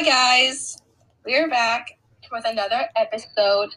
Hi 0.00 0.04
guys, 0.04 0.80
we 1.24 1.34
are 1.34 1.48
back 1.48 1.98
with 2.30 2.44
another 2.46 2.88
episode. 2.94 3.70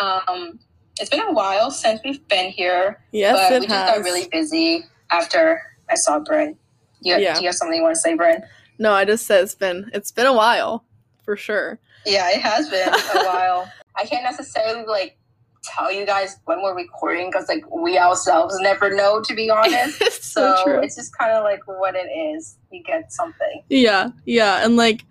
Um, 0.00 0.58
it's 0.98 1.08
been 1.10 1.20
a 1.20 1.30
while 1.32 1.70
since 1.70 2.00
we've 2.04 2.26
been 2.26 2.50
here, 2.50 3.00
Yes, 3.12 3.36
but 3.38 3.52
it 3.52 3.60
we 3.60 3.66
just 3.68 3.78
has. 3.78 3.96
got 3.98 4.04
really 4.04 4.26
busy 4.32 4.84
after 5.12 5.62
I 5.88 5.94
saw 5.94 6.18
Bryn. 6.18 6.56
You, 7.02 7.18
Yeah. 7.18 7.34
Do 7.36 7.42
you 7.42 7.46
have 7.46 7.54
something 7.54 7.76
you 7.76 7.84
want 7.84 7.94
to 7.94 8.00
say, 8.00 8.16
Bryn? 8.16 8.42
No, 8.80 8.92
I 8.92 9.04
just 9.04 9.26
said 9.28 9.44
it's 9.44 9.54
been 9.54 9.88
it's 9.94 10.10
been 10.10 10.26
a 10.26 10.32
while, 10.34 10.84
for 11.22 11.36
sure. 11.36 11.78
Yeah, 12.04 12.30
it 12.30 12.40
has 12.40 12.68
been 12.68 12.88
a 12.88 13.24
while. 13.24 13.70
I 13.94 14.06
can't 14.06 14.24
necessarily 14.24 14.84
like 14.86 15.18
tell 15.62 15.92
you 15.92 16.04
guys 16.04 16.36
when 16.46 16.62
we're 16.62 16.74
recording 16.74 17.30
because 17.30 17.46
like 17.46 17.62
we 17.72 17.96
ourselves 17.96 18.58
never 18.58 18.92
know, 18.92 19.22
to 19.22 19.34
be 19.36 19.48
honest. 19.50 20.02
it's 20.02 20.26
so, 20.26 20.56
So 20.64 20.80
it's 20.80 20.96
just 20.96 21.16
kind 21.16 21.30
of 21.30 21.44
like 21.44 21.60
what 21.68 21.94
it 21.94 22.08
is. 22.08 22.56
You 22.72 22.82
get 22.82 23.12
something. 23.12 23.62
Yeah, 23.68 24.08
yeah, 24.24 24.64
and 24.64 24.76
like, 24.76 25.04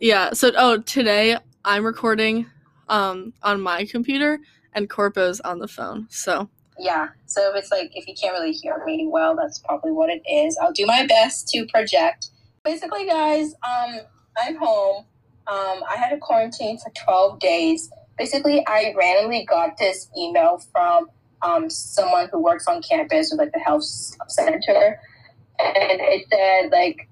yeah. 0.00 0.32
So, 0.32 0.52
oh, 0.56 0.78
today 0.78 1.36
I'm 1.64 1.84
recording, 1.84 2.46
um, 2.88 3.32
on 3.42 3.60
my 3.60 3.84
computer, 3.84 4.38
and 4.74 4.88
Corpo's 4.88 5.40
on 5.40 5.58
the 5.58 5.68
phone. 5.68 6.06
So, 6.10 6.48
Yeah. 6.78 7.08
So 7.26 7.50
if 7.50 7.56
it's 7.56 7.70
like 7.72 7.90
if 7.94 8.06
you 8.06 8.14
can't 8.14 8.32
really 8.32 8.52
hear 8.52 8.82
me 8.84 9.08
well, 9.10 9.34
that's 9.34 9.58
probably 9.58 9.90
what 9.92 10.10
it 10.10 10.22
is. 10.30 10.56
I'll 10.62 10.72
do 10.72 10.86
my 10.86 11.06
best 11.06 11.48
to 11.48 11.66
project. 11.66 12.30
Basically, 12.64 13.06
guys, 13.06 13.54
um, 13.62 14.00
I'm 14.40 14.56
home. 14.56 15.04
Um, 15.48 15.82
I 15.90 15.96
had 15.96 16.12
a 16.12 16.18
quarantine 16.18 16.78
for 16.78 16.92
12 17.04 17.40
days. 17.40 17.90
Basically, 18.18 18.64
I 18.66 18.94
randomly 18.96 19.44
got 19.46 19.76
this 19.78 20.08
email 20.16 20.58
from 20.72 21.08
um, 21.42 21.70
someone 21.70 22.28
who 22.30 22.42
works 22.42 22.66
on 22.66 22.82
campus 22.82 23.30
with 23.30 23.40
like 23.40 23.52
the 23.52 23.60
health 23.60 23.84
center, 24.28 25.00
and 25.58 26.00
it 26.00 26.26
said 26.30 26.70
like 26.70 27.07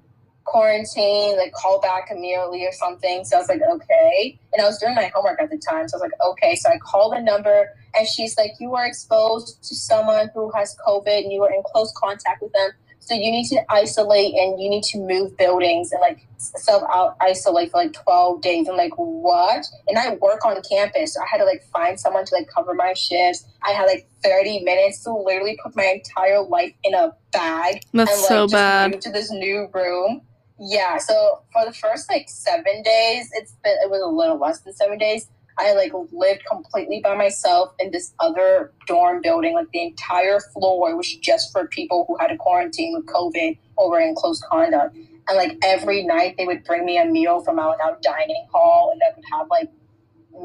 quarantine, 0.47 1.36
like 1.36 1.52
call 1.52 1.80
back 1.80 2.08
immediately 2.11 2.64
or 2.64 2.72
something. 2.72 3.25
So 3.25 3.36
I 3.36 3.41
was 3.41 3.48
like, 3.48 3.61
okay. 3.62 4.39
And 4.53 4.62
I 4.62 4.66
was 4.66 4.78
doing 4.78 4.94
my 4.94 5.11
homework 5.14 5.41
at 5.41 5.50
the 5.50 5.58
time, 5.58 5.88
so 5.88 5.98
I 5.98 6.00
was 6.00 6.03
like, 6.03 6.27
okay. 6.30 6.56
So 6.56 6.70
I 6.70 6.78
called 6.78 7.14
the 7.14 7.20
number 7.20 7.69
and 7.98 8.06
she's 8.06 8.36
like, 8.36 8.53
You 8.58 8.70
were 8.70 8.84
exposed 8.84 9.62
to 9.64 9.75
someone 9.75 10.30
who 10.34 10.50
has 10.53 10.77
COVID 10.86 11.25
and 11.25 11.33
you 11.33 11.41
were 11.41 11.50
in 11.50 11.62
close 11.64 11.92
contact 11.97 12.42
with 12.42 12.53
them. 12.53 12.70
So 13.00 13.14
you 13.14 13.30
need 13.30 13.47
to 13.50 13.61
isolate 13.70 14.34
and 14.34 14.61
you 14.61 14.69
need 14.69 14.83
to 14.84 14.98
move 14.98 15.36
buildings 15.36 15.92
and 15.92 16.00
like 16.00 16.27
self 16.38 16.83
out 16.91 17.16
isolate 17.20 17.70
for 17.70 17.84
like 17.84 17.92
12 17.92 18.42
days. 18.42 18.69
I'm 18.69 18.77
like, 18.77 18.94
What? 18.97 19.64
And 19.88 19.98
I 19.98 20.14
work 20.16 20.44
on 20.44 20.60
campus. 20.69 21.14
So 21.14 21.20
I 21.20 21.27
had 21.31 21.38
to 21.38 21.44
like 21.44 21.64
find 21.72 21.98
someone 21.98 22.25
to 22.25 22.34
like 22.34 22.48
cover 22.48 22.75
my 22.75 22.94
shifts. 22.94 23.44
I 23.62 23.72
had 23.72 23.84
like 23.86 24.08
30 24.25 24.64
minutes 24.64 25.05
to 25.05 25.12
literally 25.12 25.58
put 25.62 25.77
my 25.77 25.84
entire 25.84 26.42
life 26.42 26.72
in 26.84 26.94
a 26.94 27.12
bag 27.33 27.83
that's 27.92 28.10
and 28.10 28.20
like 28.22 28.28
so 28.28 28.48
bad. 28.48 29.00
to 29.00 29.10
this 29.10 29.31
new 29.31 29.69
room. 29.72 30.22
Yeah, 30.59 30.99
so 30.99 31.43
for 31.53 31.65
the 31.65 31.73
first 31.73 32.09
like 32.09 32.29
seven 32.29 32.83
days, 32.83 33.31
it's 33.35 33.53
been 33.62 33.77
it 33.83 33.91
was 33.91 34.03
a 34.03 34.09
little 34.09 34.39
less 34.39 34.61
than 34.61 34.73
seven 34.73 34.99
days. 34.99 35.29
I 35.59 35.73
like 35.73 35.93
lived 36.12 36.45
completely 36.45 37.01
by 37.01 37.15
myself 37.15 37.73
in 37.79 37.91
this 37.91 38.15
other 38.21 38.73
dorm 38.87 39.21
building. 39.23 39.55
Like 39.55 39.71
the 39.73 39.83
entire 39.83 40.41
floor 40.41 40.95
was 40.97 41.15
just 41.17 41.51
for 41.53 41.67
people 41.67 42.05
who 42.07 42.17
had 42.19 42.31
a 42.31 42.37
quarantine 42.37 42.95
with 42.95 43.07
COVID 43.07 43.59
or 43.77 43.91
were 43.91 44.01
in 44.01 44.15
close 44.15 44.41
conduct. 44.41 44.97
And 45.29 45.37
like 45.37 45.59
every 45.65 46.05
night, 46.05 46.37
they 46.37 46.47
would 46.47 46.65
bring 46.65 46.84
me 46.84 46.99
a 46.99 47.05
meal 47.05 47.41
from 47.41 47.59
our, 47.59 47.81
our 47.83 47.99
dining 48.03 48.47
hall, 48.53 48.91
and 48.93 49.03
I 49.03 49.17
would 49.17 49.25
have 49.33 49.49
like 49.51 49.71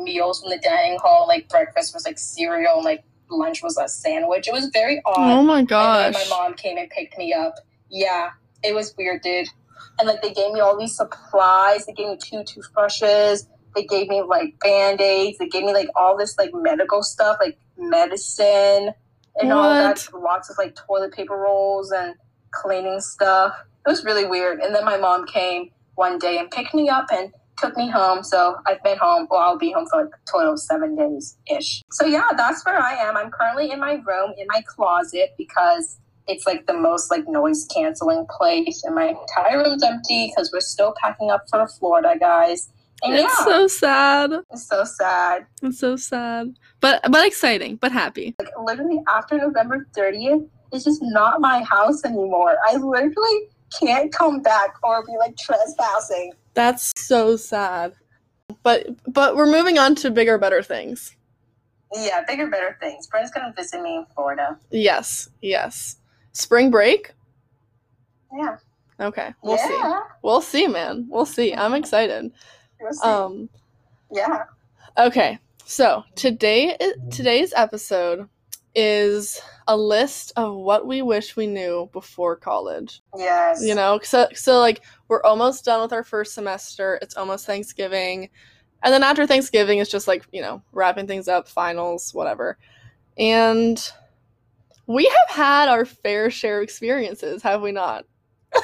meals 0.04 0.42
from 0.42 0.50
the 0.50 0.58
dining 0.58 0.98
hall. 1.00 1.28
Like 1.28 1.50
breakfast 1.50 1.94
was 1.94 2.06
like 2.06 2.18
cereal, 2.18 2.76
and 2.78 2.86
like 2.86 3.04
lunch 3.30 3.62
was 3.62 3.78
a 3.78 3.88
sandwich. 3.88 4.48
It 4.48 4.54
was 4.54 4.70
very 4.74 5.02
odd. 5.06 5.40
Oh 5.40 5.44
my 5.44 5.64
gosh. 5.64 6.14
my 6.14 6.26
mom 6.30 6.54
came 6.56 6.78
and 6.78 6.90
picked 6.90 7.18
me 7.18 7.34
up. 7.34 7.56
Yeah, 7.90 8.32
it 8.64 8.74
was 8.74 8.96
weird, 8.98 9.22
dude. 9.22 9.48
And 10.02 10.08
like 10.08 10.24
they 10.24 10.34
gave 10.34 10.52
me 10.52 10.60
all 10.60 10.76
these 10.76 10.96
supplies. 10.96 11.86
They 11.86 11.94
gave 11.94 12.08
me 12.08 12.18
two 12.18 12.44
toothbrushes. 12.44 13.48
They 13.76 13.86
gave 13.86 14.10
me 14.10 14.24
like 14.24 14.60
band 14.60 15.00
aids. 15.00 15.38
They 15.38 15.48
gave 15.48 15.64
me 15.64 15.74
like 15.74 15.90
all 15.96 16.18
this 16.18 16.40
like 16.40 16.50
medical 16.56 17.04
stuff, 17.04 17.38
like 17.40 17.60
medicine 17.78 18.94
and 19.40 19.54
all 19.54 19.70
that. 19.70 20.08
Lots 20.12 20.50
of 20.50 20.58
like 20.58 20.76
toilet 20.76 21.14
paper 21.14 21.36
rolls 21.36 21.92
and 21.92 22.16
cleaning 22.50 23.00
stuff. 23.00 23.54
It 23.86 23.90
was 23.92 24.04
really 24.04 24.26
weird. 24.26 24.60
And 24.60 24.74
then 24.74 24.86
my 24.86 24.98
mom 24.98 25.28
came 25.28 25.70
one 25.94 26.18
day 26.18 26.40
and 26.40 26.50
picked 26.50 26.74
me 26.74 26.90
up 26.90 27.06
and 27.14 27.32
took 27.60 27.78
me 27.78 27.88
home. 27.88 28.24
So 28.24 28.56
I've 28.66 28.82
been 28.84 28.98
home. 28.98 29.28
Well, 29.30 29.40
I'll 29.40 29.58
be 29.60 29.72
home 29.72 29.86
for 29.88 30.02
like 30.02 30.14
a 30.14 30.32
total 30.32 30.54
of 30.54 30.60
seven 30.60 30.96
days 30.96 31.38
ish. 31.56 31.84
So 31.92 32.08
yeah, 32.08 32.24
that's 32.36 32.66
where 32.66 32.82
I 32.82 32.96
am. 32.96 33.16
I'm 33.16 33.30
currently 33.30 33.70
in 33.70 33.80
my 33.80 34.02
room 34.06 34.34
in 34.36 34.48
my 34.48 34.64
closet 34.66 35.36
because 35.38 36.00
it's 36.32 36.46
like 36.46 36.66
the 36.66 36.74
most 36.74 37.12
like 37.12 37.28
noise 37.28 37.68
canceling 37.74 38.26
place, 38.30 38.84
and 38.84 38.96
my 38.96 39.10
entire 39.10 39.64
room's 39.64 39.84
empty 39.84 40.32
because 40.32 40.50
we're 40.52 40.62
still 40.62 40.94
packing 41.02 41.30
up 41.30 41.44
for 41.50 41.68
Florida, 41.68 42.16
guys. 42.20 42.70
And 43.04 43.16
it's 43.16 43.24
yeah, 43.24 43.46
so 43.46 43.68
sad. 43.68 44.32
it's 44.52 44.68
so 44.68 44.84
sad. 44.84 45.46
It's 45.64 45.80
so 45.80 45.96
sad. 45.96 46.56
But 46.80 47.02
but 47.12 47.26
exciting, 47.26 47.76
but 47.78 47.92
happy. 47.92 48.36
Like 48.40 48.50
literally 48.64 49.02
after 49.10 49.38
November 49.38 49.88
30th, 49.98 50.48
it's 50.72 50.86
just 50.86 51.02
not 51.02 51.42
my 51.42 51.64
house 51.64 52.06
anymore. 52.06 52.56
I 52.68 52.76
literally 52.76 53.50
can't 53.78 54.14
come 54.14 54.42
back 54.42 54.76
or 54.84 55.04
be 55.06 55.14
like 55.18 55.36
trespassing. 55.38 56.34
That's 56.54 56.94
so 56.98 57.36
sad. 57.36 57.94
But 58.64 58.88
but 59.12 59.36
we're 59.36 59.52
moving 59.52 59.80
on 59.80 59.96
to 59.96 60.12
bigger, 60.12 60.38
better 60.38 60.62
things. 60.62 61.16
Yeah, 61.94 62.22
bigger, 62.26 62.48
better 62.48 62.78
things. 62.80 63.08
Bryn's 63.08 63.32
gonna 63.32 63.54
visit 63.56 63.82
me 63.82 63.98
in 63.98 64.06
Florida. 64.14 64.58
Yes, 64.70 65.30
yes. 65.42 65.98
Spring 66.34 66.72
break? 66.72 67.12
Yeah. 68.34 68.58
Okay, 69.00 69.34
we'll 69.42 69.58
see. 69.58 69.82
We'll 70.22 70.42
see, 70.42 70.68
man. 70.68 71.08
We'll 71.10 71.26
see. 71.26 71.54
I'm 71.54 71.74
excited. 71.74 72.32
We'll 72.80 72.94
see. 72.94 73.08
Um 73.08 73.50
yeah. 74.12 74.44
okay. 74.98 75.40
So, 75.66 76.04
today 76.16 76.78
today's 77.10 77.54
episode 77.56 78.28
is 78.76 79.42
a 79.68 79.76
list 79.76 80.32
of 80.36 80.56
what 80.56 80.86
we 80.88 81.02
wish 81.02 81.36
we 81.36 81.48
knew 81.48 81.90
before 81.92 82.36
college. 82.36 83.02
Yes. 83.18 83.64
You 83.64 83.76
know, 83.76 84.00
so 84.04 84.28
so 84.34 84.60
like 84.60 84.82
we're 85.08 85.24
almost 85.24 85.66
done 85.66 85.82
with 85.82 85.94
our 85.94 86.04
first 86.04 86.34
semester. 86.34 87.00
It's 87.02 87.18
almost 87.18 87.46
Thanksgiving. 87.46 88.30
And 88.84 88.94
then 88.94 89.04
after 89.04 89.28
Thanksgiving 89.28 89.80
it's 89.80 89.92
just 89.92 90.08
like, 90.08 90.26
you 90.32 90.42
know, 90.42 90.62
wrapping 90.72 91.08
things 91.08 91.28
up, 91.28 91.48
finals, 91.48 92.14
whatever. 92.14 92.58
And 93.18 93.82
we 94.94 95.06
have 95.06 95.36
had 95.36 95.70
our 95.70 95.86
fair 95.86 96.30
share 96.30 96.58
of 96.60 96.64
experiences, 96.64 97.42
have 97.44 97.62
we 97.62 97.72
not? 97.72 98.06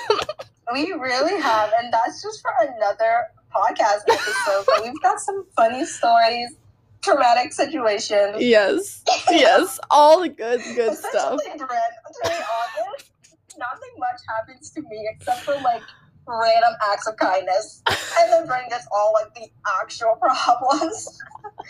We 0.73 0.91
really 0.91 1.41
have, 1.41 1.71
and 1.79 1.93
that's 1.93 2.21
just 2.21 2.41
for 2.41 2.51
another 2.59 3.27
podcast 3.55 4.01
episode. 4.09 4.65
but 4.67 4.83
we've 4.83 5.01
got 5.01 5.19
some 5.19 5.45
funny 5.55 5.85
stories, 5.85 6.57
traumatic 7.01 7.53
situations. 7.53 8.35
Yes. 8.39 9.03
Yes. 9.31 9.79
All 9.89 10.19
the 10.19 10.29
good 10.29 10.61
good 10.75 10.97
stuff. 10.97 11.39
Especially 11.39 11.57
Bryn, 11.57 11.79
to 12.21 12.29
be 12.29 12.35
honest, 12.35 13.11
nothing 13.57 13.89
much 13.97 14.19
happens 14.27 14.69
to 14.71 14.81
me 14.81 15.09
except 15.15 15.41
for 15.41 15.55
like 15.55 15.83
random 16.27 16.73
acts 16.91 17.07
of 17.07 17.15
kindness, 17.15 17.81
and 17.87 18.33
then 18.33 18.45
Bryn 18.45 18.67
gets 18.67 18.87
all 18.91 19.13
like 19.13 19.33
the 19.35 19.49
actual 19.81 20.17
problems. 20.19 21.21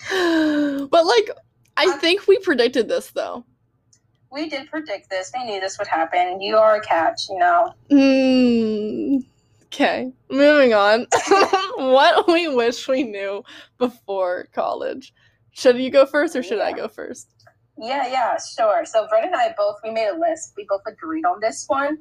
but 0.89 1.05
like 1.05 1.29
I 1.77 1.97
think 1.99 2.25
we 2.27 2.39
predicted 2.39 2.89
this 2.89 3.11
though. 3.11 3.45
We 4.31 4.49
did 4.49 4.69
predict 4.69 5.09
this. 5.09 5.31
We 5.33 5.45
knew 5.45 5.59
this 5.59 5.77
would 5.77 5.87
happen. 5.87 6.41
You 6.41 6.57
are 6.57 6.75
a 6.75 6.81
catch, 6.81 7.29
you 7.29 7.39
know. 7.39 7.73
Mm, 7.89 9.25
okay, 9.65 10.11
moving 10.29 10.73
on. 10.73 11.07
what 11.77 12.27
we 12.27 12.47
wish 12.47 12.87
we 12.87 13.03
knew 13.03 13.43
before 13.77 14.47
college. 14.53 15.13
Should 15.51 15.77
you 15.79 15.89
go 15.89 16.05
first 16.05 16.35
or 16.35 16.43
should 16.43 16.59
I 16.59 16.71
go 16.73 16.87
first? 16.87 17.29
Yeah, 17.79 18.07
yeah, 18.07 18.37
sure. 18.37 18.85
So 18.85 19.07
Bryn 19.07 19.25
and 19.25 19.35
I 19.35 19.53
both 19.57 19.77
we 19.83 19.91
made 19.91 20.09
a 20.09 20.17
list. 20.17 20.53
We 20.57 20.65
both 20.67 20.81
agreed 20.87 21.25
on 21.25 21.39
this 21.39 21.65
one. 21.67 21.99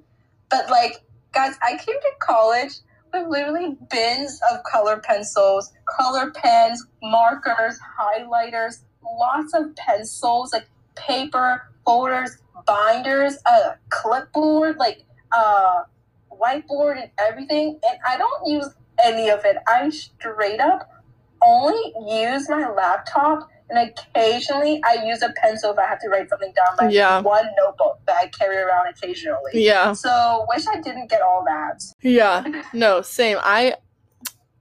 But 0.50 0.70
like, 0.70 1.02
guys, 1.32 1.54
I 1.62 1.72
came 1.72 2.00
to 2.00 2.10
college 2.20 2.72
with 3.12 3.28
literally 3.28 3.76
bins 3.90 4.40
of 4.50 4.62
color 4.64 4.98
pencils, 4.98 5.72
color 5.96 6.30
pens, 6.32 6.84
markers, 7.02 7.78
highlighters, 7.98 8.82
lots 9.02 9.54
of 9.54 9.74
pencils, 9.76 10.52
like 10.52 10.68
paper, 10.96 11.62
folders, 11.96 12.38
binders, 12.66 13.38
a 13.46 13.76
clipboard, 13.88 14.76
like 14.76 15.04
uh 15.32 15.82
whiteboard 16.30 17.00
and 17.00 17.10
everything. 17.18 17.78
And 17.88 17.98
I 18.06 18.18
don't 18.18 18.46
use 18.46 18.68
any 19.02 19.30
of 19.30 19.44
it. 19.44 19.56
I 19.66 19.88
straight 19.90 20.60
up 20.60 20.90
only 21.42 21.92
use 22.08 22.48
my 22.48 22.68
laptop 22.70 23.48
and 23.68 23.90
occasionally 23.90 24.80
I 24.84 25.04
use 25.04 25.22
a 25.22 25.32
pencil 25.42 25.72
if 25.72 25.78
I 25.78 25.86
have 25.86 26.00
to 26.00 26.08
write 26.08 26.28
something 26.28 26.52
down. 26.56 26.76
Like 26.86 26.94
Yeah. 26.94 27.20
one 27.20 27.46
notebook 27.58 28.00
that 28.06 28.16
I 28.16 28.26
carry 28.28 28.56
around 28.58 28.88
occasionally. 28.88 29.52
Yeah. 29.54 29.92
So 29.92 30.44
wish 30.48 30.66
I 30.66 30.80
didn't 30.80 31.08
get 31.08 31.22
all 31.22 31.44
that. 31.46 31.82
Yeah. 32.02 32.44
No, 32.72 33.00
same. 33.02 33.38
I 33.40 33.76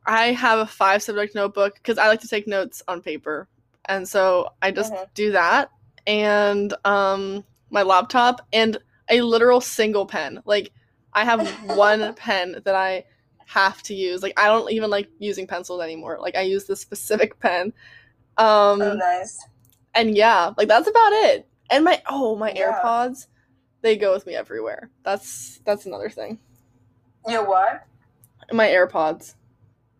I 0.06 0.34
have 0.34 0.60
a 0.60 0.68
five 0.68 1.02
subject 1.02 1.34
notebook 1.34 1.76
because 1.76 1.98
I 1.98 2.08
like 2.08 2.22
to 2.22 2.28
take 2.28 2.48
notes 2.48 2.84
on 2.88 3.02
paper. 3.02 3.48
And 3.86 4.08
so 4.08 4.50
I 4.62 4.72
just 4.72 4.94
Mhm. 4.94 5.08
do 5.16 5.32
that 5.32 5.70
and 6.08 6.74
um 6.86 7.44
my 7.70 7.82
laptop 7.84 8.46
and 8.54 8.78
a 9.10 9.22
literal 9.22 9.62
single 9.62 10.06
pen. 10.06 10.42
Like 10.46 10.72
I 11.14 11.26
have 11.26 11.48
one 11.78 12.14
pen 12.16 12.62
that 12.66 12.76
I 12.76 13.06
have 13.48 13.82
to 13.84 13.94
use. 13.94 14.24
Like 14.24 14.40
I 14.40 14.48
don't 14.48 14.72
even 14.72 14.90
like 14.90 15.10
using 15.20 15.48
pencils 15.48 15.82
anymore. 15.82 16.18
Like 16.20 16.36
I 16.36 16.42
use 16.42 16.66
this 16.66 16.80
specific 16.82 17.40
pen. 17.42 17.74
Um 18.38 18.82
oh, 18.82 18.94
nice. 18.94 19.40
and 19.94 20.16
yeah, 20.16 20.52
like 20.58 20.68
that's 20.68 20.88
about 20.88 21.14
it. 21.14 21.48
And 21.70 21.84
my 21.84 22.02
oh, 22.10 22.36
my 22.36 22.52
Yeah. 22.54 22.80
AirPods, 22.84 23.28
they 23.82 23.96
go 23.98 24.14
with 24.14 24.26
me 24.28 24.36
everywhere. 24.36 24.90
That's 25.04 25.60
that's 25.66 25.86
another 25.86 26.10
thing. 26.10 26.40
You 27.28 27.44
what? 27.44 27.86
My 28.52 28.68
AirPods. 28.68 29.36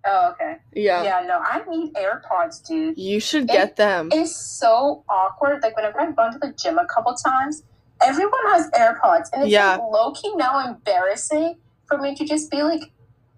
Oh, 0.08 0.32
okay. 0.32 0.58
Yeah. 0.74 1.04
Yeah, 1.04 1.24
no, 1.28 1.40
I 1.44 1.64
need 1.68 1.94
AirPods, 1.96 2.66
dude. 2.66 2.98
You 2.98 3.20
should 3.20 3.48
get 3.48 3.76
them. 3.76 4.10
It's 4.12 4.36
so 4.36 5.04
awkward. 5.10 5.64
Like 5.64 5.76
whenever 5.76 6.00
I've 6.00 6.16
gone 6.16 6.32
to 6.34 6.40
the 6.40 6.54
gym 6.54 6.78
a 6.78 6.86
couple 6.86 7.14
times, 7.16 7.64
everyone 8.04 8.40
has 8.50 8.70
AirPods, 8.72 9.30
and 9.34 9.44
it's 9.44 9.52
Yeah. 9.52 9.72
like 9.72 9.82
low 9.92 10.12
key 10.14 10.34
now 10.36 10.66
embarrassing 10.66 11.58
for 11.88 11.98
me 11.98 12.16
to 12.16 12.26
just 12.26 12.52
be 12.52 12.62
like 12.64 12.82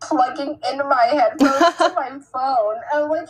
plugging 0.01 0.59
into 0.69 0.83
my 0.83 1.05
headphones 1.05 1.75
to 1.77 1.93
my 1.95 2.09
phone. 2.31 2.75
I'm 2.93 3.09
like, 3.09 3.29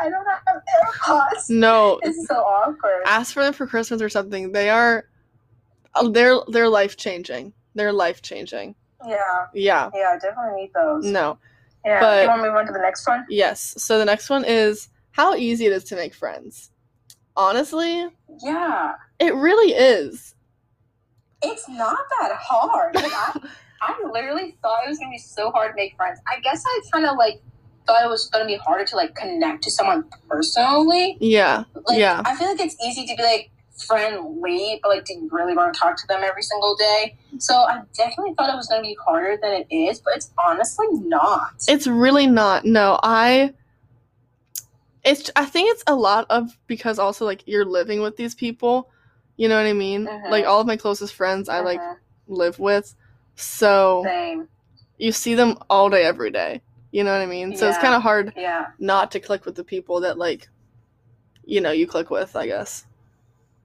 I 0.00 0.10
don't 0.10 0.26
have 0.26 0.62
AirPods. 0.84 1.50
No, 1.50 1.98
It's 2.02 2.26
so 2.26 2.34
awkward. 2.36 3.02
ask 3.06 3.32
for 3.32 3.42
them 3.42 3.52
for 3.52 3.66
Christmas 3.66 4.02
or 4.02 4.08
something. 4.08 4.52
They 4.52 4.70
are 4.70 5.06
uh, 5.94 6.08
they're 6.08 6.38
they're 6.48 6.68
life 6.68 6.96
changing. 6.96 7.52
They're 7.74 7.92
life 7.92 8.22
changing. 8.22 8.74
yeah, 9.06 9.16
Yeah. 9.54 9.90
yeah, 9.94 10.14
I 10.14 10.18
definitely 10.18 10.62
need 10.62 10.72
those. 10.74 11.04
No. 11.04 11.38
Yeah. 11.84 12.00
but- 12.00 12.22
you 12.22 12.28
want 12.28 12.42
to 12.42 12.48
move 12.48 12.56
on 12.56 12.66
to 12.66 12.72
the 12.72 12.78
next 12.78 13.06
one? 13.06 13.24
Yes. 13.28 13.74
So 13.78 13.98
the 13.98 14.04
next 14.04 14.28
one 14.30 14.44
is 14.44 14.88
how 15.12 15.34
easy 15.34 15.66
it 15.66 15.72
is 15.72 15.84
to 15.84 15.96
make 15.96 16.14
friends. 16.14 16.70
Honestly, 17.36 18.06
Yeah. 18.42 18.94
it 19.18 19.34
really 19.34 19.72
is. 19.72 20.34
It's 21.42 21.68
not 21.68 21.98
that 22.20 22.32
hard. 22.38 22.94
Like, 22.96 23.12
I, 23.12 23.40
I 23.82 23.96
literally 24.12 24.58
thought 24.60 24.84
it 24.84 24.88
was 24.90 24.98
gonna 24.98 25.10
be 25.10 25.18
so 25.18 25.50
hard 25.50 25.72
to 25.72 25.76
make 25.76 25.96
friends. 25.96 26.20
I 26.28 26.38
guess 26.40 26.62
I 26.66 26.80
kind 26.92 27.06
of 27.06 27.16
like 27.16 27.40
thought 27.86 28.04
it 28.04 28.08
was 28.08 28.28
gonna 28.28 28.44
be 28.46 28.56
harder 28.56 28.84
to 28.84 28.96
like 28.96 29.14
connect 29.14 29.62
to 29.64 29.70
someone 29.70 30.04
personally. 30.28 31.16
Yeah. 31.20 31.64
Like, 31.86 31.98
Yeah. 31.98 32.20
I 32.26 32.36
feel 32.36 32.48
like 32.48 32.60
it's 32.60 32.76
easy 32.84 33.06
to 33.06 33.16
be 33.16 33.22
like 33.22 33.50
friendly, 33.84 34.80
but 34.82 34.88
like, 34.90 35.04
do 35.04 35.14
you 35.14 35.28
really 35.30 35.54
want 35.54 35.74
to 35.74 35.80
talk 35.80 35.96
to 35.96 36.06
them 36.08 36.22
every 36.22 36.42
single 36.42 36.76
day? 36.76 37.16
So 37.38 37.54
I 37.54 37.82
definitely 37.94 38.34
thought 38.34 38.52
it 38.52 38.56
was 38.56 38.68
gonna 38.68 38.82
be 38.82 38.96
harder 39.04 39.38
than 39.40 39.52
it 39.52 39.66
is, 39.70 40.00
but 40.00 40.14
it's 40.16 40.30
honestly 40.44 40.86
not. 40.90 41.54
It's 41.68 41.86
really 41.86 42.26
not. 42.26 42.64
No, 42.64 42.98
I 43.02 43.54
it's 45.04 45.30
I 45.34 45.46
think 45.46 45.70
it's 45.70 45.84
a 45.86 45.94
lot 45.94 46.26
of 46.30 46.50
because 46.66 46.98
also 46.98 47.24
like 47.24 47.42
you're 47.46 47.64
living 47.64 48.00
with 48.02 48.16
these 48.16 48.34
people. 48.34 48.90
You 49.36 49.48
know 49.48 49.56
what 49.56 49.66
I 49.66 49.72
mean? 49.72 50.06
Mhm. 50.06 50.30
Like 50.30 50.44
all 50.44 50.60
of 50.60 50.66
my 50.66 50.76
closest 50.76 51.14
friends 51.14 51.48
I 51.48 51.60
like 51.60 51.80
Mhm. 51.80 51.96
live 52.28 52.58
with. 52.58 52.94
So 53.36 54.02
Same. 54.04 54.48
you 54.98 55.12
see 55.12 55.34
them 55.34 55.56
all 55.70 55.88
day 55.88 56.04
every 56.04 56.30
day. 56.30 56.60
You 56.90 57.04
know 57.04 57.12
what 57.12 57.22
I 57.22 57.26
mean? 57.26 57.56
So 57.56 57.68
it's 57.68 57.78
kind 57.78 57.94
of 57.94 58.02
hard 58.02 58.34
Yeah. 58.36 58.66
not 58.78 59.12
to 59.12 59.20
click 59.20 59.46
with 59.46 59.54
the 59.54 59.64
people 59.64 60.00
that 60.00 60.18
like 60.18 60.48
you 61.44 61.60
know, 61.60 61.70
you 61.72 61.86
click 61.86 62.10
with, 62.10 62.36
I 62.36 62.46
guess. 62.46 62.84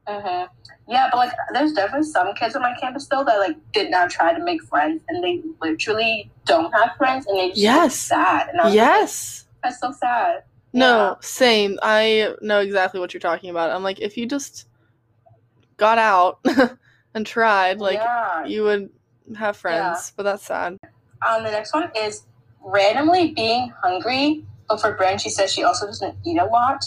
Hmm 0.08 0.44
Yeah, 0.88 1.08
but 1.12 1.18
like, 1.18 1.32
there's 1.54 1.74
definitely 1.74 2.08
some 2.08 2.34
kids 2.36 2.56
on 2.56 2.62
my 2.62 2.76
campus 2.80 3.08
though 3.08 3.24
that 3.24 3.38
like 3.40 3.58
did 3.74 3.90
not 3.90 4.10
try 4.10 4.34
to 4.38 4.44
make 4.44 4.62
friends, 4.64 5.02
and 5.08 5.24
they 5.24 5.42
literally 5.62 6.32
don't 6.46 6.72
have 6.74 6.92
friends, 6.98 7.26
and 7.28 7.38
they 7.40 7.50
just 7.50 7.62
Yes. 7.62 7.96
sad. 7.96 8.50
And 8.50 8.62
I 8.62 8.66
was 8.66 8.74
like, 8.74 8.76
Yes. 8.76 9.48
that's 9.64 9.80
so 9.80 9.92
sad. 9.92 10.44
No, 10.74 10.86
Yeah. 10.88 11.16
same. 11.22 11.80
I 11.82 12.36
know 12.42 12.60
exactly 12.60 13.00
what 13.00 13.14
you're 13.14 13.22
talking 13.22 13.50
about. 13.50 13.72
I'm 13.72 13.82
like, 13.84 14.00
if 14.00 14.16
you 14.18 14.26
just 14.28 14.68
got 15.78 15.98
out 15.98 16.40
and 17.16 17.26
tried, 17.26 17.80
like, 17.80 18.00
yeah. 18.00 18.46
you 18.46 18.64
would 18.64 18.90
have 19.38 19.58
friends. 19.58 20.14
But 20.16 20.24
that's 20.24 20.46
sad. 20.46 20.78
Um, 21.28 21.44
the 21.44 21.52
next 21.52 21.74
one 21.74 21.90
is 21.98 22.28
randomly 22.62 23.32
being 23.34 23.74
hungry, 23.82 24.46
but 24.70 24.80
for 24.82 24.94
Bryn, 24.94 25.18
she 25.18 25.30
says 25.30 25.52
she 25.52 25.64
also 25.64 25.88
doesn't 25.88 26.16
eat 26.26 26.38
a 26.40 26.46
lot. 26.46 26.84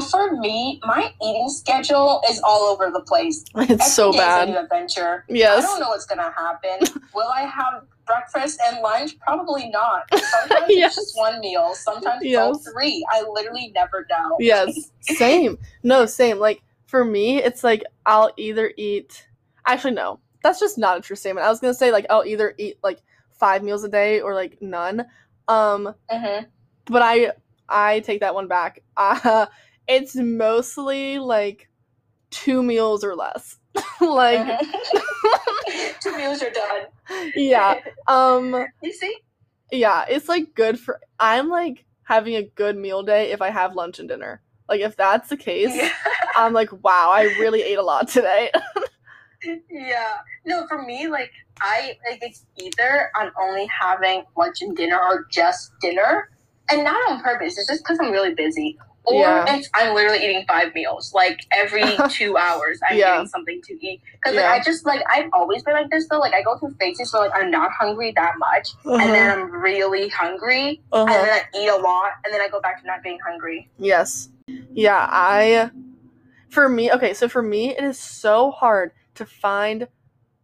For 0.00 0.36
me, 0.36 0.80
my 0.84 1.12
eating 1.22 1.48
schedule 1.48 2.20
is 2.28 2.40
all 2.44 2.62
over 2.72 2.90
the 2.90 3.00
place. 3.00 3.44
It's 3.56 3.92
so 3.94 4.08
Every 4.08 4.18
a 4.18 4.22
bad. 4.22 4.48
new 4.50 4.58
adventure. 4.58 5.24
I 5.30 5.60
don't 5.60 5.80
know 5.80 5.88
what's 5.88 6.06
gonna 6.06 6.32
happen. 6.36 6.86
Will 7.14 7.28
I 7.28 7.42
have 7.42 7.84
breakfast 8.06 8.60
and 8.66 8.80
lunch? 8.82 9.18
Probably 9.20 9.68
not. 9.70 10.02
Sometimes 10.14 10.64
Yes. 10.70 10.96
it's 10.96 11.06
just 11.06 11.16
one 11.18 11.40
meal. 11.40 11.74
Sometimes 11.74 12.22
Yes. 12.24 12.40
all 12.40 12.58
three. 12.58 13.04
I 13.10 13.22
literally 13.22 13.72
never 13.74 14.06
know. 14.10 14.36
Yes. 14.38 14.90
Same. 15.00 15.58
No, 15.82 16.06
same. 16.06 16.38
Like, 16.38 16.62
for 16.86 17.04
me, 17.04 17.42
it's 17.42 17.64
like 17.64 17.82
I'll 18.04 18.32
either 18.36 18.72
eat. 18.76 19.26
Actually, 19.66 19.94
no. 19.94 20.20
That's 20.42 20.60
just 20.60 20.78
not 20.78 20.98
a 20.98 21.00
true 21.00 21.16
statement. 21.16 21.44
I 21.46 21.50
was 21.50 21.58
going 21.58 21.72
to 21.72 21.78
say, 21.78 21.90
like, 21.90 22.06
I'll 22.08 22.24
either 22.24 22.54
eat, 22.56 22.78
like, 22.84 23.02
five 23.32 23.64
meals 23.64 23.82
a 23.82 23.88
day 23.88 24.20
or, 24.20 24.32
like, 24.32 24.58
none. 24.62 25.04
Um, 25.48 25.92
hmm 26.08 26.44
but 26.88 27.02
I 27.02 27.32
I 27.68 27.98
take 28.00 28.20
that 28.20 28.32
one 28.34 28.46
back. 28.46 28.80
Uh, 28.96 29.46
it's 29.88 30.14
mostly 30.16 31.18
like 31.18 31.68
two 32.30 32.62
meals 32.62 33.04
or 33.04 33.14
less. 33.14 33.56
like 34.00 34.40
Mhm. 34.60 35.02
Two 36.00 36.16
meals 36.16 36.42
are 36.42 36.50
done. 36.50 37.30
yeah. 37.34 37.80
Um 38.06 38.66
You 38.82 38.92
see? 38.92 39.16
yeah, 39.72 40.04
it's 40.08 40.28
like 40.28 40.54
good 40.54 40.78
for 40.78 41.00
I'm 41.18 41.48
like 41.48 41.84
having 42.04 42.36
a 42.36 42.42
good 42.42 42.76
meal 42.76 43.02
day 43.02 43.32
if 43.32 43.42
I 43.42 43.50
have 43.50 43.74
lunch 43.74 43.98
and 43.98 44.08
dinner. 44.08 44.40
Like 44.68 44.80
if 44.80 44.96
that's 44.96 45.28
the 45.28 45.36
case, 45.36 45.74
Yeah. 45.74 45.90
I'm 46.36 46.52
like, 46.52 46.70
wow, 46.84 47.10
I 47.12 47.22
really 47.40 47.62
ate 47.62 47.78
a 47.78 47.82
lot 47.82 48.08
today. 48.08 48.50
yeah. 49.70 50.16
No, 50.44 50.66
for 50.68 50.82
me, 50.82 51.08
like 51.08 51.30
I 51.60 51.96
like 52.08 52.22
it's 52.22 52.44
either 52.56 53.10
I'm 53.16 53.30
only 53.40 53.66
having 53.66 54.24
lunch 54.36 54.56
and 54.62 54.76
dinner 54.76 54.98
or 54.98 55.26
just 55.30 55.72
dinner, 55.80 56.30
and 56.70 56.84
not 56.84 56.96
on 57.10 57.20
purpose. 57.22 57.58
It's 57.58 57.68
just 57.68 57.82
because 57.84 57.98
I'm 58.00 58.10
really 58.12 58.34
busy. 58.34 58.78
Or 59.06 59.20
Yeah. 59.20 59.54
it's 59.54 59.68
I'm 59.74 59.94
literally 59.94 60.18
eating 60.18 60.44
five 60.48 60.74
meals. 60.74 61.12
Like 61.14 61.38
every 61.52 61.96
two 62.10 62.36
hours, 62.36 62.80
I'm 62.88 62.98
Yeah. 62.98 63.12
getting 63.12 63.28
something 63.28 63.60
to 63.62 63.74
eat. 63.86 64.02
Because 64.12 64.34
Yeah. 64.34 64.42
like, 64.50 64.60
I 64.60 64.64
just 64.64 64.84
like 64.84 65.02
I've 65.10 65.30
always 65.32 65.62
been 65.62 65.74
like 65.74 65.90
this 65.90 66.08
though. 66.08 66.18
Like 66.18 66.34
I 66.34 66.42
go 66.42 66.58
through 66.58 66.74
phases 66.80 67.12
where 67.12 67.22
like 67.22 67.32
I'm 67.34 67.50
not 67.50 67.70
hungry 67.78 68.12
that 68.16 68.34
much, 68.38 68.68
and 68.84 69.14
then 69.14 69.30
I'm 69.30 69.50
really 69.50 70.08
hungry, 70.08 70.80
and 70.92 71.08
Uh-huh. 71.08 71.22
then 71.24 71.30
I 71.30 71.42
eat 71.58 71.68
a 71.68 71.76
lot, 71.76 72.10
and 72.24 72.34
then 72.34 72.40
I 72.40 72.48
go 72.48 72.60
back 72.60 72.80
to 72.80 72.86
not 72.86 73.02
being 73.02 73.18
hungry. 73.24 73.70
Yes. 73.78 74.28
Yeah, 74.74 75.06
I 75.08 75.70
for 76.48 76.68
me, 76.68 76.90
okay, 76.92 77.14
so 77.14 77.28
for 77.28 77.42
me 77.42 77.76
it 77.76 77.84
is 77.84 77.98
so 77.98 78.50
hard 78.50 78.92
to 79.14 79.24
find 79.24 79.88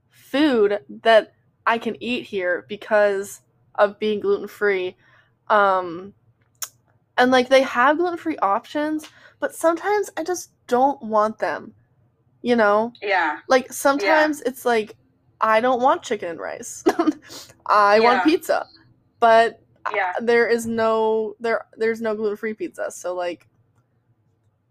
food 0.09 0.81
that 1.03 1.33
I 1.67 1.79
can 1.79 1.97
eat 2.03 2.27
here 2.27 2.65
because 2.69 3.41
of 3.75 3.99
being 3.99 4.21
gluten-free. 4.21 4.97
Um 5.49 6.15
and 7.19 7.31
like 7.31 7.49
they 7.49 7.63
have 7.63 7.99
gluten-free 7.99 8.39
options, 8.39 9.09
but 9.41 9.55
sometimes 9.55 10.11
I 10.17 10.25
just 10.25 10.51
don't 10.67 11.01
want 11.03 11.39
them. 11.39 11.75
You 12.43 12.57
know? 12.57 12.93
Yeah. 13.01 13.39
Like 13.49 13.73
sometimes 13.73 14.41
it's 14.43 14.65
like 14.65 14.97
I 15.41 15.61
don't 15.61 15.81
want 15.81 16.03
chicken 16.03 16.31
and 16.31 16.41
rice. 16.41 16.85
I 17.67 18.01
want 18.01 18.25
pizza. 18.25 18.67
But 19.21 19.61
Yeah. 19.95 20.13
there 20.21 20.49
is 20.49 20.67
no 20.67 21.35
there 21.41 21.67
there's 21.77 22.01
no 22.01 22.15
gluten 22.15 22.37
free 22.37 22.55
pizza, 22.55 22.91
so 22.91 23.15
like 23.15 23.49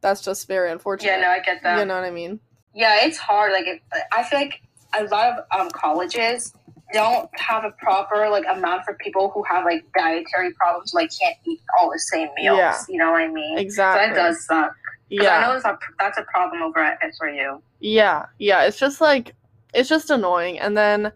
that's 0.02 0.22
just 0.22 0.48
very 0.48 0.72
unfortunate. 0.72 1.12
Yeah. 1.12 1.22
No, 1.22 1.30
I 1.30 1.40
get 1.40 1.62
that. 1.64 1.78
You 1.80 1.86
know 1.86 1.96
what 1.96 2.04
I 2.04 2.12
mean? 2.12 2.40
Yeah, 2.74 3.06
it's 3.06 3.18
hard. 3.18 3.52
Like, 3.52 3.68
it, 3.68 3.82
I 4.12 4.24
feel 4.24 4.40
like 4.40 4.62
a 4.98 5.04
lot 5.06 5.38
of 5.38 5.60
um, 5.60 5.70
colleges 5.72 6.54
don't 6.94 7.30
have 7.40 7.64
a 7.64 7.72
proper 7.72 8.30
like 8.30 8.46
amount 8.50 8.86
for 8.86 8.94
people 8.96 9.30
who 9.34 9.44
have 9.44 9.66
like 9.66 9.86
dietary 9.98 10.54
problems, 10.54 10.94
like 10.94 11.12
can't 11.20 11.36
eat 11.46 11.60
all 11.80 11.92
the 11.92 12.00
same 12.00 12.30
meals. 12.36 12.58
Yeah. 12.58 12.78
You 12.90 12.98
know 12.98 13.12
what 13.12 13.22
I 13.22 13.28
mean? 13.28 13.58
Exactly. 13.58 14.10
So 14.10 14.14
that 14.14 14.28
does 14.30 14.46
suck. 14.46 14.76
Yeah, 15.10 15.38
I 15.38 15.42
know 15.42 15.54
that's 15.54 15.66
a, 15.66 15.78
that's 16.00 16.18
a 16.18 16.24
problem 16.24 16.62
over 16.62 16.80
at 16.80 16.98
SRU. 17.02 17.62
Yeah. 17.80 18.26
Yeah. 18.40 18.64
It's 18.64 18.80
just 18.80 19.02
like 19.02 19.36
it's 19.74 19.90
just 19.90 20.10
annoying. 20.10 20.60
And 20.60 20.76
then 20.78 21.12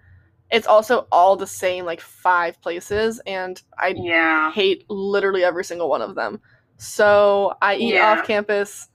it's 0.52 0.68
also 0.68 1.08
all 1.12 1.36
the 1.36 1.48
same, 1.48 1.86
like 1.86 2.00
five 2.02 2.62
places, 2.62 3.20
and 3.26 3.62
I 3.78 3.96
Yeah. 3.98 4.52
hate 4.52 4.86
literally 4.90 5.44
every 5.44 5.64
single 5.64 5.90
one 5.90 6.02
of 6.02 6.16
them. 6.16 6.40
So 6.78 7.56
I 7.62 7.76
eat 7.76 7.94
Yeah. 7.96 8.12
off 8.12 8.28
campus 8.28 8.90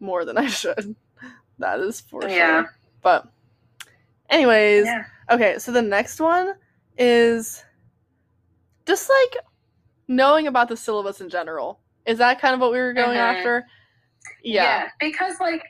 more 0.00 0.24
than 0.24 0.36
I 0.36 0.46
should. 0.48 0.94
That 1.58 1.80
is 1.80 2.00
for 2.00 2.22
sure. 2.22 2.30
Yeah. 2.30 2.62
sure. 2.62 2.74
But 3.02 3.28
anyways, 4.30 4.86
Yeah. 4.86 5.04
Okay, 5.30 5.58
so 5.58 5.72
the 5.72 5.82
next 5.82 6.20
one 6.20 6.54
is 6.98 7.64
just 8.86 9.08
like 9.08 9.42
knowing 10.06 10.46
about 10.46 10.68
the 10.68 10.76
syllabus 10.76 11.20
in 11.20 11.28
general. 11.30 11.80
Is 12.06 12.18
that 12.18 12.40
kind 12.40 12.54
of 12.54 12.60
what 12.60 12.72
we 12.72 12.78
were 12.78 12.92
going 12.92 13.16
Mhm. 13.16 13.38
after? 13.38 13.66
Yeah. 14.42 14.90
Because 15.00 15.40
like 15.40 15.62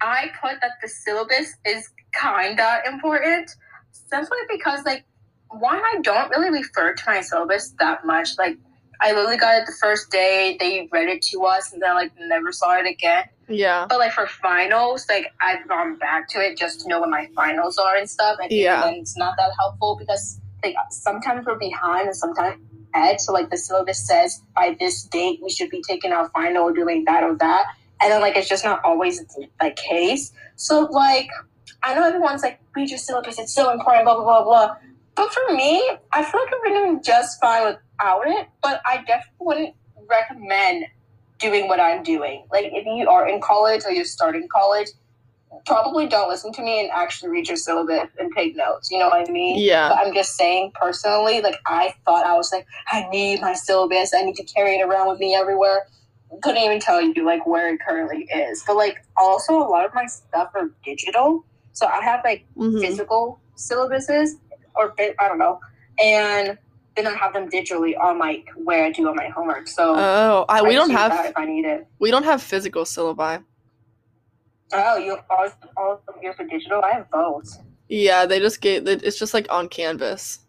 I 0.00 0.30
put 0.40 0.60
that 0.60 0.72
the 0.80 0.88
syllabus 0.88 1.52
is 1.64 1.88
kinda 2.20 2.82
important 2.86 3.50
simply 3.90 4.38
because 4.48 4.84
like 4.84 5.04
one, 5.50 5.76
I 5.84 5.98
don't 6.02 6.30
really 6.30 6.50
refer 6.50 6.94
to 6.94 7.02
my 7.06 7.20
syllabus 7.20 7.74
that 7.78 8.04
much. 8.06 8.38
Like 8.38 8.56
I 9.00 9.12
literally 9.12 9.36
got 9.36 9.60
it 9.60 9.66
the 9.66 9.72
first 9.80 10.10
day, 10.10 10.56
they 10.60 10.88
read 10.92 11.08
it 11.08 11.22
to 11.32 11.44
us 11.44 11.72
and 11.72 11.82
then 11.82 11.94
like 11.94 12.12
never 12.18 12.52
saw 12.52 12.78
it 12.78 12.86
again. 12.86 13.24
Yeah. 13.52 13.86
But 13.88 13.98
like 13.98 14.12
for 14.12 14.26
finals, 14.26 15.06
like 15.08 15.26
I've 15.40 15.66
gone 15.68 15.96
back 15.96 16.28
to 16.30 16.40
it 16.40 16.56
just 16.56 16.80
to 16.80 16.88
know 16.88 17.00
what 17.00 17.10
my 17.10 17.28
finals 17.34 17.78
are 17.78 17.96
and 17.96 18.08
stuff. 18.08 18.38
And 18.40 18.50
Yeah. 18.50 18.86
And 18.86 18.96
it's 18.96 19.16
not 19.16 19.34
that 19.36 19.52
helpful 19.58 19.96
because 19.98 20.40
like 20.64 20.74
sometimes 20.90 21.46
we're 21.46 21.58
behind 21.58 22.06
and 22.06 22.16
sometimes 22.16 22.60
ahead. 22.94 23.20
So 23.20 23.32
like 23.32 23.50
the 23.50 23.56
syllabus 23.56 24.06
says 24.06 24.42
by 24.54 24.76
this 24.78 25.04
date 25.04 25.40
we 25.42 25.50
should 25.50 25.70
be 25.70 25.82
taking 25.82 26.12
our 26.12 26.28
final 26.30 26.64
or 26.64 26.72
doing 26.72 27.04
that 27.06 27.22
or 27.22 27.36
that, 27.36 27.66
and 28.00 28.12
then 28.12 28.20
like 28.20 28.36
it's 28.36 28.48
just 28.48 28.64
not 28.64 28.80
always 28.84 29.24
the 29.60 29.70
case. 29.76 30.32
So 30.56 30.82
like 30.90 31.28
I 31.82 31.94
know 31.94 32.06
everyone's 32.06 32.42
like 32.42 32.60
read 32.74 32.90
your 32.90 32.98
syllabus, 32.98 33.38
it's 33.38 33.54
so 33.54 33.70
important, 33.72 34.04
blah 34.04 34.14
blah 34.14 34.24
blah 34.24 34.44
blah. 34.44 34.76
But 35.14 35.32
for 35.32 35.54
me, 35.54 35.82
I 36.12 36.22
feel 36.22 36.40
like 36.40 36.54
I've 36.54 36.62
been 36.62 36.72
doing 36.74 37.02
just 37.02 37.40
fine 37.40 37.64
without 37.66 38.22
it. 38.26 38.48
But 38.62 38.80
I 38.86 38.98
definitely 38.98 39.36
wouldn't 39.40 39.74
recommend 40.08 40.86
doing 41.42 41.68
what 41.68 41.80
I'm 41.80 42.02
doing. 42.02 42.46
Like 42.50 42.66
if 42.72 42.86
you 42.86 43.08
are 43.08 43.28
in 43.28 43.40
college 43.40 43.82
or 43.84 43.90
you're 43.90 44.04
starting 44.04 44.46
college, 44.52 44.88
probably 45.66 46.06
don't 46.06 46.28
listen 46.30 46.52
to 46.52 46.62
me 46.62 46.80
and 46.80 46.90
actually 46.92 47.30
read 47.30 47.48
your 47.48 47.56
syllabus 47.56 48.08
and 48.18 48.30
take 48.34 48.56
notes. 48.56 48.90
You 48.90 48.98
know 49.00 49.08
what 49.08 49.28
I 49.28 49.30
mean? 49.30 49.58
Yeah. 49.58 49.88
But 49.88 49.98
I'm 49.98 50.14
just 50.14 50.36
saying 50.36 50.72
personally, 50.74 51.40
like 51.42 51.56
I 51.66 51.94
thought 52.04 52.24
I 52.24 52.34
was 52.34 52.50
like, 52.52 52.66
I 52.90 53.06
need 53.10 53.40
my 53.40 53.52
syllabus, 53.52 54.14
I 54.14 54.22
need 54.22 54.36
to 54.36 54.44
carry 54.44 54.76
it 54.78 54.82
around 54.82 55.08
with 55.08 55.18
me 55.18 55.34
everywhere. 55.34 55.86
Couldn't 56.42 56.62
even 56.62 56.80
tell 56.80 57.02
you 57.02 57.26
like 57.26 57.46
where 57.46 57.74
it 57.74 57.80
currently 57.86 58.26
is. 58.34 58.62
But 58.66 58.76
like 58.76 59.04
also 59.16 59.54
a 59.58 59.68
lot 59.68 59.84
of 59.84 59.92
my 59.94 60.06
stuff 60.06 60.50
are 60.54 60.70
digital. 60.84 61.44
So 61.72 61.86
I 61.86 62.02
have 62.02 62.20
like 62.24 62.46
Mhm. 62.56 62.80
physical 62.80 63.40
syllabuses 63.56 64.30
or 64.76 64.94
I 64.98 65.28
don't 65.28 65.38
know. 65.38 65.58
And 66.02 66.56
then 66.96 67.06
I 67.06 67.14
have 67.14 67.32
them 67.32 67.48
digitally 67.48 67.98
on 67.98 68.18
like 68.18 68.46
where 68.56 68.84
I 68.84 68.90
do 68.92 69.08
all 69.08 69.14
my 69.14 69.28
homework. 69.28 69.68
So 69.68 69.94
Oh, 69.96 70.44
I, 70.48 70.62
we 70.62 70.70
I 70.70 70.72
don't 70.74 70.90
have 70.90 71.26
if 71.26 71.36
I 71.36 71.44
need 71.44 71.64
it. 71.64 71.86
we 71.98 72.10
don't 72.10 72.24
have 72.24 72.42
physical 72.42 72.84
syllabi. 72.84 73.42
Oh, 74.74 74.96
you 74.96 75.18
all, 75.30 75.48
all 75.76 76.02
of 76.08 76.14
yours 76.22 76.36
are 76.38 76.46
digital? 76.46 76.82
I 76.82 76.92
have 76.92 77.10
both. 77.10 77.58
Yeah, 77.88 78.24
they 78.26 78.38
just 78.40 78.60
get 78.60 78.86
it's 78.88 79.18
just 79.18 79.34
like 79.34 79.46
on 79.50 79.68
Canvas. 79.68 80.40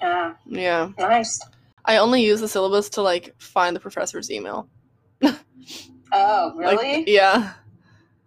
Yeah, 0.00 0.34
Yeah. 0.46 0.90
nice. 0.98 1.40
I 1.84 1.98
only 1.98 2.22
use 2.24 2.40
the 2.40 2.48
syllabus 2.48 2.88
to 2.90 3.02
like 3.02 3.34
find 3.38 3.74
the 3.74 3.80
professor's 3.80 4.30
email. 4.30 4.68
Oh, 6.12 6.52
Like, 6.56 6.78
really? 6.78 7.10
yeah. 7.10 7.54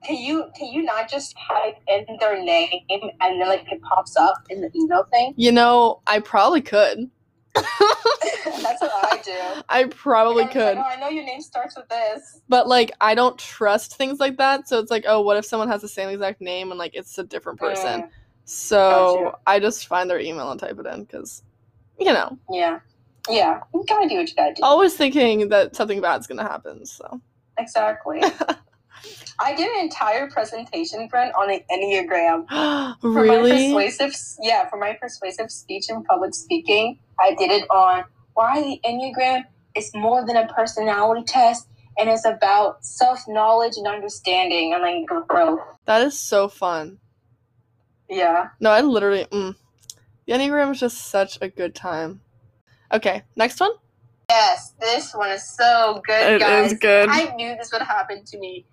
Can 0.03 0.17
you 0.17 0.49
can 0.55 0.67
you 0.67 0.83
not 0.83 1.09
just 1.09 1.35
type 1.47 1.77
in 1.87 2.05
their 2.19 2.41
name 2.43 2.69
and 2.89 3.11
then 3.19 3.47
like 3.47 3.65
it 3.71 3.81
pops 3.81 4.15
up 4.15 4.35
in 4.49 4.61
the 4.61 4.71
email 4.75 5.03
thing? 5.11 5.33
You 5.35 5.51
know, 5.51 6.01
I 6.07 6.19
probably 6.19 6.61
could. 6.61 7.09
That's 7.55 8.81
what 8.81 8.91
I 8.93 9.21
do. 9.23 9.61
I 9.69 9.85
probably 9.85 10.45
could. 10.47 10.77
Like, 10.77 10.85
oh, 10.85 10.89
I 10.89 10.99
know 10.99 11.09
your 11.09 11.25
name 11.25 11.41
starts 11.41 11.75
with 11.75 11.89
this. 11.89 12.41
But 12.47 12.67
like 12.67 12.91
I 13.01 13.15
don't 13.15 13.37
trust 13.37 13.97
things 13.97 14.19
like 14.19 14.37
that. 14.37 14.69
So 14.69 14.79
it's 14.79 14.91
like, 14.91 15.03
oh, 15.07 15.21
what 15.21 15.37
if 15.37 15.45
someone 15.45 15.67
has 15.67 15.81
the 15.81 15.89
same 15.89 16.09
exact 16.09 16.39
name 16.41 16.71
and 16.71 16.79
like 16.79 16.95
it's 16.95 17.17
a 17.17 17.23
different 17.23 17.59
person? 17.59 18.03
Mm, 18.03 18.09
So. 18.45 19.35
I 19.45 19.59
just 19.59 19.87
find 19.87 20.09
their 20.09 20.19
email 20.19 20.49
and 20.51 20.59
type 20.59 20.77
it 20.79 20.85
in 20.85 21.03
because, 21.03 21.43
you 21.99 22.13
know, 22.13 22.37
yeah, 22.49 22.79
yeah. 23.29 23.59
You 23.73 23.83
gotta 23.87 24.07
do 24.07 24.15
what 24.15 24.29
you 24.29 24.35
gotta 24.35 24.53
do. 24.53 24.63
always 24.63 24.95
thinking 24.95 25.49
that 25.49 25.75
something 25.75 25.99
bad's 25.99 26.27
gonna 26.27 26.43
happen. 26.43 26.85
So 26.85 27.19
Exactly. 27.57 28.21
I 29.39 29.55
did 29.55 29.69
an 29.69 29.79
entire 29.81 30.29
presentation, 30.29 31.09
friend, 31.09 31.31
on 31.39 31.47
the 31.47 31.63
Enneagram. 31.71 32.47
For 33.01 33.07
my 33.09 33.21
really, 33.21 33.73
persuasive, 33.73 34.13
yeah, 34.41 34.69
for 34.69 34.77
my 34.77 34.93
persuasive 34.93 35.51
speech 35.51 35.85
and 35.89 36.03
public 36.05 36.33
speaking, 36.33 36.99
I 37.19 37.35
did 37.35 37.51
it 37.51 37.69
on 37.69 38.03
why 38.33 38.61
the 38.61 38.79
Enneagram 38.85 39.43
is 39.75 39.91
more 39.93 40.25
than 40.25 40.35
a 40.35 40.47
personality 40.47 41.23
test 41.25 41.67
and 41.97 42.09
it's 42.09 42.25
about 42.25 42.83
self 42.83 43.27
knowledge 43.27 43.73
and 43.77 43.87
understanding 43.87 44.73
and 44.73 44.81
like 44.81 45.27
growth. 45.27 45.59
that 45.85 46.01
is 46.01 46.17
so 46.17 46.47
fun. 46.47 46.99
Yeah. 48.09 48.49
No, 48.59 48.71
I 48.71 48.81
literally, 48.81 49.25
mm, 49.25 49.55
the 50.25 50.33
enneagram 50.33 50.71
is 50.71 50.79
just 50.79 50.97
such 51.09 51.37
a 51.41 51.47
good 51.47 51.75
time. 51.75 52.21
Okay, 52.91 53.23
next 53.35 53.59
one. 53.59 53.71
Yes, 54.29 54.73
this 54.79 55.13
one 55.13 55.31
is 55.31 55.47
so 55.47 56.01
good, 56.05 56.33
It 56.33 56.39
guys. 56.39 56.71
is 56.71 56.79
good. 56.79 57.09
I 57.09 57.33
knew 57.35 57.55
this 57.55 57.71
would 57.71 57.81
happen 57.81 58.23
to 58.25 58.37
me. 58.39 58.65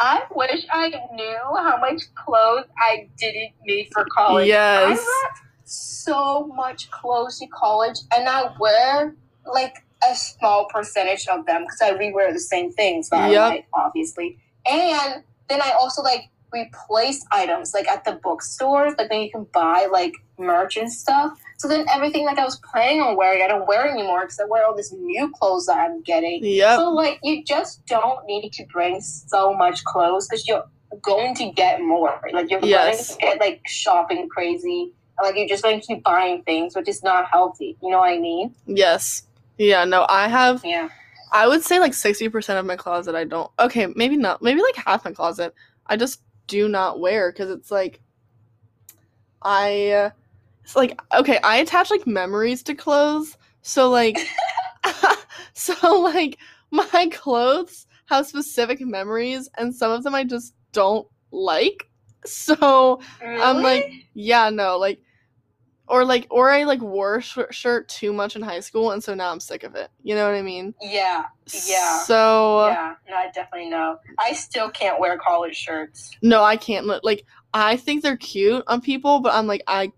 I 0.00 0.22
wish 0.34 0.64
I 0.72 0.88
knew 1.12 1.38
how 1.56 1.76
much 1.78 2.02
clothes 2.14 2.64
I 2.78 3.08
didn't 3.18 3.52
need 3.66 3.90
for 3.92 4.06
college. 4.16 4.48
Yes. 4.48 4.98
I 4.98 5.40
so 5.64 6.46
much 6.56 6.90
clothes 6.90 7.38
to 7.38 7.46
college, 7.48 7.98
and 8.16 8.28
I 8.28 8.50
wear 8.58 9.14
like 9.46 9.74
a 10.10 10.14
small 10.14 10.66
percentage 10.72 11.28
of 11.28 11.44
them 11.46 11.62
because 11.62 11.80
I 11.82 11.92
rewear 11.92 12.32
the 12.32 12.40
same 12.40 12.72
things 12.72 13.10
that 13.10 13.30
Yep. 13.30 13.40
I 13.40 13.48
like, 13.48 13.66
obviously. 13.74 14.38
And 14.66 15.22
then 15.48 15.60
I 15.60 15.72
also 15.78 16.02
like 16.02 16.30
replace 16.52 17.24
items 17.30 17.74
like 17.74 17.86
at 17.86 18.04
the 18.04 18.12
bookstores, 18.12 18.94
like 18.98 19.10
then 19.10 19.20
you 19.20 19.30
can 19.30 19.46
buy 19.52 19.86
like 19.92 20.14
merch 20.38 20.76
and 20.76 20.90
stuff. 20.90 21.38
So 21.60 21.68
then 21.68 21.84
everything 21.90 22.24
like 22.24 22.38
I 22.38 22.44
was 22.46 22.56
planning 22.56 23.02
on 23.02 23.18
wearing, 23.18 23.42
I 23.42 23.46
don't 23.46 23.68
wear 23.68 23.86
anymore 23.86 24.22
because 24.22 24.40
I 24.40 24.46
wear 24.46 24.64
all 24.64 24.74
this 24.74 24.94
new 24.94 25.30
clothes 25.30 25.66
that 25.66 25.76
I'm 25.76 26.00
getting. 26.00 26.42
Yep. 26.42 26.78
So 26.78 26.88
like 26.88 27.18
you 27.22 27.44
just 27.44 27.84
don't 27.84 28.24
need 28.24 28.50
to 28.54 28.64
bring 28.72 29.02
so 29.02 29.52
much 29.52 29.84
clothes 29.84 30.26
because 30.26 30.48
you're 30.48 30.64
going 31.02 31.34
to 31.34 31.50
get 31.50 31.82
more. 31.82 32.18
Like 32.32 32.50
you're 32.50 32.64
Yes. 32.64 33.08
going 33.08 33.18
to 33.18 33.26
get 33.26 33.46
like 33.46 33.60
shopping 33.68 34.26
crazy. 34.30 34.94
Like 35.22 35.36
you're 35.36 35.48
just 35.48 35.62
going 35.62 35.78
to 35.78 35.86
keep 35.86 36.02
buying 36.02 36.42
things, 36.44 36.74
which 36.74 36.88
is 36.88 37.02
not 37.02 37.26
healthy. 37.30 37.76
You 37.82 37.90
know 37.90 37.98
what 37.98 38.08
I 38.14 38.18
mean? 38.18 38.54
Yes. 38.64 39.24
Yeah. 39.58 39.84
No, 39.84 40.06
I 40.08 40.28
have. 40.28 40.64
Yeah. 40.64 40.88
I 41.30 41.46
would 41.46 41.62
say 41.62 41.78
like 41.78 41.92
sixty 41.92 42.30
percent 42.30 42.58
of 42.58 42.64
my 42.64 42.76
closet 42.76 43.14
I 43.14 43.24
don't. 43.24 43.50
Okay, 43.58 43.86
maybe 43.94 44.16
not. 44.16 44.40
Maybe 44.40 44.62
like 44.62 44.76
half 44.76 45.04
my 45.04 45.12
closet 45.12 45.54
I 45.88 45.98
just 45.98 46.22
do 46.46 46.70
not 46.70 47.00
wear 47.00 47.30
because 47.30 47.50
it's 47.50 47.70
like 47.70 48.00
I. 49.42 50.12
It's 50.70 50.76
like 50.76 51.00
okay, 51.12 51.36
I 51.42 51.56
attach 51.56 51.90
like 51.90 52.06
memories 52.06 52.62
to 52.62 52.76
clothes, 52.76 53.36
so 53.60 53.90
like, 53.90 54.16
so 55.52 56.00
like 56.00 56.38
my 56.70 57.08
clothes 57.10 57.88
have 58.06 58.28
specific 58.28 58.80
memories, 58.80 59.50
and 59.58 59.74
some 59.74 59.90
of 59.90 60.04
them 60.04 60.14
I 60.14 60.22
just 60.22 60.54
don't 60.70 61.08
like. 61.32 61.88
So 62.24 63.00
I'm 63.20 63.62
like, 63.62 63.90
yeah, 64.14 64.50
no, 64.50 64.78
like, 64.78 65.00
or 65.88 66.04
like, 66.04 66.28
or 66.30 66.50
I 66.50 66.62
like 66.62 66.82
wore 66.82 67.16
a 67.16 67.20
sh- 67.20 67.38
shirt 67.50 67.88
too 67.88 68.12
much 68.12 68.36
in 68.36 68.42
high 68.42 68.60
school, 68.60 68.92
and 68.92 69.02
so 69.02 69.12
now 69.12 69.32
I'm 69.32 69.40
sick 69.40 69.64
of 69.64 69.74
it. 69.74 69.90
You 70.04 70.14
know 70.14 70.24
what 70.24 70.36
I 70.36 70.42
mean? 70.42 70.72
yeah, 70.80 71.24
yeah. 71.66 71.98
So 72.02 72.68
yeah, 72.68 72.94
no, 73.08 73.16
I 73.16 73.30
definitely 73.34 73.70
know. 73.70 73.98
I 74.20 74.34
still 74.34 74.70
can't 74.70 75.00
wear 75.00 75.18
college 75.18 75.56
shirts. 75.56 76.12
no, 76.22 76.44
I 76.44 76.56
can't. 76.56 76.86
Like, 77.02 77.24
I 77.52 77.76
think 77.76 78.04
they're 78.04 78.16
cute 78.16 78.62
on 78.68 78.80
people, 78.80 79.18
but 79.18 79.34
I'm 79.34 79.48
like, 79.48 79.64
I 79.66 79.90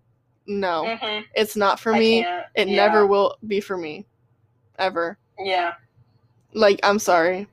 no, 0.47 0.85
Mm-hmm. 0.85 1.23
it's 1.35 1.57
not 1.57 1.79
for 1.81 1.95
I 1.95 1.99
me. 1.99 2.23
can't. 2.23 2.47
It 2.55 2.69
yeah. 2.69 2.77
never 2.87 3.07
will 3.07 3.37
be 3.47 3.61
for 3.61 3.77
me, 3.77 4.07
ever. 4.79 5.19
Yeah, 5.39 5.75
Like, 6.55 6.81
I'm 6.83 6.99
sorry. 6.99 7.47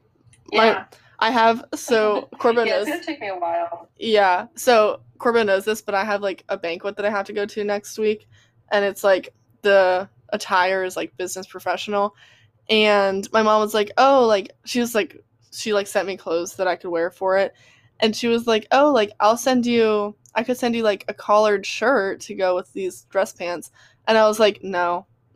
My- 0.51 0.65
yeah. 0.65 0.85
I 1.21 1.31
have 1.31 1.65
so 1.75 2.29
Corbin 2.39 2.65
yeah, 2.67 2.77
knows. 2.77 2.87
it's 2.87 2.95
gonna 2.95 3.05
take 3.05 3.19
me 3.19 3.27
a 3.27 3.35
while. 3.37 3.89
Yeah. 3.97 4.47
So 4.55 5.01
Corbin 5.17 5.47
knows 5.47 5.65
this, 5.65 5.81
but 5.81 5.93
I 5.93 6.05
have 6.05 6.21
like 6.21 6.45
a 6.47 6.57
banquet 6.57 6.95
that 6.95 7.05
I 7.05 7.09
have 7.09 7.25
to 7.25 7.33
go 7.33 7.45
to 7.45 7.63
next 7.65 7.97
week, 7.99 8.25
and 8.71 8.85
it's 8.85 9.03
like 9.03 9.33
the 9.61 10.07
attire 10.29 10.83
is 10.85 10.95
like 10.95 11.15
business 11.17 11.45
professional, 11.45 12.15
and 12.69 13.27
my 13.33 13.41
mom 13.43 13.59
was 13.61 13.73
like, 13.73 13.91
"Oh, 13.97 14.25
like 14.27 14.51
she 14.63 14.79
was 14.79 14.95
like 14.95 15.21
she 15.51 15.73
like 15.73 15.87
sent 15.87 16.07
me 16.07 16.15
clothes 16.15 16.55
that 16.55 16.67
I 16.69 16.77
could 16.77 16.89
wear 16.89 17.11
for 17.11 17.37
it, 17.37 17.53
and 17.99 18.15
she 18.15 18.29
was 18.29 18.47
like, 18.47 18.65
"Oh, 18.71 18.93
like 18.93 19.11
I'll 19.19 19.35
send 19.37 19.65
you, 19.65 20.15
I 20.35 20.43
could 20.43 20.57
send 20.57 20.75
you 20.75 20.83
like 20.83 21.05
a 21.07 21.13
collared 21.13 21.65
shirt 21.65 22.21
to 22.21 22.35
go 22.35 22.55
with 22.55 22.71
these 22.73 23.03
dress 23.09 23.33
pants," 23.33 23.71
and 24.07 24.17
I 24.17 24.27
was 24.27 24.39
like, 24.39 24.63
"No." 24.63 25.05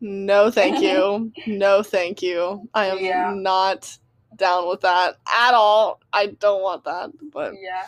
no, 0.00 0.50
thank 0.50 0.80
you. 0.82 1.32
No, 1.46 1.82
thank 1.82 2.22
you. 2.22 2.68
I 2.74 2.86
am 2.86 2.98
Yeah. 2.98 3.32
not 3.34 3.96
down 4.36 4.68
with 4.68 4.80
that 4.82 5.16
at 5.32 5.54
all. 5.54 6.00
I 6.12 6.26
don't 6.26 6.62
want 6.62 6.84
that. 6.84 7.10
But 7.32 7.54
Yeah, 7.60 7.82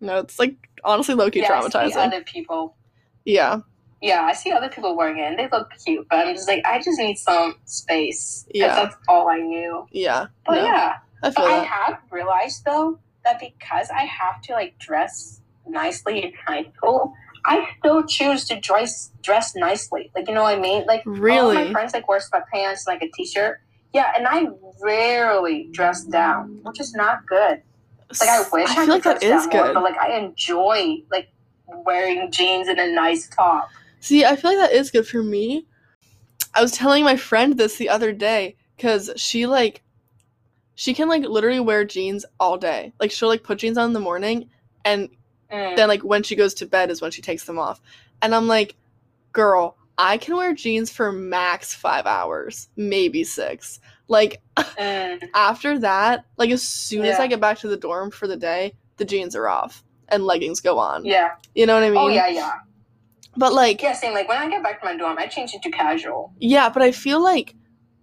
no, 0.00 0.18
it's 0.18 0.38
like 0.38 0.56
honestly 0.84 1.14
low 1.14 1.30
key 1.30 1.40
yeah. 1.40 1.52
I 1.52 1.60
see 1.62 1.68
traumatizing. 1.68 1.96
other 2.06 2.22
people. 2.24 2.76
Yeah. 3.24 3.60
Yeah, 4.02 4.22
I 4.22 4.34
see 4.34 4.52
other 4.52 4.68
people 4.68 4.96
wearing 4.96 5.18
it 5.18 5.22
and 5.22 5.38
they 5.38 5.48
look 5.50 5.70
cute, 5.82 6.06
but 6.10 6.18
I'm 6.26 6.34
just 6.34 6.46
like, 6.48 6.62
I 6.66 6.78
just 6.78 6.98
need 6.98 7.16
some 7.16 7.54
space. 7.64 8.46
Yeah. 8.52 8.74
that's 8.74 8.96
all 9.08 9.28
I 9.30 9.38
knew. 9.38 9.86
Yeah. 9.92 10.26
But 10.44 10.56
no, 10.56 10.64
yeah, 10.64 10.94
I 11.22 11.30
but 11.30 11.38
I 11.44 11.64
have 11.64 11.98
realized 12.10 12.64
though 12.66 12.98
that 13.24 13.40
because 13.40 13.90
I 13.90 14.02
have 14.04 14.40
to 14.42 14.52
like 14.52 14.78
dress 14.78 15.40
nicely 15.66 16.24
in 16.24 16.32
high 16.46 16.70
school, 16.76 17.14
I 17.44 17.68
still 17.78 18.04
choose 18.04 18.46
to 18.48 18.60
dress 18.60 19.10
dress 19.22 19.54
nicely. 19.54 20.10
Like 20.14 20.28
you 20.28 20.34
know 20.34 20.42
what 20.42 20.56
I 20.56 20.60
mean? 20.60 20.84
Like 20.86 21.06
all 21.06 21.52
my 21.52 21.70
friends 21.72 21.92
like 21.92 22.08
wear 22.08 22.20
sweatpants, 22.20 22.86
and 22.86 22.86
like 22.86 23.02
a 23.02 23.10
t-shirt. 23.10 23.60
Yeah, 23.92 24.12
and 24.16 24.26
I 24.26 24.46
rarely 24.82 25.68
dress 25.70 26.04
down, 26.04 26.58
which 26.62 26.80
is 26.80 26.94
not 26.94 27.26
good. 27.26 27.62
Like 28.20 28.28
I 28.28 28.44
wish 28.52 28.70
I, 28.70 28.74
feel 28.74 28.84
could 28.84 28.88
like 28.88 29.02
that 29.04 29.22
is 29.22 29.30
down 29.46 29.48
more, 29.50 29.66
good. 29.66 29.74
but 29.74 29.82
like 29.82 29.98
I 29.98 30.18
enjoy 30.18 31.02
like 31.10 31.28
wearing 31.66 32.30
jeans 32.30 32.68
and 32.68 32.78
a 32.78 32.92
nice 32.92 33.28
top. 33.28 33.68
See, 34.00 34.24
I 34.24 34.36
feel 34.36 34.56
like 34.56 34.70
that 34.70 34.76
is 34.76 34.90
good 34.90 35.06
for 35.06 35.22
me. 35.22 35.66
I 36.54 36.62
was 36.62 36.72
telling 36.72 37.04
my 37.04 37.16
friend 37.16 37.56
this 37.56 37.76
the 37.76 37.88
other 37.88 38.12
day 38.12 38.56
because 38.76 39.10
she 39.16 39.46
like 39.46 39.82
she 40.74 40.94
can 40.94 41.08
like 41.08 41.22
literally 41.22 41.60
wear 41.60 41.84
jeans 41.84 42.24
all 42.40 42.56
day. 42.58 42.92
Like 43.00 43.10
she'll 43.10 43.28
like 43.28 43.42
put 43.42 43.58
jeans 43.58 43.78
on 43.78 43.86
in 43.86 43.92
the 43.92 44.00
morning 44.00 44.48
and 44.84 45.08
Mm. 45.52 45.76
then 45.76 45.88
like 45.88 46.02
when 46.02 46.22
she 46.22 46.36
goes 46.36 46.54
to 46.54 46.66
bed 46.66 46.90
is 46.90 47.02
when 47.02 47.10
she 47.10 47.20
takes 47.20 47.44
them 47.44 47.58
off 47.58 47.78
and 48.22 48.34
i'm 48.34 48.48
like 48.48 48.74
girl 49.32 49.76
i 49.98 50.16
can 50.16 50.34
wear 50.34 50.54
jeans 50.54 50.90
for 50.90 51.12
max 51.12 51.74
five 51.74 52.06
hours 52.06 52.70
maybe 52.76 53.22
six 53.24 53.78
like 54.08 54.40
Mm. 54.56 55.22
after 55.34 55.78
that 55.80 56.24
like 56.38 56.50
as 56.50 56.62
soon 56.62 57.04
as 57.04 57.20
i 57.20 57.26
get 57.26 57.40
back 57.40 57.58
to 57.58 57.68
the 57.68 57.76
dorm 57.76 58.10
for 58.10 58.26
the 58.26 58.38
day 58.38 58.72
the 58.96 59.04
jeans 59.04 59.36
are 59.36 59.46
off 59.46 59.84
and 60.08 60.24
leggings 60.24 60.60
go 60.60 60.78
on 60.78 61.04
Yeah. 61.04 61.32
you 61.54 61.66
know 61.66 61.74
what 61.74 61.84
i 61.84 61.90
mean 61.90 61.98
Oh 61.98 62.08
yeah, 62.08 62.28
yeah. 62.28 62.52
but 63.36 63.52
like 63.52 63.82
Yeah, 63.82 63.92
same. 63.92 64.14
Like 64.14 64.26
when 64.26 64.38
I 64.38 64.48
get 64.48 64.62
back 64.62 64.80
to 64.80 64.86
my 64.86 64.96
dorm, 64.96 65.18
I 65.18 65.26
change 65.26 65.52
into 65.54 65.70
casual. 65.70 66.32
Yeah, 66.40 66.70
but 66.70 66.82
I 66.82 66.90
feel 66.90 67.22
like 67.22 67.54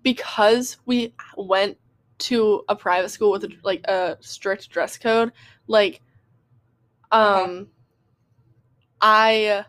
because 0.04 0.78
we 0.86 1.14
went 1.36 1.78
to 2.22 2.64
a 2.70 2.76
private 2.76 3.10
school 3.10 3.32
with 3.32 3.44
a, 3.46 3.50
like 3.64 3.84
a 3.88 4.18
strict 4.22 4.70
dress 4.70 4.98
code, 4.98 5.32
like 5.68 6.02
Uh-huh. 7.20 7.50
um 7.50 7.68
I 9.02 9.66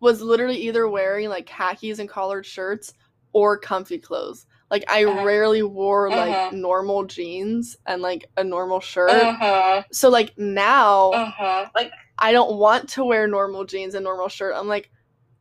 was 0.00 0.20
literally 0.22 0.58
either 0.58 0.88
wearing 0.88 1.28
like 1.28 1.46
khakis 1.46 1.98
and 1.98 2.08
collared 2.08 2.46
shirts 2.46 2.94
or 3.32 3.58
comfy 3.58 3.98
clothes. 3.98 4.46
Like 4.70 4.84
I 4.90 5.04
Uh-huh. 5.04 5.24
rarely 5.24 5.62
wore 5.62 6.10
like 6.10 6.30
Uh-huh. 6.30 6.50
normal 6.52 7.04
jeans 7.04 7.76
and 7.86 8.02
like 8.02 8.30
a 8.36 8.44
normal 8.44 8.80
shirt. 8.80 9.10
Uh 9.10 9.32
huh. 9.34 9.82
So 9.92 10.08
like 10.10 10.34
now 10.38 11.12
Uh 11.12 11.26
huh. 11.30 11.66
Like 11.74 11.92
I 12.18 12.32
don't 12.32 12.58
want 12.58 12.88
to 12.90 13.04
wear 13.04 13.26
normal 13.28 13.64
jeans 13.64 13.94
and 13.94 14.04
normal 14.04 14.28
shirt. 14.28 14.54
I'm 14.56 14.68
like, 14.68 14.90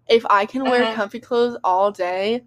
if 0.08 0.26
I 0.30 0.46
can 0.46 0.66
wear 0.68 0.88
Mhm. 0.88 0.96
comfy 0.96 1.20
clothes 1.20 1.58
all 1.64 1.92
day, 1.92 2.44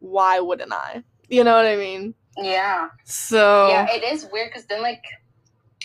why 0.00 0.40
wouldn't 0.40 0.72
I? 0.72 1.04
You 1.28 1.44
know 1.44 1.54
what 1.56 1.66
I 1.66 1.76
mean? 1.76 2.14
Yeah, 2.38 2.88
So 3.04 3.68
yeah. 3.68 3.86
It 3.90 4.02
is 4.04 4.26
weird 4.32 4.50
because 4.50 4.66
then 4.66 4.82
like 4.82 5.02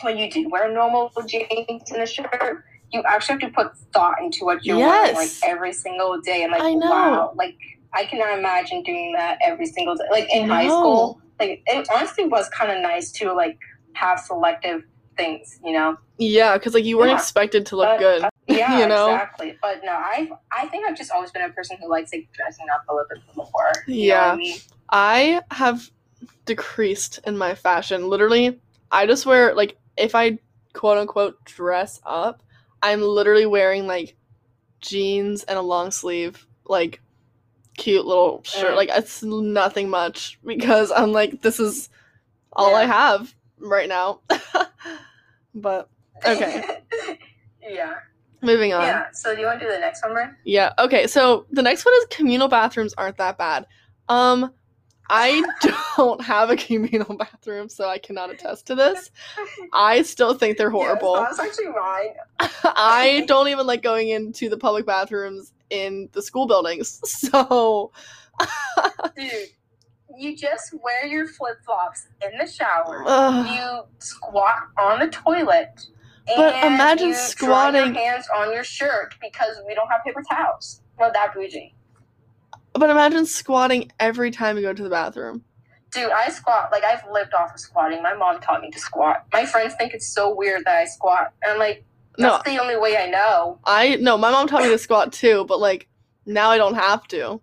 when 0.01 0.17
you 0.17 0.29
do 0.29 0.49
wear 0.49 0.71
normal 0.71 1.11
jeans 1.25 1.91
and 1.91 2.01
a 2.01 2.05
shirt, 2.05 2.63
you 2.91 3.01
actually 3.07 3.41
have 3.41 3.51
to 3.51 3.55
put 3.55 3.77
thought 3.93 4.15
into 4.21 4.45
what 4.45 4.63
you're 4.65 4.77
wearing 4.77 5.15
like 5.15 5.29
every 5.43 5.73
single 5.73 6.19
day. 6.21 6.43
And 6.43 6.51
like 6.51 6.61
I 6.61 6.73
know. 6.73 6.89
wow, 6.89 7.33
like 7.35 7.55
I 7.93 8.05
cannot 8.05 8.37
imagine 8.37 8.83
doing 8.83 9.13
that 9.13 9.37
every 9.43 9.65
single 9.65 9.95
day. 9.95 10.03
Like 10.11 10.27
in 10.33 10.47
high 10.49 10.67
school, 10.67 11.19
like 11.39 11.61
it 11.65 11.87
honestly 11.93 12.25
was 12.25 12.49
kind 12.49 12.71
of 12.71 12.81
nice 12.81 13.11
to 13.13 13.33
like 13.33 13.57
have 13.93 14.19
selective 14.19 14.83
things, 15.17 15.59
you 15.63 15.73
know. 15.73 15.97
Yeah, 16.17 16.57
because 16.57 16.73
like 16.73 16.85
you 16.85 16.97
weren't 16.97 17.11
Yeah. 17.11 17.17
expected 17.17 17.65
to 17.67 17.75
look 17.75 17.87
But, 17.87 17.99
good. 17.99 18.23
uh, 18.23 18.29
yeah, 18.47 18.79
you 18.81 18.87
know? 18.87 19.05
exactly. 19.11 19.57
But 19.61 19.81
no, 19.83 19.91
I 19.91 20.29
I 20.51 20.67
think 20.67 20.85
I've 20.87 20.97
just 20.97 21.11
always 21.11 21.31
been 21.31 21.43
a 21.43 21.49
person 21.49 21.77
who 21.81 21.89
likes 21.89 22.11
like 22.13 22.27
dressing 22.33 22.65
up 22.73 22.83
a 22.89 22.93
little 22.93 23.07
bit 23.09 23.19
more. 23.35 23.45
You 23.87 24.09
know 24.09 24.15
what 24.17 24.25
Yeah. 24.27 24.31
I 24.31 24.35
mean? 24.35 24.57
I 24.89 25.41
have 25.51 25.89
decreased 26.45 27.19
in 27.25 27.37
my 27.37 27.55
fashion. 27.55 28.09
Literally, 28.09 28.59
I 28.91 29.05
just 29.05 29.25
wear 29.25 29.53
like 29.55 29.77
if 29.97 30.15
I 30.15 30.39
quote 30.73 30.97
unquote 30.97 31.43
dress 31.45 31.99
up, 32.05 32.43
I'm 32.81 33.01
literally 33.01 33.45
wearing 33.45 33.87
like 33.87 34.15
jeans 34.81 35.43
and 35.43 35.57
a 35.57 35.61
long 35.61 35.91
sleeve, 35.91 36.45
like 36.65 37.01
cute 37.77 38.05
little 38.05 38.43
shirt. 38.43 38.75
Like 38.75 38.89
it's 38.91 39.23
nothing 39.23 39.89
much 39.89 40.39
because 40.45 40.91
I'm 40.91 41.11
like, 41.11 41.41
this 41.41 41.59
is 41.59 41.89
all 42.51 42.75
I 42.75 42.85
have 42.85 43.33
right 43.59 43.89
now. 43.89 44.21
but 45.55 45.89
okay, 46.25 46.63
yeah. 47.61 47.95
moving 48.41 48.73
on. 48.73 48.83
Yeah. 48.83 49.05
So 49.13 49.33
do 49.33 49.41
you 49.41 49.47
want 49.47 49.59
to 49.59 49.65
do 49.65 49.71
the 49.71 49.79
next 49.79 50.03
one, 50.03 50.13
Ren? 50.13 50.35
Yeah. 50.43 50.73
Okay. 50.79 51.07
So 51.07 51.45
the 51.51 51.61
next 51.61 51.85
one 51.85 51.93
is 51.99 52.05
communal 52.09 52.47
bathrooms 52.47 52.93
aren't 52.93 53.17
that 53.17 53.37
bad. 53.37 53.65
Um, 54.09 54.53
I 55.15 55.43
don't 55.95 56.21
have 56.21 56.49
a 56.49 56.55
communal 56.55 57.15
bathroom, 57.17 57.69
so 57.69 57.87
I 57.87 57.99
cannot 57.99 58.31
attest 58.31 58.65
to 58.67 58.75
this. 58.75 59.11
I 59.71 60.01
still 60.01 60.33
think 60.33 60.57
they're 60.57 60.71
horrible. 60.71 61.15
Yes, 61.15 61.37
that's 61.37 61.49
actually 61.49 61.71
mine. 61.71 62.15
I 62.75 63.23
don't 63.27 63.47
even 63.47 63.67
like 63.67 63.83
going 63.83 64.09
into 64.09 64.49
the 64.49 64.57
public 64.57 64.87
bathrooms 64.87 65.53
in 65.69 66.09
the 66.13 66.21
school 66.21 66.47
buildings. 66.47 66.99
So, 67.33 67.91
Dude, 69.15 69.49
you 70.17 70.35
just 70.35 70.73
wear 70.83 71.05
your 71.05 71.27
flip 71.27 71.57
flops 71.63 72.07
in 72.23 72.37
the 72.39 72.47
shower. 72.47 73.03
ugh. 73.07 73.47
You 73.47 73.83
squat 73.99 74.55
on 74.79 74.99
the 74.99 75.07
toilet. 75.07 75.87
But 76.25 76.55
and 76.55 76.73
imagine 76.73 77.13
squatting- 77.13 77.93
your 77.93 78.03
hands 78.03 78.27
on 78.35 78.51
your 78.51 78.63
shirt 78.63 79.13
because 79.21 79.57
we 79.67 79.75
don't 79.75 79.89
have 79.89 80.03
paper 80.03 80.23
towels. 80.27 80.81
Well, 80.97 81.11
that 81.13 81.33
bougie. 81.35 81.75
But 82.73 82.89
imagine 82.89 83.25
squatting 83.25 83.91
every 83.99 84.31
time 84.31 84.57
you 84.57 84.63
go 84.63 84.73
to 84.73 84.83
the 84.83 84.89
bathroom. 84.89 85.43
Dude, 85.91 86.11
I 86.11 86.29
squat. 86.29 86.69
Like, 86.71 86.83
I've 86.83 87.03
lived 87.11 87.33
off 87.35 87.53
of 87.53 87.59
squatting. 87.59 88.01
My 88.01 88.13
mom 88.15 88.39
taught 88.41 88.61
me 88.61 88.71
to 88.71 88.79
squat. 88.79 89.25
My 89.31 89.45
friends 89.45 89.75
think 89.75 89.93
it's 89.93 90.07
so 90.07 90.33
weird 90.33 90.63
that 90.65 90.75
I 90.75 90.85
squat. 90.85 91.33
And 91.43 91.53
I'm 91.53 91.59
like, 91.59 91.85
No, 92.17 92.29
that's 92.29 92.49
the 92.49 92.59
only 92.59 92.77
way 92.77 92.97
I 92.97 93.07
know. 93.09 93.59
I 93.63 93.97
no. 93.97 94.17
My 94.17 94.31
mom 94.31 94.47
taught 94.47 94.63
me 94.63 94.69
to 94.69 94.77
squat 94.79 95.13
too, 95.13 95.45
but 95.47 95.59
like 95.59 95.87
now 96.25 96.49
I 96.49 96.57
don't 96.57 96.73
have 96.75 97.07
to. 97.09 97.41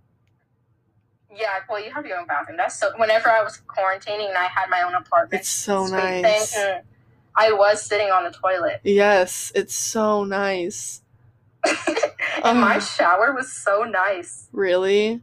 Yeah, 1.33 1.49
well, 1.69 1.83
you 1.83 1.93
have 1.93 2.05
your 2.07 2.19
own 2.19 2.27
bathroom. 2.27 2.57
That's 2.57 2.77
so. 2.79 2.91
Whenever 2.97 3.31
I 3.31 3.43
was 3.43 3.63
quarantining 3.69 4.29
and 4.29 4.37
I 4.37 4.47
had 4.47 4.69
my 4.69 4.83
own 4.83 4.95
apartment, 4.95 5.43
It's 5.43 5.49
so 5.49 5.87
thing, 5.87 5.93
nice. 5.93 6.57
mm, 6.57 6.83
I 7.37 7.53
was 7.53 7.81
sitting 7.83 8.11
on 8.11 8.25
the 8.25 8.31
toilet. 8.33 8.81
Yes, 8.83 9.53
it's 9.55 9.75
so 9.77 10.25
nice. 10.25 11.03
and 12.45 12.61
my 12.61 12.79
shower 12.79 13.33
was 13.33 13.53
so 13.53 13.83
nice. 13.85 14.49
Really? 14.53 15.21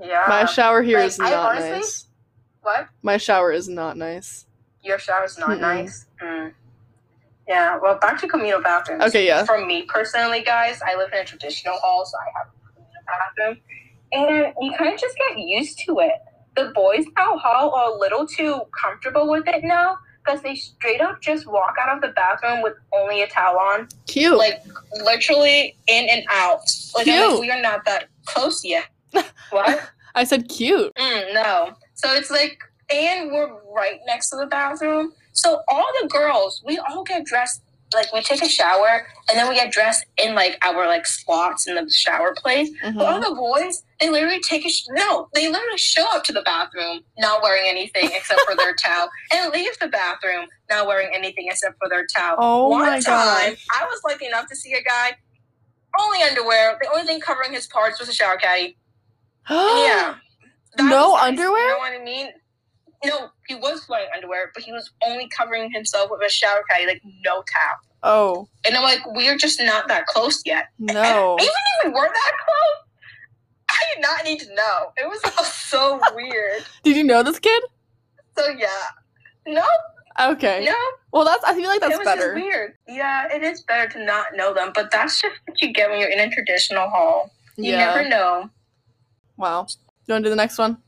Yeah. 0.00 0.24
My 0.28 0.44
shower 0.46 0.82
here 0.82 0.98
like, 0.98 1.06
is 1.08 1.18
not 1.18 1.32
honestly- 1.32 1.70
nice. 1.70 2.06
what? 2.62 2.88
My 3.02 3.16
shower 3.18 3.52
is 3.52 3.68
not 3.68 3.96
nice. 3.96 4.46
Your 4.82 4.98
shower 4.98 5.24
is 5.24 5.38
not 5.38 5.50
Mm-mm. 5.50 5.60
nice. 5.60 6.06
Mm. 6.22 6.52
Yeah. 7.46 7.78
Well, 7.80 7.98
back 8.00 8.20
to 8.20 8.28
communal 8.28 8.60
bathrooms. 8.62 9.04
Okay, 9.04 9.26
yeah. 9.26 9.44
For 9.44 9.64
me 9.64 9.82
personally, 9.82 10.42
guys, 10.42 10.80
I 10.86 10.96
live 10.96 11.10
in 11.12 11.18
a 11.20 11.24
traditional 11.24 11.76
hall, 11.76 12.04
so 12.04 12.16
I 12.18 12.38
have 12.38 12.46
a 12.48 12.74
communal 12.74 13.02
bathroom, 13.06 13.60
and 14.12 14.54
you 14.60 14.76
kind 14.76 14.94
of 14.94 15.00
just 15.00 15.16
get 15.16 15.38
used 15.38 15.80
to 15.86 16.00
it. 16.00 16.12
The 16.56 16.72
boys 16.74 17.04
out 17.16 17.38
hall 17.40 17.74
are 17.74 17.92
a 17.92 17.98
little 17.98 18.26
too 18.26 18.60
comfortable 18.80 19.30
with 19.30 19.46
it 19.46 19.64
now 19.64 19.96
because 20.24 20.42
they 20.42 20.54
straight 20.54 21.00
up 21.00 21.20
just 21.20 21.46
walk 21.46 21.74
out 21.80 21.94
of 21.96 22.02
the 22.02 22.08
bathroom 22.08 22.62
with 22.62 22.74
only 22.92 23.22
a 23.22 23.28
towel 23.28 23.58
on, 23.58 23.88
Cute. 24.06 24.36
like 24.36 24.62
literally 25.04 25.76
in 25.86 26.08
and 26.08 26.24
out. 26.30 26.60
Like, 26.94 27.04
Cute. 27.04 27.30
like 27.30 27.40
we 27.40 27.50
are 27.50 27.60
not 27.60 27.84
that 27.84 28.08
close 28.24 28.64
yet. 28.64 28.86
what? 29.50 29.90
I 30.14 30.24
said 30.24 30.48
cute. 30.48 30.94
Mm, 30.94 31.34
no. 31.34 31.74
So 31.94 32.12
it's 32.12 32.30
like, 32.30 32.58
and 32.92 33.32
we're 33.32 33.50
right 33.74 34.00
next 34.06 34.30
to 34.30 34.36
the 34.36 34.46
bathroom. 34.46 35.12
So 35.32 35.62
all 35.68 35.86
the 36.02 36.08
girls, 36.08 36.62
we 36.64 36.78
all 36.78 37.04
get 37.04 37.24
dressed. 37.24 37.62
Like 37.94 38.12
we 38.12 38.22
take 38.22 38.42
a 38.42 38.48
shower 38.48 39.06
and 39.28 39.38
then 39.38 39.48
we 39.48 39.54
get 39.54 39.72
dressed 39.72 40.04
in 40.18 40.34
like 40.34 40.58
our 40.62 40.86
like 40.86 41.06
spots 41.06 41.66
in 41.66 41.74
the 41.74 41.88
shower 41.90 42.34
place. 42.34 42.70
But 42.82 42.96
all 43.06 43.20
Mhm. 43.20 43.28
the 43.28 43.34
boys, 43.34 43.82
they 44.00 44.08
literally 44.10 44.40
take 44.40 44.64
a 44.64 44.68
sh- 44.68 44.84
no, 44.90 45.28
they 45.34 45.48
literally 45.48 45.78
show 45.78 46.04
up 46.14 46.24
to 46.24 46.32
the 46.32 46.42
bathroom 46.42 47.00
not 47.18 47.42
wearing 47.42 47.68
anything 47.68 48.10
except 48.12 48.40
for 48.42 48.54
their 48.56 48.74
towel, 48.82 49.08
and 49.32 49.52
leave 49.52 49.78
the 49.78 49.88
bathroom 49.88 50.46
not 50.70 50.86
wearing 50.86 51.14
anything 51.14 51.48
except 51.48 51.76
for 51.78 51.88
their 51.88 52.06
towel. 52.16 52.36
Oh 52.38 52.68
One 52.68 52.80
my 52.82 53.00
time, 53.00 53.52
gosh. 53.52 53.66
I 53.74 53.84
was 53.84 54.00
lucky 54.06 54.26
enough 54.26 54.46
to 54.48 54.56
see 54.56 54.72
a 54.74 54.82
guy 54.82 55.16
only 56.00 56.22
underwear. 56.22 56.78
The 56.80 56.88
only 56.90 57.04
thing 57.04 57.20
covering 57.20 57.52
his 57.52 57.66
parts 57.66 58.00
was 58.00 58.08
a 58.08 58.14
shower 58.14 58.36
caddy. 58.36 58.76
Yeah. 59.50 60.14
That 60.76 60.84
No 60.84 61.12
nice, 61.14 61.22
underwear? 61.24 61.62
You 61.66 61.68
know 61.72 61.78
what 61.78 61.92
I 62.00 62.02
mean? 62.04 62.28
No, 63.04 63.30
he 63.48 63.54
was 63.56 63.86
wearing 63.88 64.08
underwear, 64.14 64.50
but 64.54 64.62
he 64.62 64.72
was 64.72 64.90
only 65.04 65.28
covering 65.36 65.70
himself 65.72 66.10
with 66.10 66.20
a 66.24 66.28
shower 66.30 66.62
caddy, 66.70 66.86
like 66.86 67.02
no 67.24 67.36
towel. 67.42 67.76
Oh 68.04 68.48
And 68.66 68.76
I'm 68.76 68.82
like, 68.82 69.00
we're 69.14 69.36
just 69.36 69.60
not 69.60 69.88
that 69.88 70.06
close 70.06 70.42
yet. 70.44 70.66
no. 70.78 71.36
Even 71.40 71.48
if 71.48 71.84
we 71.86 71.90
were 71.90 72.08
that 72.08 72.32
close, 72.44 72.88
I 73.70 73.78
did 73.94 74.02
not 74.02 74.24
need 74.24 74.40
to 74.40 74.54
know. 74.54 74.92
It 74.96 75.08
was 75.08 75.20
all 75.36 75.44
so 75.44 76.00
weird. 76.14 76.62
Did 76.82 76.96
you 76.96 77.04
know 77.04 77.22
this 77.22 77.38
kid? 77.38 77.62
So 78.36 78.48
yeah, 78.48 78.68
no, 79.46 79.64
Okay. 80.20 80.64
no, 80.64 80.74
Well, 81.12 81.24
that's. 81.24 81.42
I 81.44 81.54
feel 81.54 81.68
like 81.68 81.80
that's 81.80 81.94
it 81.94 81.98
was 81.98 82.04
better. 82.04 82.34
just 82.34 82.44
weird. 82.44 82.74
Yeah, 82.88 83.28
it 83.32 83.42
is 83.42 83.62
better 83.62 83.90
to 83.92 84.04
not 84.04 84.28
know 84.34 84.52
them, 84.54 84.72
but 84.74 84.90
that's 84.90 85.20
just 85.20 85.34
what 85.46 85.60
you 85.60 85.72
get 85.72 85.90
when 85.90 85.98
you're 86.00 86.10
in 86.10 86.18
a 86.20 86.30
traditional 86.30 86.88
hall. 86.88 87.30
You 87.56 87.72
yeah. 87.72 87.78
never 87.94 88.08
know. 88.08 88.48
Wow. 89.36 89.66
You 90.06 90.12
want 90.14 90.24
to 90.24 90.26
do 90.26 90.30
the 90.30 90.36
next 90.36 90.58
one? 90.58 90.78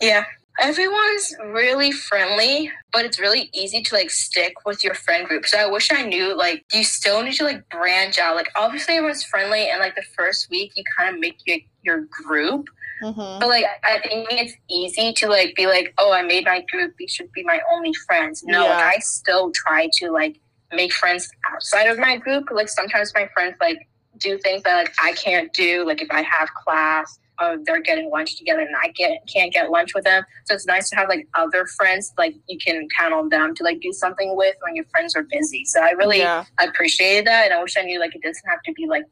Yeah. 0.00 0.24
Everyone's 0.60 1.34
really 1.46 1.90
friendly, 1.90 2.70
but 2.92 3.04
it's 3.06 3.18
really 3.18 3.48
easy 3.54 3.82
to 3.82 3.94
like 3.94 4.10
stick 4.10 4.52
with 4.66 4.84
your 4.84 4.92
friend 4.94 5.26
group. 5.26 5.46
So 5.46 5.58
I 5.58 5.66
wish 5.66 5.90
I 5.90 6.02
knew 6.02 6.36
like 6.36 6.64
you 6.72 6.84
still 6.84 7.22
need 7.22 7.32
to 7.34 7.44
like 7.44 7.66
branch 7.70 8.18
out. 8.18 8.36
Like 8.36 8.50
obviously 8.54 8.94
everyone's 8.96 9.24
friendly 9.24 9.70
and 9.70 9.80
like 9.80 9.96
the 9.96 10.04
first 10.16 10.50
week 10.50 10.72
you 10.76 10.84
kind 10.96 11.14
of 11.14 11.20
make 11.20 11.38
your 11.46 11.58
your 11.82 12.06
group. 12.26 12.68
Mm-hmm. 13.02 13.40
But 13.40 13.48
like 13.48 13.64
I 13.84 14.00
think 14.00 14.28
it's 14.32 14.52
easy 14.68 15.14
to 15.14 15.28
like 15.28 15.56
be 15.56 15.66
like, 15.66 15.94
oh, 15.98 16.12
I 16.12 16.22
made 16.22 16.44
my 16.44 16.62
group. 16.70 16.94
These 16.98 17.12
should 17.12 17.32
be 17.32 17.42
my 17.42 17.60
only 17.72 17.94
friends. 18.06 18.42
No, 18.44 18.64
Yeah. 18.64 18.74
like, 18.76 18.96
I 18.96 18.98
still 18.98 19.50
try 19.54 19.88
to 19.94 20.10
like 20.10 20.38
make 20.72 20.92
friends 20.92 21.28
outside 21.50 21.86
of 21.86 21.98
my 21.98 22.16
group. 22.18 22.50
Like 22.50 22.68
sometimes 22.68 23.12
my 23.14 23.28
friends 23.32 23.56
like 23.60 23.88
do 24.18 24.36
things 24.38 24.62
that 24.64 24.76
like 24.76 24.94
I 25.02 25.12
can't 25.14 25.50
do. 25.54 25.86
Like 25.86 26.02
if 26.02 26.10
I 26.10 26.20
have 26.20 26.50
class, 26.52 27.18
uh, 27.40 27.56
they're 27.64 27.80
getting 27.80 28.10
lunch 28.10 28.36
together 28.36 28.60
and 28.60 28.74
I 28.82 28.88
get 28.88 29.18
can't 29.32 29.52
get 29.52 29.70
lunch 29.70 29.94
with 29.94 30.04
them. 30.04 30.22
So 30.44 30.54
it's 30.54 30.66
nice 30.66 30.90
to 30.90 30.96
have 30.96 31.08
like 31.08 31.26
other 31.34 31.66
friends 31.66 32.12
like 32.18 32.34
you 32.48 32.58
can 32.58 32.86
count 32.96 33.14
on 33.14 33.30
them 33.30 33.54
to 33.56 33.64
like 33.64 33.80
do 33.80 33.92
something 33.92 34.36
with 34.36 34.54
when 34.62 34.76
your 34.76 34.84
friends 34.86 35.16
are 35.16 35.24
busy. 35.24 35.64
So 35.64 35.80
I 35.80 35.90
really 35.92 36.18
yeah. 36.18 36.44
appreciated 36.60 37.26
that, 37.26 37.46
and 37.46 37.54
I 37.54 37.62
wish 37.62 37.76
I 37.76 37.82
knew 37.82 37.98
like 37.98 38.14
it 38.14 38.22
doesn't 38.22 38.48
have 38.48 38.62
to 38.64 38.72
be 38.72 38.86
like 38.86 39.04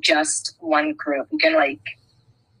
just 0.00 0.56
one 0.60 0.94
group. 0.94 1.26
You 1.32 1.38
can 1.38 1.54
like 1.54 1.80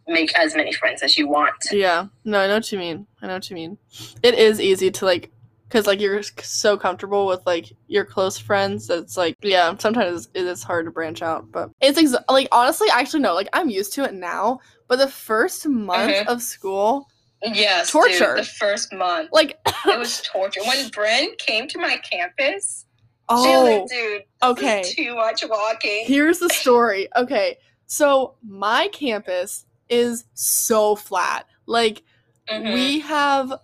make 0.08 0.36
as 0.38 0.56
many 0.56 0.72
friends 0.72 1.02
as 1.02 1.16
you 1.16 1.28
want. 1.28 1.54
Yeah. 1.70 2.06
No, 2.24 2.40
I 2.40 2.48
know 2.48 2.54
what 2.54 2.72
you 2.72 2.78
mean. 2.78 3.06
I 3.22 3.28
know 3.28 3.34
what 3.34 3.48
you 3.48 3.54
mean. 3.54 3.78
It 4.22 4.34
is 4.34 4.60
easy 4.60 4.90
to 4.90 5.04
like 5.04 5.30
because 5.72 5.86
like 5.86 6.00
you're 6.00 6.22
so 6.22 6.76
comfortable 6.76 7.26
with 7.26 7.40
like 7.46 7.72
your 7.86 8.04
close 8.04 8.36
friends 8.36 8.86
that's 8.86 9.16
like 9.16 9.34
yeah 9.42 9.74
sometimes 9.78 10.28
it 10.34 10.44
is 10.44 10.62
hard 10.62 10.84
to 10.84 10.90
branch 10.90 11.22
out 11.22 11.50
but 11.50 11.70
it's 11.80 11.96
ex- 11.96 12.14
like 12.28 12.46
honestly 12.52 12.88
actually 12.92 13.20
no 13.20 13.34
like 13.34 13.48
i'm 13.54 13.70
used 13.70 13.94
to 13.94 14.04
it 14.04 14.12
now 14.12 14.60
but 14.92 14.98
the 14.98 15.08
first 15.08 15.66
month 15.66 16.12
Mhm. 16.12 16.26
of 16.26 16.42
school 16.42 17.08
Yes, 17.42 17.90
Torture. 17.90 18.36
Dude, 18.36 18.44
the 18.44 18.44
first 18.44 18.92
month. 18.92 19.30
like 19.32 19.58
it 19.86 19.98
was 19.98 20.20
torture. 20.32 20.60
When 20.64 20.88
Bryn 20.90 21.30
came 21.38 21.66
to 21.68 21.78
my 21.78 21.96
campus, 21.96 22.84
she 22.88 22.94
oh 23.30 23.62
was 23.64 23.80
like, 23.80 23.88
dude, 23.88 24.22
okay. 24.42 24.82
too 24.84 25.14
much 25.16 25.42
walking. 25.48 26.04
here's 26.06 26.38
the 26.40 26.48
story 26.62 27.08
okay 27.16 27.56
so 27.86 28.34
my 28.46 28.88
campus 28.92 29.64
is 29.88 30.24
so 30.34 30.94
flat 30.94 31.46
like 31.66 32.02
Mhm. 32.50 32.74
we 32.74 33.00
have 33.00 33.54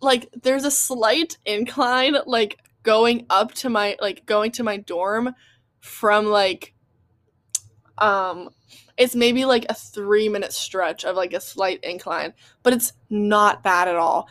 like 0.00 0.28
there's 0.42 0.64
a 0.64 0.70
slight 0.70 1.36
incline 1.44 2.16
like 2.26 2.58
going 2.82 3.26
up 3.28 3.52
to 3.54 3.68
my 3.68 3.96
like 4.00 4.24
going 4.26 4.50
to 4.52 4.62
my 4.64 4.76
dorm 4.78 5.34
from 5.80 6.26
like 6.26 6.72
um 7.98 8.48
it's 9.02 9.14
maybe 9.14 9.44
like 9.44 9.66
a 9.68 9.74
three 9.74 10.28
minute 10.28 10.52
stretch 10.52 11.04
of 11.04 11.16
like 11.16 11.32
a 11.32 11.40
slight 11.40 11.82
incline 11.82 12.32
but 12.62 12.72
it's 12.72 12.92
not 13.10 13.62
bad 13.62 13.88
at 13.88 13.96
all. 13.96 14.28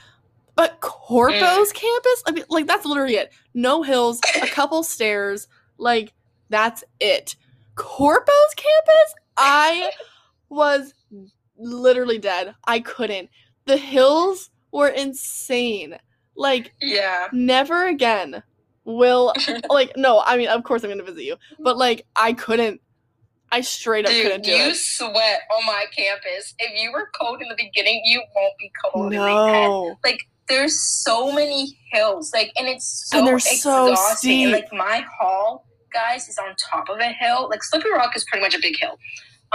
But 0.56 0.80
corpo's 0.82 1.72
mm. 1.72 1.74
campus 1.74 2.24
i 2.26 2.32
mean 2.32 2.46
like 2.50 2.68
that's 2.68 2.86
literally 2.86 3.16
it. 3.16 3.32
No 3.54 3.84
hills 3.84 4.20
a 4.42 4.48
couple 4.48 4.84
stairs 4.84 5.48
like 5.78 6.14
that's 6.50 6.84
it. 7.00 7.36
Corpo's 7.76 8.54
campus 8.56 9.16
i 9.38 9.92
was 10.50 10.94
literally 11.58 12.18
dead. 12.18 12.56
I 12.66 12.80
couldn't. 12.80 13.30
The 13.66 13.78
hills 13.78 14.50
were 14.72 14.90
insane. 14.90 15.98
Like 16.36 16.74
yeah. 16.82 17.28
never 17.32 17.88
again 17.88 18.44
will 18.84 19.34
like 19.70 19.96
no 19.96 20.22
i 20.26 20.36
mean 20.36 20.48
of 20.48 20.64
course 20.64 20.84
i'm 20.84 20.90
gonna 20.90 21.04
visit 21.04 21.24
you 21.24 21.36
but 21.60 21.78
like 21.78 22.06
i 22.16 22.34
couldn't 22.34 22.82
i 23.52 23.62
straight 23.62 24.06
up 24.06 24.12
couldn't 24.12 24.44
Dude, 24.44 24.44
do 24.44 24.52
you 24.52 24.70
it 24.70 24.76
sweat 24.76 25.42
on 25.56 25.66
my 25.66 25.86
campus. 25.96 26.54
If 26.60 26.82
you 26.82 26.92
were 26.92 27.10
cold 27.20 27.42
in 27.42 27.48
the 27.50 27.56
beginning, 27.56 28.02
you 28.06 28.22
won't 28.36 28.54
be 28.58 28.72
cold 28.84 29.14
in 29.14 29.20
the 29.20 29.26
end. 29.26 29.98
no 30.02 30.20
There's 30.48 30.78
so 31.04 31.32
many 31.32 31.78
hills, 31.92 32.32
like, 32.34 32.52
and 32.58 32.68
it's 32.68 33.10
so 33.10 33.20
And 33.20 33.28
they're 33.28 33.40
so 33.40 33.88
exhausting. 33.92 34.46
And, 34.46 34.56
steep. 34.56 34.72
like 34.72 34.74
my 34.74 35.06
hall, 35.18 35.66
guys, 35.94 36.28
is 36.28 36.38
on 36.38 36.56
top 36.56 36.90
of 36.90 37.00
a 37.00 37.10
hill. 37.10 37.48
Like 37.50 37.64
Slippery 37.64 37.94
Rock 37.94 38.16
is 38.16 38.26
pretty 38.26 38.44
much 38.44 38.56
a 38.56 38.60
big 38.62 38.76
hill. 38.78 38.98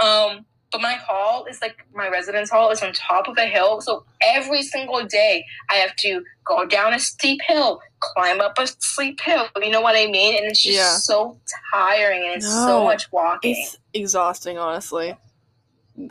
Um, 0.03 0.45
but 0.71 0.81
my 0.81 0.93
hall 0.95 1.45
is 1.45 1.61
like 1.61 1.85
my 1.95 2.09
residence 2.09 2.49
hall 2.49 2.69
is 2.71 2.81
on 2.83 2.91
top 2.93 3.27
of 3.27 3.37
a 3.37 3.45
hill. 3.45 3.79
So 3.81 4.05
every 4.21 4.61
single 4.61 5.05
day 5.05 5.45
I 5.69 5.75
have 5.75 5.95
to 5.97 6.21
go 6.45 6.65
down 6.65 6.93
a 6.93 6.99
steep 6.99 7.39
hill, 7.47 7.79
climb 7.99 8.41
up 8.41 8.57
a 8.59 8.67
steep 8.67 9.19
hill. 9.21 9.47
You 9.61 9.69
know 9.71 9.81
what 9.81 9.95
I 9.95 10.07
mean? 10.07 10.35
And 10.37 10.45
it's 10.45 10.61
just 10.63 10.75
Yeah. 10.77 10.95
so 10.97 11.39
tiring 11.73 12.23
and 12.25 12.35
it's 12.35 12.45
No. 12.45 12.65
so 12.67 12.83
much 12.83 13.11
walking. 13.11 13.55
it's 13.57 13.77
exhausting 13.93 14.57
honestly 14.57 15.15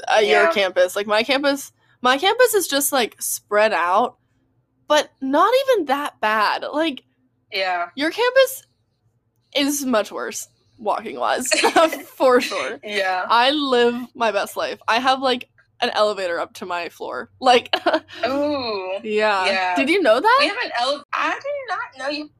at 0.08 0.26
your 0.26 0.50
campus 0.52 0.96
like 0.96 1.06
my 1.06 1.22
campus 1.22 1.70
my 2.02 2.18
campus 2.18 2.54
is 2.54 2.66
just 2.66 2.90
like 2.92 3.14
spread 3.20 3.72
out 3.72 4.16
but 4.88 5.10
not 5.20 5.52
even 5.68 5.84
that 5.86 6.18
bad 6.20 6.64
like 6.72 7.04
yeah. 7.52 7.90
your 7.94 8.10
campus 8.10 8.64
is 9.54 9.84
much 9.84 10.10
worse 10.10 10.48
walking 10.78 11.18
wise 11.18 11.48
for 12.16 12.40
sure 12.40 12.78
Yeah. 12.84 13.24
i 13.28 13.50
live 13.50 13.94
my 14.14 14.30
best 14.32 14.56
life 14.56 14.78
i 14.88 14.98
have 14.98 15.20
like 15.20 15.48
an 15.80 15.90
elevator 15.90 16.38
up 16.40 16.54
to 16.54 16.66
my 16.66 16.88
floor 16.88 17.30
like 17.40 17.74
Ooh. 18.26 18.98
yeah. 19.02 19.46
Yeah. 19.46 19.76
did 19.76 19.88
you 19.90 20.02
know 20.02 20.20
that 20.20 20.36
We 20.40 20.48
have 20.48 20.56
an 20.64 20.70
ele- 20.80 21.04
I 21.12 21.30
did 21.30 21.42
not 21.68 21.98
know 21.98 22.08
you 22.16 22.30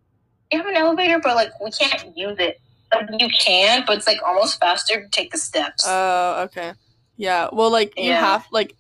you 0.53 0.59
have 0.59 0.67
an 0.69 0.77
elevator, 0.77 1.19
but 1.19 1.35
like 1.35 1.51
we 1.61 1.71
can't 1.73 2.17
use 2.17 2.37
it. 2.39 2.61
Like, 2.95 3.09
you 3.21 3.29
can, 3.37 3.83
but 3.85 3.97
it's 3.99 4.07
like 4.07 4.21
almost 4.25 4.61
faster 4.61 5.03
to 5.03 5.09
take 5.09 5.33
the 5.33 5.39
steps. 5.39 5.85
oh 5.87 6.43
okay 6.45 6.73
yeah 7.17 7.49
well 7.53 7.71
like 7.71 7.95
you 7.99 8.13
have 8.13 8.47
like 8.53 8.75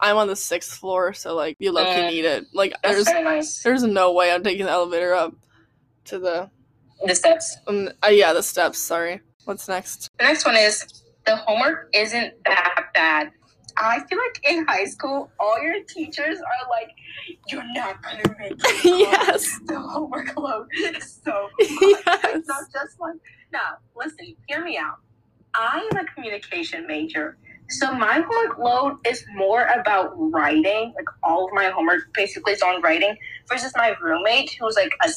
i'm 0.00 0.16
on 0.16 0.28
the 0.28 0.36
sixth 0.36 0.72
floor 0.78 1.12
so 1.12 1.34
like 1.34 1.56
you 1.58 1.70
low 1.72 1.84
key 1.84 1.90
Mm. 2.00 2.10
need 2.10 2.24
it 2.24 2.46
like 2.54 2.72
That's 2.82 3.04
there's 3.04 3.22
nice. 3.24 3.62
There's 3.62 3.82
no 3.82 4.12
way 4.12 4.32
I'm 4.32 4.42
taking 4.42 4.64
the 4.64 4.72
elevator 4.72 5.12
up 5.14 5.34
to 6.06 6.18
the 6.18 6.50
The 7.06 7.14
steps. 7.14 7.56
um, 7.66 7.88
uh, 8.04 8.08
yeah 8.08 8.32
the 8.32 8.42
steps. 8.42 8.78
Sorry. 8.78 9.20
What's 9.44 9.68
next? 9.68 10.10
The 10.18 10.24
next 10.24 10.44
one 10.44 10.56
is 10.56 11.02
the 11.26 11.36
homework 11.36 11.88
isn't 11.94 12.34
that 12.44 12.84
bad. 12.94 13.30
I 13.76 14.00
feel 14.08 14.18
like 14.18 14.40
in 14.50 14.66
high 14.66 14.84
school, 14.84 15.30
all 15.40 15.62
your 15.62 15.82
teachers 15.84 16.38
are 16.38 16.68
like, 16.68 16.90
"You're 17.48 17.64
not 17.72 18.02
gonna 18.02 18.36
make 18.38 18.52
it." 18.52 18.84
yes. 18.84 19.58
The 19.64 19.78
homework 19.80 20.36
load 20.36 20.66
is 20.76 21.20
so 21.24 21.48
yes. 21.58 22.02
It's 22.24 22.48
not 22.48 22.64
just 22.72 22.98
one. 22.98 23.18
Now, 23.52 23.78
listen, 23.96 24.36
hear 24.48 24.62
me 24.62 24.76
out. 24.76 24.96
I 25.54 25.88
am 25.92 25.96
a 25.98 26.04
communication 26.12 26.86
major. 26.86 27.38
So 27.70 27.92
my 27.94 28.20
homework 28.28 28.58
load 28.58 28.98
is 29.06 29.24
more 29.34 29.62
about 29.66 30.12
writing. 30.16 30.92
Like 30.96 31.06
all 31.22 31.46
of 31.46 31.52
my 31.54 31.66
homework 31.70 32.12
basically 32.14 32.52
is 32.52 32.62
on 32.62 32.82
writing 32.82 33.16
versus 33.48 33.72
my 33.76 33.94
roommate 34.02 34.50
who's 34.60 34.74
like 34.76 34.92
a 35.04 35.08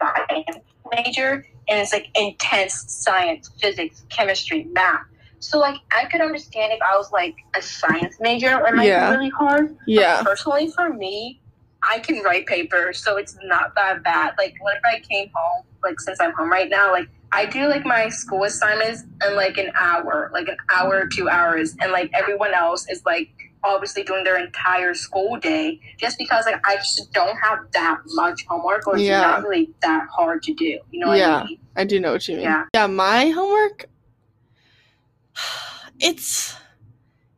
science 0.00 0.64
major 0.96 1.46
and 1.68 1.78
it's 1.78 1.92
like 1.92 2.08
intense 2.14 2.84
science, 2.88 3.50
physics, 3.60 4.04
chemistry, 4.08 4.64
math. 4.72 5.02
So 5.38 5.58
like 5.58 5.76
I 5.92 6.06
could 6.06 6.20
understand 6.20 6.72
if 6.72 6.80
I 6.82 6.96
was 6.96 7.12
like 7.12 7.36
a 7.56 7.62
science 7.62 8.16
major, 8.20 8.48
it 8.66 8.74
might 8.74 8.86
Yeah. 8.86 9.10
be 9.10 9.16
really 9.16 9.30
hard. 9.30 9.76
Yeah. 9.86 10.22
Personally, 10.22 10.70
for 10.74 10.90
me, 10.90 11.40
I 11.82 11.98
can 11.98 12.22
write 12.22 12.46
papers, 12.46 13.02
so 13.02 13.16
it's 13.16 13.38
not 13.44 13.74
that 13.74 14.02
bad. 14.02 14.34
Like, 14.36 14.54
what 14.60 14.76
if 14.76 14.82
I 14.84 15.00
came 15.00 15.30
home, 15.32 15.64
like, 15.82 15.98
since 15.98 16.20
I'm 16.20 16.32
home 16.34 16.50
right 16.50 16.68
now, 16.68 16.92
like, 16.92 17.08
I 17.32 17.46
do 17.46 17.68
like 17.68 17.86
my 17.86 18.10
school 18.10 18.44
assignments 18.44 19.04
in 19.26 19.34
like 19.34 19.56
an 19.56 19.70
hour, 19.74 20.30
like 20.34 20.48
an 20.48 20.56
hour 20.74 21.06
two 21.06 21.28
hours, 21.30 21.76
and 21.80 21.92
like 21.92 22.10
everyone 22.12 22.52
else 22.52 22.86
is 22.90 23.02
like 23.06 23.30
obviously 23.62 24.02
doing 24.02 24.24
their 24.24 24.38
entire 24.38 24.94
school 24.94 25.36
day 25.38 25.80
just 25.98 26.16
because 26.18 26.46
like 26.46 26.60
I 26.66 26.76
just 26.76 27.12
don't 27.12 27.36
have 27.38 27.58
that 27.72 27.98
much 28.06 28.44
homework 28.48 28.86
or 28.86 28.96
it's 28.96 29.04
not 29.20 29.42
really 29.42 29.70
that 29.82 30.06
hard 30.14 30.42
to 30.44 30.54
do. 30.54 30.78
You 30.90 31.00
know 31.00 31.08
what 31.08 31.18
Yeah. 31.18 31.36
I 31.38 31.44
mean? 31.44 31.58
I 31.76 31.84
do 31.84 32.00
know 32.00 32.12
what 32.12 32.26
you 32.28 32.36
mean. 32.36 32.44
Yeah. 32.44 32.64
Yeah, 32.74 32.86
my 32.86 33.28
homework 33.30 33.86
it's 36.00 36.54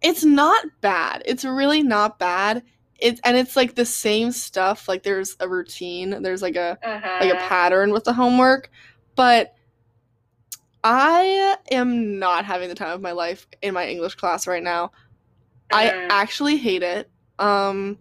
it's 0.00 0.24
not 0.24 0.64
bad. 0.80 1.22
It's 1.26 1.44
really 1.44 1.82
not 1.82 2.18
bad. 2.18 2.62
It's 2.98 3.20
and 3.24 3.36
it's 3.36 3.56
like 3.56 3.74
the 3.74 3.84
same 3.84 4.32
stuff. 4.32 4.88
Like 4.88 5.02
there's 5.02 5.36
a 5.40 5.48
routine. 5.48 6.22
There's 6.22 6.42
like 6.42 6.56
a 6.56 6.78
like 7.20 7.32
a 7.32 7.36
Mhm. 7.36 7.48
pattern 7.48 7.92
with 7.92 8.04
the 8.04 8.12
homework, 8.12 8.70
but 9.16 9.54
I 10.84 11.56
am 11.70 12.18
not 12.18 12.44
having 12.44 12.68
the 12.68 12.74
time 12.74 12.90
of 12.92 13.00
my 13.00 13.12
life 13.12 13.46
in 13.60 13.74
my 13.74 13.86
English 13.86 14.16
class 14.16 14.46
right 14.46 14.62
now. 14.62 14.90
I 15.72 15.86
Mhm. 15.88 16.06
actually 16.10 16.56
hate 16.56 16.82
it. 16.82 17.10
Um 17.38 17.98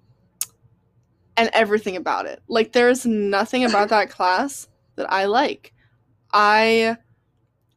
and 1.37 1.49
everything 1.53 1.95
about 1.95 2.25
it. 2.25 2.41
Like 2.47 2.73
there's 2.73 3.05
nothing 3.05 3.63
about 3.63 3.89
that 3.89 4.09
class 4.17 4.67
that 4.95 5.11
I 5.11 5.25
like. 5.25 5.73
I 6.33 6.97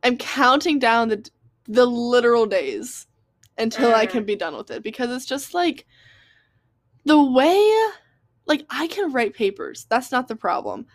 am 0.03 0.17
counting 0.19 0.79
down 0.79 1.09
the 1.09 1.31
the 1.67 1.87
literal 1.87 2.45
days 2.47 3.07
until 3.57 3.95
I 3.95 4.05
can 4.07 4.25
be 4.25 4.37
done 4.37 4.57
with 4.57 4.71
it 4.71 4.83
because 4.83 5.11
it's 5.11 5.25
just 5.25 5.55
like 5.55 5.87
the 7.05 7.23
way 7.23 7.57
like 8.47 8.67
I 8.69 8.89
can 8.89 9.13
write 9.13 9.35
papers. 9.35 9.87
That's 9.89 10.13
not 10.13 10.29
the 10.29 10.37
problem. 10.37 10.87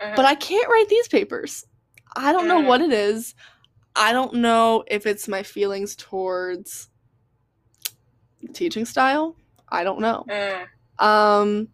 Mhm. 0.00 0.16
But 0.16 0.24
I 0.26 0.34
can't 0.34 0.68
write 0.68 0.88
these 0.88 1.08
papers. 1.08 1.64
I 2.16 2.32
don't 2.32 2.48
know 2.48 2.60
Mm. 2.60 2.66
what 2.66 2.80
it 2.82 2.92
is. 2.92 3.34
I 3.96 4.12
don't 4.12 4.34
know 4.34 4.84
if 4.88 5.06
it's 5.06 5.28
my 5.28 5.42
feelings 5.42 5.96
towards 5.96 6.88
teaching 8.52 8.84
style. 8.84 9.36
I 9.68 9.84
don't 9.84 10.00
know. 10.00 10.24
Mm. 10.28 10.66
Um 11.04 11.68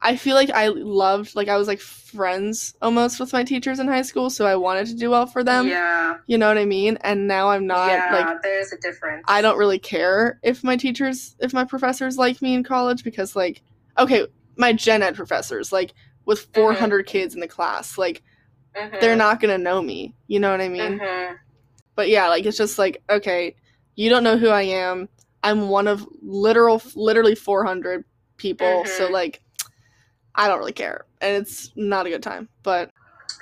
I 0.00 0.16
feel 0.16 0.34
like 0.34 0.50
I 0.50 0.68
loved 0.68 1.34
like 1.34 1.48
I 1.48 1.56
was 1.56 1.66
like 1.66 1.80
friends 1.80 2.74
almost 2.82 3.18
with 3.18 3.32
my 3.32 3.42
teachers 3.42 3.78
in 3.78 3.88
high 3.88 4.02
school, 4.02 4.28
so 4.28 4.44
I 4.44 4.54
wanted 4.56 4.86
to 4.88 4.94
do 4.94 5.08
well 5.10 5.26
for 5.26 5.42
them. 5.42 5.66
yeah, 5.66 6.16
You 6.26 6.36
know 6.36 6.46
what 6.48 6.58
I 6.58 6.66
mean? 6.66 6.98
And 7.00 7.26
now 7.26 7.48
I'm 7.48 7.66
not 7.66 7.88
yeah. 7.88 8.10
like 8.12 8.42
there's 8.42 8.70
a 8.72 8.76
difference. 8.78 9.24
I 9.28 9.40
don't 9.40 9.56
really 9.56 9.78
care 9.78 10.38
if 10.42 10.62
my 10.62 10.76
teachers 10.76 11.36
if 11.40 11.54
my 11.54 11.64
professors 11.64 12.18
like 12.18 12.42
me 12.42 12.54
in 12.54 12.64
college 12.64 13.02
because 13.02 13.34
like 13.34 13.62
okay, 13.98 14.26
my 14.56 14.72
gen 14.74 15.02
ed 15.02 15.14
professors 15.16 15.72
like 15.72 15.94
with 16.26 16.48
400 16.54 17.06
kids 17.06 17.34
in 17.34 17.40
the 17.40 17.48
class, 17.48 17.96
like 17.96 18.22
Mhm. 18.76 19.00
they're 19.00 19.16
not 19.16 19.40
going 19.40 19.56
to 19.56 19.62
know 19.62 19.80
me. 19.80 20.14
You 20.26 20.40
know 20.40 20.50
what 20.50 20.60
I 20.60 20.68
mean? 20.68 20.98
Mhm. 20.98 21.36
But 21.94 22.08
yeah, 22.08 22.28
like 22.28 22.44
it's 22.44 22.58
just 22.58 22.78
like 22.78 23.02
okay, 23.08 23.54
you 23.94 24.10
don't 24.10 24.24
know 24.24 24.36
who 24.36 24.48
I 24.48 24.62
am. 24.62 25.08
I'm 25.44 25.68
one 25.68 25.86
of 25.86 26.08
literal 26.22 26.82
literally 26.96 27.34
400 27.36 28.04
people, 28.38 28.84
so 28.86 29.08
Mhm. 29.08 29.12
like 29.12 29.40
I 30.34 30.48
don't 30.48 30.58
really 30.58 30.72
care. 30.72 31.04
And 31.20 31.36
it's 31.36 31.70
not 31.76 32.06
a 32.06 32.10
good 32.10 32.22
time. 32.22 32.48
But 32.64 32.90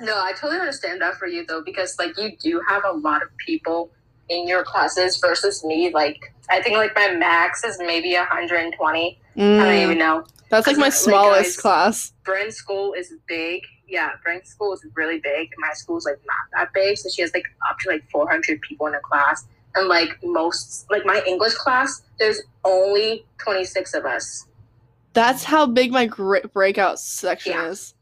No, 0.01 0.15
I 0.23 0.33
totally 0.33 0.59
understand 0.61 1.01
that 1.01 1.15
for 1.17 1.27
you 1.27 1.47
though, 1.47 1.63
because 1.63 1.99
like 1.99 2.19
you 2.19 2.37
do 2.37 2.61
have 2.69 2.83
a 2.85 2.93
lot 2.93 3.23
of 3.23 3.29
people 3.39 3.91
in 4.29 4.49
your 4.49 4.65
classes 4.65 5.17
versus 5.19 5.65
me. 5.65 5.91
Like 5.95 6.33
I 6.51 6.61
think 6.61 6.77
like 6.77 6.95
my 6.97 7.13
max 7.13 7.65
is 7.65 7.79
maybe 7.79 8.15
120. 8.15 9.19
I 9.37 9.41
don't 9.41 9.73
mm, 9.73 9.83
even 9.83 9.99
know. 9.99 10.25
that's 10.51 10.67
like 10.67 10.77
my 10.77 10.89
smallest 10.91 11.59
class. 11.59 12.13
Bryn's 12.25 12.57
school 12.57 12.93
is 12.95 13.15
big. 13.27 13.63
Yeah, 13.89 14.11
Bryn's 14.25 14.49
school 14.49 14.73
is 14.73 14.85
really 14.95 15.19
big. 15.21 15.51
My 15.59 15.73
school's 15.75 16.05
like 16.05 16.19
not 16.27 16.59
that 16.61 16.73
big, 16.73 16.97
so 16.99 17.09
she 17.11 17.23
has 17.23 17.33
like 17.35 17.45
up 17.69 17.79
to 17.81 17.91
like 17.91 18.03
400 18.11 18.61
people 18.63 18.87
in 18.87 18.95
a 18.95 19.01
class. 19.01 19.47
And 19.75 19.89
like 19.89 20.11
most, 20.23 20.87
like 20.91 21.05
my 21.07 21.23
English 21.27 21.55
class, 21.55 22.03
there's 22.19 22.43
only 22.65 23.25
26 23.39 23.95
of 23.95 24.05
us. 24.05 24.47
That's 25.15 25.45
how 25.45 25.67
big 25.67 25.93
my 25.93 26.07
gra- 26.07 26.47
breakout 26.49 26.99
section 26.99 27.53
Yeah. 27.53 27.69
is. 27.69 27.95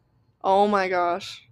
Oh 0.42 0.66
my 0.66 0.88
gosh. 0.88 1.42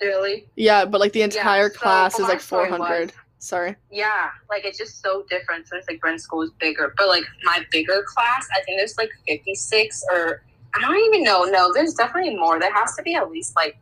Really? 0.00 0.48
Yeah, 0.56 0.84
but 0.86 1.00
like 1.00 1.12
the 1.12 1.22
entire 1.22 1.70
so 1.70 1.78
class 1.78 2.18
is 2.18 2.26
like 2.26 2.40
400. 2.40 3.12
Sorry. 3.38 3.74
Yeah, 3.90 4.30
like 4.50 4.64
it's 4.64 4.76
just 4.76 5.00
so 5.02 5.24
different 5.30 5.66
since 5.68 5.86
like 5.88 6.00
Bryn's 6.00 6.22
school 6.24 6.42
is 6.42 6.50
bigger. 6.58 6.94
But 6.96 7.08
like 7.08 7.24
my 7.44 7.64
bigger 7.70 8.02
class, 8.06 8.46
I 8.56 8.62
think 8.64 8.78
there's 8.78 8.96
like 8.98 9.10
56 9.26 10.04
or 10.12 10.42
I 10.74 10.80
don't 10.80 10.96
even 11.06 11.22
know. 11.24 11.44
No, 11.44 11.72
there's 11.72 11.94
definitely 11.94 12.36
more. 12.36 12.58
There 12.60 12.72
has 12.74 12.94
to 12.96 13.02
be 13.02 13.14
at 13.14 13.30
least 13.30 13.56
like 13.56 13.76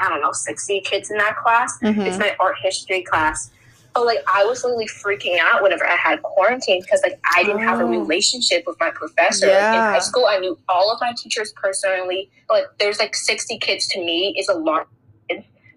I 0.00 0.08
don't 0.08 0.20
know 0.20 0.32
60 0.32 0.80
kids 0.82 1.10
in 1.10 1.16
that 1.18 1.36
class. 1.36 1.78
Mhm. 1.82 2.06
It's 2.06 2.18
my 2.18 2.36
art 2.38 2.56
history 2.62 3.02
class. 3.02 3.50
But 3.98 4.06
like 4.06 4.18
I 4.32 4.44
was 4.44 4.62
literally 4.62 4.86
freaking 4.86 5.38
out 5.40 5.60
whenever 5.60 5.84
I 5.84 5.96
had 5.96 6.22
quarantine 6.22 6.80
because 6.82 7.00
like 7.02 7.18
I 7.36 7.42
didn't 7.42 7.62
have 7.62 7.80
a 7.80 7.82
Oh. 7.82 7.88
relationship 7.88 8.62
with 8.64 8.78
my 8.78 8.90
professor. 8.90 9.46
Like, 9.48 9.56
in 9.56 9.80
high 9.80 9.98
school, 9.98 10.26
I 10.26 10.38
knew 10.38 10.56
all 10.68 10.92
of 10.92 11.00
my 11.00 11.12
teachers 11.16 11.52
personally. 11.56 12.30
But 12.46 12.78
there's 12.78 13.00
like 13.00 13.16
60 13.16 13.58
kids 13.58 13.88
to 13.88 13.98
me 13.98 14.36
is 14.38 14.48
a 14.48 14.54
lot. 14.54 14.86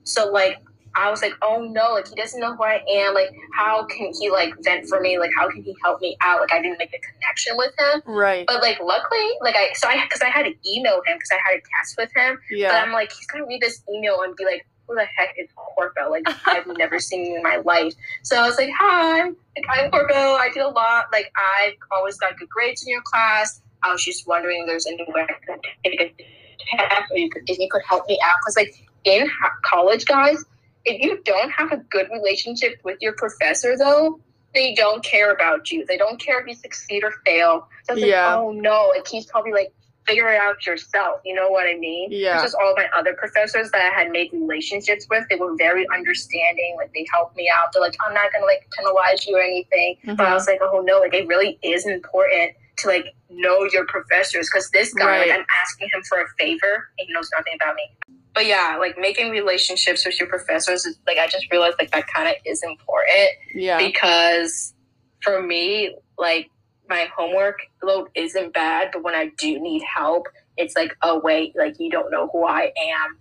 So 0.04 0.30
like 0.32 0.58
I 0.94 1.10
was 1.10 1.22
like, 1.22 1.34
oh 1.42 1.62
no, 1.64 1.94
like 1.94 2.08
he 2.10 2.16
doesn't 2.16 2.40
know 2.40 2.54
who 2.56 2.64
I 2.64 2.84
am. 2.92 3.14
Like 3.14 3.30
how 3.56 3.86
can 3.86 4.12
he 4.20 4.30
like 4.30 4.54
vent 4.62 4.88
for 4.90 5.00
me? 5.00 5.18
Like 5.18 5.32
how 5.38 5.50
can 5.50 5.64
he 5.64 5.76
help 5.84 6.02
me 6.02 6.18
out? 6.22 6.42
Like 6.42 6.52
I 6.54 6.62
didn't 6.62 6.78
make 6.80 6.94
a 6.94 7.00
connection 7.00 7.56
with 7.58 7.72
him. 7.80 8.02
Right. 8.06 8.46
But 8.46 8.62
like 8.62 8.80
luckily, 8.84 9.28
like 9.42 9.56
I 9.56 9.70
so 9.74 9.88
I 9.88 10.04
because 10.04 10.22
I 10.22 10.28
had 10.30 10.44
to 10.44 10.54
email 10.70 10.96
him 11.08 11.16
because 11.18 11.32
I 11.32 11.40
had 11.44 11.58
a 11.58 11.62
test 11.78 11.96
with 11.98 12.12
him. 12.16 12.40
Yeah. 12.52 12.70
But 12.70 12.76
I'm 12.88 12.92
like, 12.94 13.12
he's 13.12 13.26
gonna 13.28 13.46
read 13.48 13.62
this 13.62 13.82
email 13.92 14.22
and 14.22 14.36
be 14.36 14.46
like, 14.46 14.66
who 14.92 14.96
the 14.96 15.06
heck 15.06 15.36
is 15.38 15.50
Corpo? 15.56 16.10
Like, 16.10 16.28
I've 16.46 16.68
never 16.78 17.00
seen 17.00 17.26
you 17.26 17.38
in 17.38 17.44
my 17.44 17.58
life. 17.58 17.94
So 18.24 18.38
I 18.38 18.48
was 18.48 18.58
like, 18.58 18.70
hi, 18.78 19.24
like, 19.24 19.66
I'm 19.70 19.90
Corpo. 19.90 20.14
I 20.14 20.50
did 20.54 20.64
a 20.64 20.68
lot. 20.68 21.06
Like, 21.12 21.32
I've 21.62 21.74
always 21.92 22.18
got 22.18 22.38
good 22.38 22.50
grades 22.50 22.84
in 22.84 22.90
your 22.90 23.02
class. 23.04 23.62
I 23.84 23.92
was 23.92 24.04
just 24.04 24.28
wondering 24.28 24.62
if 24.62 24.68
there's 24.68 24.86
any 24.86 25.06
way 25.08 25.26
I 25.28 25.54
could 25.54 25.64
take 25.84 26.02
a 26.02 26.78
test 26.78 27.12
or 27.12 27.18
you 27.18 27.30
could, 27.30 27.44
if 27.48 27.58
you 27.58 27.70
could 27.72 27.82
help 27.88 28.08
me 28.08 28.20
out. 28.24 28.36
Because, 28.42 28.58
like, 28.58 28.88
in 29.06 29.30
college, 29.64 30.06
guys, 30.06 30.44
if 30.86 31.02
you 31.02 31.22
don't 31.24 31.52
have 31.52 31.72
a 31.72 31.78
good 31.78 32.08
relationship 32.12 32.80
with 32.84 32.98
your 33.02 33.14
professor, 33.14 33.78
though, 33.78 34.20
they 34.54 34.76
don't 34.76 35.04
care 35.04 35.32
about 35.32 35.72
you. 35.72 35.86
They 35.86 35.98
don't 35.98 36.20
care 36.20 36.42
if 36.42 36.48
you 36.48 36.56
succeed 36.56 37.04
or 37.04 37.14
fail. 37.26 37.68
So 37.88 37.96
Yeah. 37.96 38.36
like, 38.36 38.38
oh 38.38 38.52
no, 38.52 38.92
like 38.94 39.08
he's 39.08 39.26
probably 39.26 39.54
like 39.54 39.74
figure 40.08 40.28
it 40.30 40.38
out 40.40 40.66
yourself. 40.66 41.22
You 41.26 41.36
know 41.36 41.50
what 41.50 41.68
I 41.68 41.76
mean? 41.76 42.10
Yeah. 42.12 42.42
Just 42.42 42.56
all 42.56 42.74
my 42.76 42.88
other 42.98 43.14
professors 43.14 43.70
that 43.72 43.82
I 43.82 43.94
had 43.94 44.12
made 44.12 44.30
relationships 44.34 45.06
with, 45.10 45.26
they 45.30 45.36
were 45.36 45.56
very 45.58 45.86
understanding. 45.94 46.76
Like 46.78 46.92
they 46.94 47.06
helped 47.14 47.36
me 47.36 47.50
out. 47.54 47.72
They're 47.74 47.82
like, 47.82 47.96
I'm 48.06 48.14
not 48.14 48.32
gonna 48.34 48.46
like 48.46 48.68
penalize 48.78 49.26
you 49.28 49.36
or 49.38 49.42
anything. 49.42 49.98
But 50.06 50.22
I 50.22 50.30
Mhm. 50.32 50.34
was 50.34 50.48
like, 50.48 50.60
oh 50.62 50.82
no, 50.86 51.00
like 51.00 51.14
it 51.14 51.28
really 51.28 51.60
is 51.64 51.86
important 51.86 52.52
to 52.78 52.88
like 52.88 53.06
know 53.30 53.64
your 53.72 53.86
professors 53.86 54.50
because 54.52 54.70
this 54.72 54.94
guy, 54.94 55.06
Right. 55.06 55.28
like 55.30 55.40
I'm 55.40 55.46
asking 55.62 55.90
him 55.94 56.02
for 56.04 56.20
a 56.22 56.26
favor 56.40 56.90
and 56.98 57.08
he 57.08 57.14
knows 57.14 57.30
nothing 57.38 57.54
about 57.62 57.76
me. 57.76 57.90
But 58.34 58.46
yeah, 58.46 58.78
like 58.80 58.98
making 58.98 59.30
relationships 59.30 60.06
with 60.06 60.20
your 60.20 60.30
professors 60.30 60.86
is 60.86 60.98
like 61.06 61.18
I 61.18 61.28
just 61.28 61.52
realized 61.52 61.76
like 61.80 61.92
that 61.92 62.08
kind 62.08 62.28
of 62.30 62.36
is 62.46 62.64
important 62.64 63.30
Yeah. 63.54 63.78
because 63.78 64.74
for 65.22 65.42
me, 65.42 65.96
like 66.18 66.50
my 66.92 67.08
homework 67.18 67.58
load 67.82 68.10
isn't 68.14 68.54
bad, 68.54 68.90
but 68.94 69.02
when 69.02 69.16
I 69.16 69.32
do 69.40 69.60
need 69.60 69.82
help, 69.84 70.28
it's 70.58 70.76
like, 70.76 70.96
oh 71.02 71.20
wait, 71.24 71.56
like 71.58 71.80
you 71.80 71.90
don't 71.90 72.12
know 72.12 72.28
who 72.32 72.46
I 72.46 72.72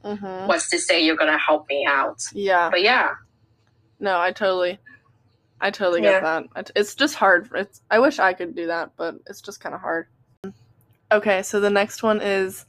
am. 0.04 0.18
Mhm. 0.18 0.46
What's 0.48 0.68
to 0.70 0.78
say 0.78 1.00
you're 1.02 1.16
gonna 1.16 1.38
help 1.38 1.68
me 1.68 1.86
out? 1.86 2.20
Yeah. 2.34 2.68
But 2.68 2.82
yeah, 2.82 3.14
No, 4.00 4.18
I 4.18 4.32
totally, 4.32 4.78
I 5.60 5.70
totally 5.70 6.00
get 6.00 6.22
that. 6.22 6.72
It's 6.74 6.94
just 6.94 7.14
hard. 7.14 7.48
It's. 7.54 7.80
I 7.90 7.98
wish 8.00 8.18
I 8.18 8.32
could 8.32 8.54
do 8.56 8.66
that, 8.66 8.90
but 8.96 9.14
it's 9.26 9.40
just 9.40 9.60
kind 9.60 9.74
of 9.74 9.80
hard. 9.80 10.06
Okay, 11.12 11.42
so 11.42 11.60
the 11.60 11.70
next 11.70 12.02
one 12.02 12.20
is 12.20 12.66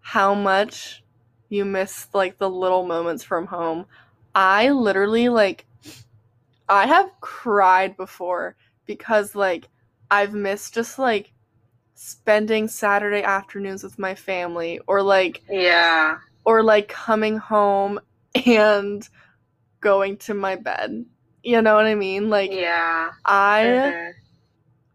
how 0.00 0.34
much 0.34 1.02
you 1.48 1.64
miss 1.64 2.08
like 2.14 2.38
the 2.38 2.48
little 2.48 2.86
moments 2.86 3.22
from 3.24 3.46
home. 3.46 3.86
I 4.34 4.70
literally 4.70 5.28
like, 5.28 5.66
I 6.68 6.86
have 6.86 7.10
cried 7.20 7.96
before 7.96 8.54
because 8.86 9.34
like 9.34 9.68
I've 10.10 10.34
missed 10.34 10.74
just 10.74 10.98
like 10.98 11.32
spending 11.94 12.68
Saturday 12.68 13.22
afternoons 13.22 13.82
with 13.82 13.98
my 13.98 14.14
family 14.14 14.80
or 14.86 15.02
like 15.02 15.42
yeah, 15.50 16.18
or 16.44 16.62
like 16.62 16.88
coming 16.88 17.36
home 17.38 18.00
and 18.46 19.08
going 19.80 20.16
to 20.18 20.34
my 20.34 20.56
bed. 20.56 21.04
You 21.42 21.62
know 21.62 21.74
what 21.74 21.86
I 21.86 21.94
mean? 21.94 22.30
Like 22.30 22.52
yeah. 22.52 23.10
I 23.24 23.62
Mhm. 23.64 24.12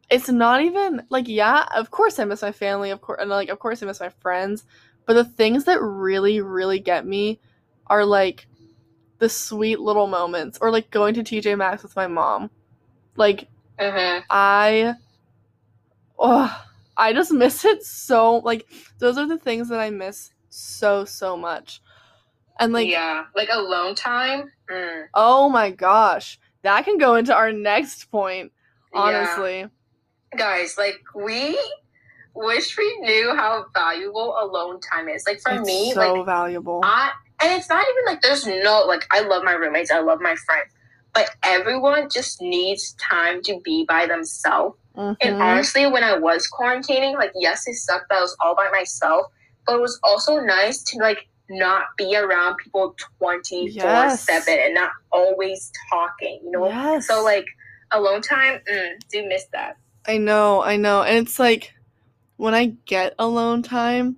it's 0.09 0.29
not 0.29 0.61
even 0.61 1.03
like 1.09 1.27
yeah, 1.27 1.65
of 1.75 1.91
course 1.91 2.19
I 2.19 2.25
miss 2.25 2.41
my 2.41 2.51
family, 2.51 2.91
of 2.91 3.01
course 3.01 3.19
and 3.21 3.29
like 3.29 3.49
of 3.49 3.59
course 3.59 3.81
I 3.81 3.85
miss 3.85 3.99
my 3.99 4.09
friends, 4.09 4.65
but 5.05 5.13
the 5.13 5.25
things 5.25 5.65
that 5.65 5.81
really 5.81 6.41
really 6.41 6.79
get 6.79 7.05
me 7.05 7.39
are 7.87 8.05
like 8.05 8.47
the 9.19 9.29
sweet 9.29 9.79
little 9.79 10.07
moments 10.07 10.57
or 10.61 10.71
like 10.71 10.91
going 10.91 11.13
to 11.15 11.23
TJ 11.23 11.55
Maxx 11.57 11.83
with 11.83 11.95
my 11.95 12.07
mom. 12.07 12.49
Like 13.15 13.47
Mhm. 13.79 14.23
I 14.29 14.95
oh, 16.19 16.63
I 16.95 17.13
just 17.13 17.31
miss 17.31 17.65
it 17.65 17.83
so 17.83 18.37
like 18.37 18.65
those 18.99 19.17
are 19.17 19.27
the 19.27 19.37
things 19.37 19.69
that 19.69 19.79
I 19.79 19.89
miss 19.89 20.31
so 20.49 21.05
so 21.05 21.35
much. 21.37 21.81
And 22.59 22.71
like 22.73 22.87
yeah, 22.89 23.25
like 23.35 23.49
alone 23.51 23.95
time. 23.95 24.51
Mm. 24.71 25.05
Oh 25.13 25.49
my 25.49 25.71
gosh. 25.71 26.39
That 26.61 26.85
can 26.85 26.97
go 26.97 27.15
into 27.15 27.35
our 27.35 27.51
next 27.51 28.09
point, 28.09 28.51
Yeah. 28.93 29.01
honestly. 29.01 29.65
guys, 30.37 30.77
like 30.77 30.99
we 31.15 31.59
wish 32.35 32.77
we 32.77 32.97
knew 32.99 33.35
how 33.35 33.65
valuable 33.73 34.35
alone 34.39 34.79
time 34.79 35.09
is. 35.09 35.25
Like 35.27 35.41
for 35.41 35.53
it's 35.53 35.67
me, 35.67 35.93
so 35.93 35.99
like 35.99 36.25
valuable. 36.25 36.81
I 36.83 37.11
and 37.41 37.51
it's 37.51 37.69
not 37.69 37.83
even 37.83 38.05
like 38.13 38.21
there's 38.21 38.45
no 38.45 38.83
like 38.87 39.05
I 39.11 39.21
love 39.21 39.43
my 39.43 39.53
roommates, 39.53 39.91
I 39.91 39.99
love 39.99 40.21
my 40.21 40.35
friends, 40.35 40.71
but 41.13 41.29
everyone 41.43 42.09
just 42.09 42.41
needs 42.41 42.93
time 42.93 43.41
to 43.43 43.59
be 43.63 43.85
by 43.87 44.05
themselves. 44.07 44.77
And 45.21 45.35
Mhm. 45.35 45.41
honestly, 45.41 45.85
when 45.85 46.03
I 46.03 46.17
was 46.17 46.49
quarantining, 46.51 47.15
like 47.15 47.31
yes, 47.35 47.67
it 47.67 47.75
sucked 47.75 48.09
that 48.09 48.17
I 48.17 48.21
was 48.21 48.35
all 48.41 48.55
by 48.55 48.69
myself, 48.71 49.27
but 49.65 49.75
it 49.75 49.81
was 49.81 49.99
also 50.03 50.39
nice 50.39 50.81
to 50.83 50.97
like 50.97 51.27
not 51.49 51.87
be 51.97 52.15
around 52.15 52.57
people 52.57 52.95
twenty 53.19 53.69
four 53.69 53.91
Yes. 53.91 54.23
seven 54.23 54.57
and 54.59 54.73
not 54.73 54.91
always 55.11 55.71
talking. 55.89 56.39
You 56.43 56.51
know, 56.51 56.67
Yes. 56.67 57.07
so 57.07 57.23
like 57.23 57.45
alone 57.91 58.21
time, 58.21 58.59
mm, 58.71 58.89
do 59.11 59.27
miss 59.27 59.45
that. 59.53 59.77
I 60.07 60.17
know, 60.17 60.61
I 60.63 60.77
know. 60.77 61.03
And 61.03 61.17
it's 61.17 61.39
like 61.39 61.73
when 62.37 62.53
I 62.53 62.75
get 62.85 63.13
alone 63.19 63.61
time, 63.61 64.17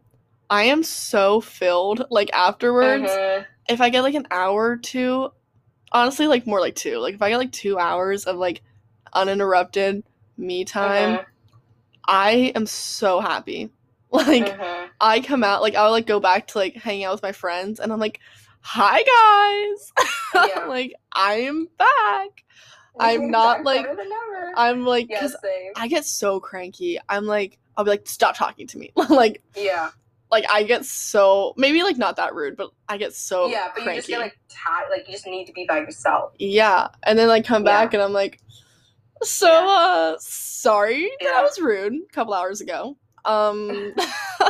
I 0.50 0.64
am 0.64 0.84
so 0.84 1.42
filled. 1.42 2.06
Like 2.10 2.30
afterwards, 2.34 3.12
Mhm. 3.12 3.46
if 3.70 3.82
I 3.82 3.90
get 3.90 4.02
like 4.02 4.16
an 4.16 4.28
hour 4.32 4.70
or 4.72 4.78
two, 4.78 5.32
honestly, 5.96 6.28
like 6.28 6.46
more 6.46 6.60
like 6.60 6.76
two. 6.76 6.98
Like 7.00 7.16
if 7.16 7.22
I 7.22 7.30
get 7.30 7.38
like 7.38 7.52
two 7.52 7.80
hours 7.80 8.26
of 8.26 8.36
like 8.38 8.62
uninterrupted 9.14 10.04
me 10.38 10.66
time, 10.66 11.18
Mhm. 11.20 11.26
I 12.08 12.32
am 12.56 12.66
so 12.68 13.20
happy. 13.20 13.70
Like 14.12 14.46
Mhm. 14.58 14.90
I 15.02 15.20
come 15.20 15.44
out, 15.44 15.62
like 15.62 15.76
I'll 15.76 15.92
like 15.92 16.06
go 16.06 16.20
back 16.22 16.48
to 16.48 16.58
like 16.60 16.76
hanging 16.76 17.04
out 17.06 17.14
with 17.14 17.24
my 17.24 17.32
friends, 17.34 17.80
and 17.82 17.92
I'm 17.92 18.00
like, 18.00 18.20
"Hi 18.62 19.04
guys!" 19.04 19.92
Yeah. 20.56 20.66
like 20.68 20.94
I 21.12 21.42
am 21.42 21.68
back. 21.78 22.44
I'm 22.98 23.30
not, 23.30 23.64
like- 23.66 23.84
better 23.84 23.96
than 23.96 24.08
ever. 24.08 24.54
I'm 24.56 24.86
like, 24.86 25.10
because. 25.10 25.36
I 25.76 25.88
get 25.90 26.06
so 26.06 26.40
cranky. 26.40 26.98
I'm 27.10 27.26
like, 27.26 27.58
I'll 27.76 27.84
be 27.84 27.90
like, 27.92 28.08
"Stop 28.08 28.38
talking 28.38 28.68
to 28.68 28.78
me!" 28.78 28.92
like, 29.10 29.42
yeah, 29.56 29.90
like 30.36 30.46
I 30.52 30.64
get 30.64 30.84
so 30.86 31.54
maybe 31.58 31.82
like 31.84 31.98
not 31.98 32.18
that 32.18 32.36
rude, 32.36 32.58
but 32.58 32.72
I 32.90 32.98
get 32.98 33.14
so 33.16 33.48
yeah, 33.48 33.68
but 33.74 33.84
cranky. 33.84 33.92
you 33.92 33.96
just 33.98 34.08
get 34.10 34.20
like 34.20 34.38
tired. 34.50 34.88
Like 34.92 35.08
you 35.08 35.14
just 35.14 35.26
need 35.26 35.46
to 35.46 35.54
be 35.54 35.66
by 35.68 35.80
yourself. 35.80 36.34
yeah, 36.40 36.90
and 37.04 37.18
then 37.18 37.28
like 37.28 37.46
come 37.46 37.64
Yeah. 37.66 37.72
back, 37.84 37.94
and 37.94 38.04
I'm 38.04 38.14
like, 38.14 38.42
"So, 39.24 39.48
Yeah. 39.48 39.68
uh, 39.70 40.16
sorry 40.20 41.10
that 41.22 41.34
I 41.36 41.42
was 41.42 41.60
rude 41.60 41.94
a 41.94 42.14
couple 42.14 42.34
hours 42.34 42.60
ago." 42.62 42.98
Um, 43.24 43.94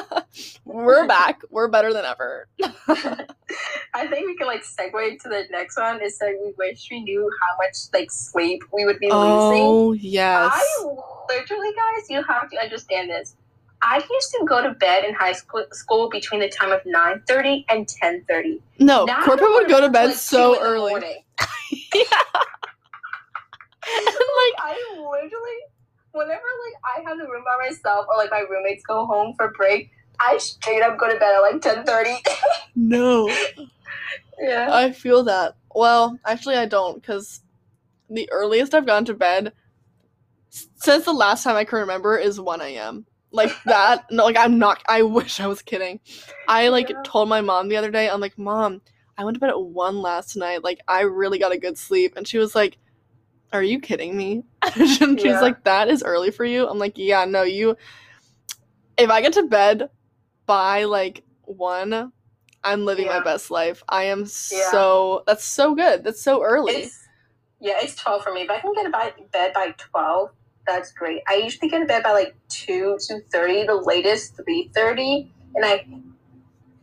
we're 0.66 1.08
back. 1.08 1.42
We're 1.50 1.68
better 1.70 1.94
than 1.94 2.04
ever. 2.06 2.48
I 3.94 4.08
think 4.08 4.28
we 4.28 4.36
can 4.36 4.48
like 4.48 4.64
segue 4.64 5.22
to 5.22 5.30
the 5.30 5.44
next 5.52 5.78
one. 5.78 6.02
Is 6.02 6.18
that 6.18 6.34
we 6.44 6.54
wish 6.58 6.88
we 6.92 7.02
knew 7.04 7.30
how 7.42 7.58
much 7.64 7.76
like 7.94 8.12
sleep 8.12 8.64
we 8.74 8.86
would 8.86 9.00
be 9.00 9.12
losing. 9.12 9.68
Oh 9.70 9.94
yes. 9.94 10.52
I 10.54 10.86
literally, 11.30 11.72
guys, 11.76 12.10
you 12.10 12.22
have 12.24 12.50
to 12.50 12.58
understand 12.62 13.10
this. 13.10 13.36
I 13.88 13.98
used 13.98 14.32
to 14.32 14.46
go 14.46 14.64
to 14.64 14.72
bed 14.74 15.04
in 15.06 15.14
high 15.14 15.34
school, 15.34 15.64
school 15.72 16.10
between 16.10 16.42
the 16.42 16.50
time 16.50 16.72
of 16.72 16.82
nine 16.86 17.22
thirty 17.28 17.66
and 17.70 17.88
ten 17.88 18.26
thirty. 18.28 18.60
No, 18.80 19.06
Now 19.06 19.24
corporate 19.24 19.52
would 19.52 19.68
go 19.68 19.80
to 19.80 19.90
bed 19.90 20.08
like, 20.08 20.16
so 20.16 20.56
2 20.56 20.58
in 20.58 20.60
the 20.60 20.68
early. 20.68 20.92
yeah. 21.94 22.04
like 23.86 24.56
I 24.58 24.76
literally, 24.98 25.62
whenever 26.14 26.32
like 26.34 26.76
I 26.84 27.08
have 27.08 27.20
the 27.20 27.26
room 27.26 27.44
by 27.46 27.70
myself 27.70 28.08
or 28.10 28.18
like 28.18 28.32
my 28.32 28.44
roommates 28.50 28.84
go 28.84 29.06
home 29.06 29.36
for 29.38 29.52
break, 29.52 29.92
I 30.20 30.40
straight 30.40 30.82
up 30.82 30.98
go 30.98 31.08
to 31.08 31.20
bed 31.20 31.36
at 31.36 31.40
like 31.42 31.62
ten 31.62 31.86
thirty. 31.86 32.16
no. 32.76 33.30
yeah. 34.40 34.70
I 34.72 34.94
feel 34.94 35.24
that. 35.26 35.58
Well, 35.76 36.18
actually, 36.26 36.56
I 36.56 36.66
don't, 36.66 37.00
because 37.02 37.42
the 38.10 38.28
earliest 38.32 38.74
I've 38.74 38.88
gone 38.88 39.06
to 39.06 39.14
bed 39.14 39.54
since 40.50 41.06
the 41.06 41.14
last 41.14 41.44
time 41.44 41.56
I 41.56 41.66
can 41.66 41.80
remember 41.80 42.18
is 42.18 42.40
1 42.40 42.62
a.m. 42.62 43.06
Like 43.36 43.52
that. 43.66 44.06
no, 44.12 44.24
like 44.26 44.38
I'm 44.38 44.58
not. 44.58 44.82
I 44.88 45.02
wish 45.04 45.40
I 45.40 45.48
was 45.48 45.62
kidding. 45.62 46.00
I 46.48 46.70
like 46.70 46.90
Yeah. 46.90 47.02
told 47.04 47.30
my 47.30 47.42
mom 47.42 47.70
the 47.70 47.78
other 47.78 47.92
day. 47.92 48.10
I'm 48.10 48.22
like, 48.22 48.38
Mom, 48.38 48.82
I 49.18 49.24
went 49.26 49.36
to 49.36 49.40
bed 49.40 49.50
at 49.50 49.62
one 49.62 50.02
last 50.02 50.36
night. 50.36 50.64
Like 50.64 50.80
I 50.88 51.02
really 51.02 51.40
got 51.40 51.52
a 51.54 51.58
good 51.58 51.78
sleep, 51.78 52.14
and 52.16 52.28
she 52.28 52.38
was 52.38 52.56
like, 52.56 52.78
Are 53.54 53.64
you 53.64 53.80
kidding 53.80 54.16
me? 54.16 54.44
and 54.76 55.20
she's 55.20 55.26
Yeah. 55.26 55.42
like, 55.42 55.64
That 55.64 55.90
is 55.90 56.04
early 56.04 56.32
for 56.32 56.46
you. 56.46 56.68
I'm 56.68 56.80
like, 56.80 56.98
Yeah, 56.98 57.26
no, 57.26 57.44
you. 57.44 57.78
If 58.98 59.10
I 59.10 59.22
get 59.22 59.34
to 59.34 59.44
bed 59.44 59.90
by 60.46 60.86
like 60.86 61.24
one, 61.44 62.12
I'm 62.64 62.86
living 62.86 63.08
my 63.08 63.20
best 63.20 63.52
life. 63.52 63.84
I 63.90 64.06
am 64.06 64.22
Yeah. 64.22 64.26
so 64.72 65.24
that's 65.28 65.44
so 65.46 65.76
good. 65.76 66.04
That's 66.04 66.22
so 66.22 66.44
early. 66.44 66.76
It's 66.76 67.08
yeah, 67.60 67.76
it's 67.82 67.96
twelve 67.96 68.24
for 68.24 68.34
me. 68.34 68.42
If 68.42 68.50
I 68.50 68.60
can 68.60 68.74
get 68.74 68.84
to 68.84 69.24
bed 69.32 69.54
by 69.54 69.74
twelve, 69.78 70.30
that's 70.68 70.92
great. 70.92 71.22
I 71.28 71.36
usually 71.36 71.70
get 71.70 71.80
to 71.80 71.86
bed 71.86 72.04
by 72.04 72.12
like 72.12 72.36
two, 72.50 72.98
two 73.08 73.22
thirty, 73.32 73.66
the 73.66 73.76
latest 73.76 74.36
three 74.36 74.72
thirty, 74.74 75.32
and 75.56 75.66
I, 75.66 75.86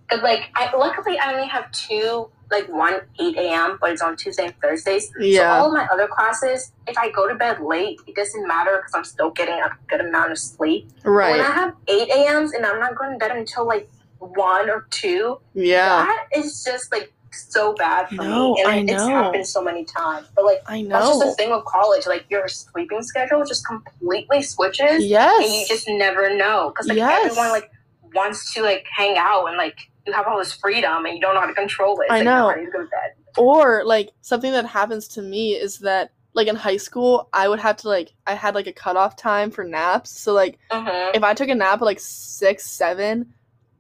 cause 0.09 0.23
like 0.23 0.51
I 0.55 0.75
luckily 0.77 1.19
I 1.19 1.33
only 1.35 1.49
have 1.49 1.71
two, 1.73 2.31
like 2.51 2.69
one 2.69 3.01
eight 3.21 3.37
a.m., 3.37 3.79
but 3.81 3.91
it's 3.93 4.03
on 4.03 4.17
Tuesday 4.17 4.47
and 4.47 4.55
Thursdays. 4.63 5.09
So 5.09 5.19
all 5.49 5.67
of 5.67 5.73
my 5.73 5.87
other 5.93 6.07
classes, 6.07 6.73
if 6.87 6.97
I 6.99 7.11
go 7.11 7.29
to 7.29 7.35
bed 7.35 7.61
late, 7.61 7.99
it 8.07 8.15
doesn't 8.15 8.47
matter 8.47 8.79
because 8.79 8.93
I'm 8.95 9.05
still 9.05 9.31
getting 9.31 9.55
a 9.55 9.71
good 9.89 10.01
amount 10.01 10.33
of 10.33 10.39
sleep. 10.39 10.91
But 11.03 11.13
When 11.33 11.41
I 11.41 11.51
have 11.53 11.75
eight 11.89 12.09
a.m.s 12.11 12.53
and 12.53 12.65
I'm 12.67 12.79
not 12.81 12.97
going 12.97 13.13
to 13.13 13.19
bed 13.19 13.37
until 13.37 13.67
like 13.67 13.89
one 14.19 14.71
or 14.71 14.87
two, 14.91 15.41
Yeah. 15.55 16.05
that 16.07 16.27
is 16.37 16.63
just 16.63 16.93
like 16.93 17.13
so 17.35 17.75
bad 17.75 18.09
for 18.09 18.17
No, 18.17 18.55
me. 18.55 18.61
And 18.63 18.71
I 18.71 18.77
it- 18.79 18.91
it's 18.91 19.03
happened 19.03 19.47
so 19.47 19.63
many 19.63 19.85
times. 19.85 20.29
But 20.35 20.45
like 20.45 20.63
I 20.67 20.83
know 20.83 20.89
that's 20.99 21.09
just 21.09 21.21
the 21.25 21.33
thing 21.35 21.51
with 21.51 21.65
college. 21.65 22.07
Like 22.07 22.25
your 22.29 22.49
sleeping 22.49 23.03
schedule 23.03 23.45
just 23.45 23.67
completely 23.67 24.43
switches, 24.43 25.05
Yes. 25.05 25.45
and 25.45 25.53
you 25.53 25.67
just 25.67 25.89
never 25.89 26.35
know 26.37 26.71
because 26.71 26.87
like 26.89 26.99
Yes. 26.99 27.27
everyone 27.27 27.51
like 27.51 27.71
wants 28.15 28.53
to 28.55 28.63
like 28.63 28.85
hang 28.95 29.17
out 29.19 29.47
and 29.47 29.57
like 29.57 29.79
you 30.07 30.13
have 30.13 30.27
all 30.27 30.39
this 30.39 30.53
freedom 30.53 31.07
and 31.07 31.15
you 31.15 31.21
don't 31.21 31.35
know 31.35 31.41
how 31.41 31.47
to 31.47 31.55
control 31.55 31.99
it. 32.01 32.05
It's 32.05 32.13
I 32.13 32.17
like, 32.17 32.25
know. 32.25 32.39
No, 32.39 32.51
I 32.51 32.55
need 32.57 32.67
to 32.67 32.71
go 32.73 32.79
to 32.83 32.85
bed. 32.87 33.13
Or 33.39 33.83
like 33.85 34.11
something 34.21 34.53
that 34.53 34.67
happens 34.67 35.09
to 35.09 35.23
me 35.23 35.55
is 35.55 35.79
that 35.81 36.11
like 36.35 36.49
in 36.49 36.57
high 36.57 36.77
school, 36.79 37.29
I 37.33 37.49
would 37.49 37.61
have 37.61 37.77
to 37.79 37.89
like 37.89 38.13
I 38.27 38.35
had 38.35 38.55
like 38.55 38.67
a 38.67 38.73
cutoff 38.73 39.17
time 39.17 39.51
for 39.51 39.65
naps. 39.65 40.11
So 40.11 40.33
like 40.33 40.59
Mm-hmm. 40.71 41.15
if 41.17 41.23
I 41.23 41.35
took 41.35 41.49
a 41.49 41.55
nap 41.55 41.81
at 41.81 41.85
like 41.85 42.01
six, 42.01 42.65
seven, 42.69 43.33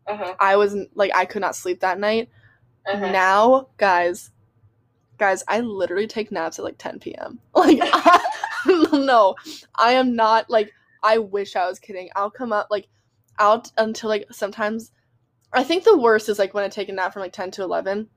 Mm-hmm. 0.08 0.32
I 0.40 0.56
was 0.56 0.76
like 0.94 1.12
I 1.14 1.24
could 1.24 1.42
not 1.42 1.54
sleep 1.54 1.80
that 1.80 1.98
night. 1.98 2.28
Mm-hmm. 2.86 3.12
Now, 3.12 3.68
guys, 3.76 4.30
guys, 5.18 5.44
I 5.48 5.60
literally 5.60 6.06
take 6.06 6.32
naps 6.32 6.58
at 6.58 6.64
like 6.64 6.78
10 6.78 6.98
p.m. 6.98 7.38
Like, 7.54 7.78
no, 8.92 9.34
I 9.74 9.92
am 9.92 10.16
not 10.16 10.50
like. 10.50 10.72
I 11.04 11.18
wish 11.18 11.56
I 11.56 11.66
was 11.66 11.80
kidding. 11.80 12.10
I'll 12.14 12.30
come 12.30 12.52
up 12.52 12.68
like 12.70 12.86
out 13.38 13.70
until 13.78 14.08
like 14.08 14.26
sometimes. 14.30 14.92
I 15.52 15.64
think 15.64 15.84
the 15.84 15.98
worst 15.98 16.28
is 16.28 16.38
like 16.38 16.54
when 16.54 16.64
I 16.64 16.68
take 16.68 16.88
a 16.88 16.92
nap 16.92 17.12
from 17.12 17.22
like 17.22 17.32
10 17.32 17.50
to 17.52 17.62
11. 17.62 18.08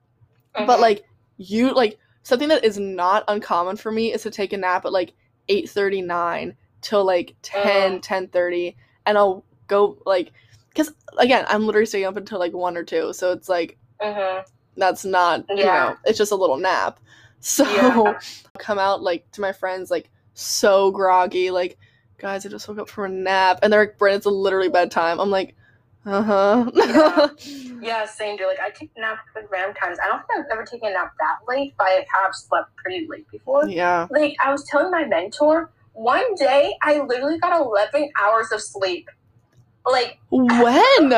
Mm-hmm. 0.54 0.66
But 0.66 0.80
like 0.80 1.04
you 1.36 1.74
like 1.74 1.98
something 2.22 2.48
that 2.48 2.64
is 2.64 2.78
not 2.78 3.24
uncommon 3.28 3.76
for 3.76 3.92
me 3.92 4.12
is 4.12 4.22
to 4.22 4.30
take 4.30 4.52
a 4.52 4.56
nap 4.56 4.84
at 4.84 4.92
like 4.92 5.12
8:39 5.48 6.54
till 6.80 7.04
like 7.04 7.34
10 7.42 8.00
10:30 8.00 8.74
and 9.04 9.18
I'll 9.18 9.44
go 9.66 9.98
like 10.06 10.32
cuz 10.74 10.92
again, 11.18 11.44
I'm 11.48 11.66
literally 11.66 11.86
staying 11.86 12.04
up 12.04 12.16
until 12.16 12.38
like 12.38 12.52
1 12.52 12.76
or 12.76 12.84
2. 12.84 13.12
So 13.12 13.32
it's 13.32 13.48
like 13.48 13.78
Mm-hmm. 14.00 14.55
That's 14.76 15.04
not 15.04 15.44
you 15.48 15.64
know 15.64 15.96
it's 16.04 16.18
just 16.18 16.32
a 16.32 16.36
little 16.36 16.56
nap 16.58 17.00
so 17.40 17.64
Yeah. 17.64 18.18
Come 18.58 18.78
out 18.78 19.02
like 19.02 19.30
to 19.32 19.40
my 19.40 19.52
friends 19.52 19.90
like 19.90 20.10
so 20.34 20.90
groggy 20.90 21.50
like 21.50 21.78
guys 22.18 22.44
i 22.46 22.48
just 22.48 22.66
woke 22.68 22.78
up 22.78 22.88
from 22.88 23.04
a 23.04 23.08
nap 23.14 23.58
and 23.62 23.72
they're 23.72 23.80
like 23.80 23.98
brendan 23.98 24.18
it's 24.18 24.26
literally 24.26 24.68
bedtime 24.68 25.18
i'm 25.20 25.30
like 25.30 25.54
uh-huh 26.06 26.70
Yeah. 26.74 27.28
Yeah, 27.82 28.04
same 28.06 28.36
dude. 28.36 28.46
Like 28.46 28.58
I 28.60 28.70
take 28.70 28.90
naps 28.96 29.20
like 29.34 29.50
random 29.50 29.74
times. 29.74 29.98
I 30.02 30.06
don't 30.08 30.22
think 30.26 30.46
I've 30.46 30.50
ever 30.52 30.64
taken 30.64 30.88
a 30.88 30.92
nap 30.92 31.12
that 31.18 31.38
late, 31.46 31.74
but 31.76 31.86
I 31.88 32.06
have 32.22 32.34
slept 32.34 32.74
pretty 32.76 33.06
late 33.08 33.30
before. 33.30 33.68
yeah 33.68 34.06
Like 34.10 34.34
I 34.42 34.50
was 34.50 34.64
telling 34.64 34.90
my 34.90 35.04
mentor, 35.04 35.70
one 35.92 36.34
day 36.36 36.74
I 36.82 37.00
literally 37.00 37.38
got 37.38 37.60
eleven 37.60 38.10
hours 38.18 38.50
of 38.50 38.62
sleep. 38.62 39.08
Like 39.84 40.18
when 40.30 41.10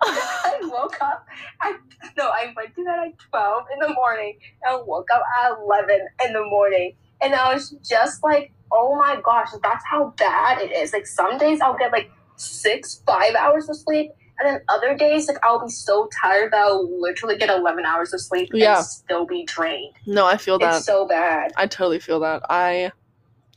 I 0.00 0.58
woke 0.62 0.96
up. 1.00 1.26
I 1.60 1.76
no, 2.16 2.28
I 2.28 2.52
went 2.56 2.74
to 2.76 2.84
bed 2.84 2.98
at 3.06 3.18
twelve 3.30 3.64
in 3.72 3.78
the 3.80 3.92
morning 3.94 4.38
and 4.64 4.86
woke 4.86 5.08
up 5.14 5.22
at 5.44 5.52
eleven 5.58 6.06
in 6.26 6.32
the 6.32 6.44
morning, 6.44 6.94
and 7.20 7.34
I 7.34 7.52
was 7.54 7.70
just 7.88 8.22
like, 8.24 8.52
"Oh 8.72 8.96
my 8.96 9.20
gosh, 9.24 9.48
that's 9.62 9.84
how 9.90 10.14
bad 10.16 10.60
it 10.60 10.72
is." 10.72 10.92
Like 10.92 11.06
some 11.06 11.38
days 11.38 11.60
I'll 11.60 11.76
get 11.76 11.92
like 11.92 12.10
six, 12.36 13.02
five 13.06 13.34
hours 13.34 13.68
of 13.68 13.76
sleep, 13.76 14.10
and 14.40 14.48
then 14.48 14.60
other 14.68 14.96
days 14.96 15.28
like 15.28 15.38
I'll 15.44 15.64
be 15.64 15.70
so 15.70 16.08
tired 16.20 16.52
that 16.52 16.58
I'll 16.66 17.00
literally 17.00 17.36
get 17.36 17.50
eleven 17.50 17.84
hours 17.84 18.12
of 18.12 18.20
sleep 18.20 18.50
Yeah. 18.52 18.78
and 18.78 18.86
still 18.86 19.26
be 19.26 19.44
drained. 19.44 19.94
no 20.06 20.26
i 20.26 20.36
feel 20.36 20.58
that 20.58 20.78
It's 20.78 20.86
so 20.86 21.06
bad. 21.06 21.52
i 21.56 21.66
totally 21.66 22.00
feel 22.00 22.20
that 22.20 22.42
i 22.50 22.90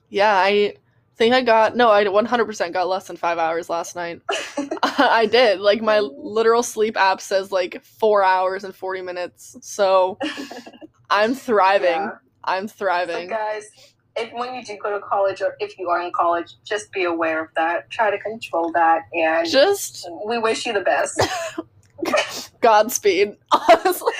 yeah 0.09 0.35
i 0.35 0.75
think 1.15 1.33
i 1.33 1.41
got 1.41 1.75
no 1.75 1.89
i 1.89 2.03
100% 2.03 2.73
got 2.73 2.87
less 2.87 3.07
than 3.07 3.15
five 3.17 3.37
hours 3.39 3.69
last 3.69 3.95
night 3.95 4.21
i 4.97 5.25
did 5.25 5.59
like 5.59 5.81
my 5.81 5.99
literal 5.99 6.61
sleep 6.63 6.95
app 6.97 7.19
says 7.21 7.51
like 7.51 7.83
four 7.83 8.23
hours 8.23 8.63
and 8.63 8.75
40 8.75 9.01
minutes 9.01 9.55
so 9.61 10.17
i'm 11.09 11.33
thriving 11.33 11.89
Yeah. 11.89 12.09
i'm 12.43 12.67
So 12.67 12.75
thriving 12.77 13.27
guys, 13.27 13.65
if 14.17 14.31
when 14.33 14.53
you 14.55 14.63
do 14.63 14.77
go 14.81 14.91
to 14.91 14.99
college 15.05 15.41
or 15.41 15.55
if 15.59 15.77
you 15.77 15.89
are 15.89 16.01
in 16.01 16.11
college, 16.15 16.55
just 16.63 16.91
be 16.93 17.03
aware 17.03 17.43
of 17.43 17.49
that. 17.57 17.89
Try 17.89 18.11
to 18.11 18.17
control 18.19 18.71
that, 18.71 19.01
and 19.13 19.45
just 19.49 20.07
we 20.25 20.37
wish 20.37 20.65
you 20.65 20.71
the 20.73 20.81
best. 20.81 21.19
Godspeed, 22.61 23.35
honestly. 23.51 24.13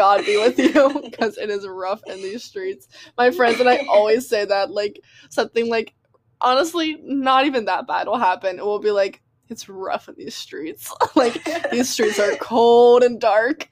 God 0.00 0.24
be 0.24 0.38
with 0.38 0.58
you 0.58 0.98
because 1.04 1.36
it 1.36 1.50
is 1.50 1.68
rough 1.68 2.00
in 2.06 2.22
these 2.22 2.42
streets. 2.42 2.88
My 3.18 3.30
friends 3.30 3.60
and 3.60 3.68
I 3.68 3.84
always 3.86 4.26
say 4.26 4.46
that, 4.46 4.70
like, 4.70 4.98
something 5.28 5.68
like, 5.68 5.92
honestly, 6.40 6.96
not 7.02 7.44
even 7.44 7.66
that 7.66 7.86
bad 7.86 8.06
will 8.06 8.16
happen. 8.16 8.58
It 8.58 8.64
will 8.64 8.78
be 8.78 8.92
like, 8.92 9.20
it's 9.50 9.68
rough 9.68 10.08
in 10.08 10.14
these 10.16 10.34
streets. 10.34 10.90
like, 11.14 11.44
these 11.70 11.90
streets 11.90 12.18
are 12.18 12.34
cold 12.40 13.02
and 13.02 13.20
dark. 13.20 13.68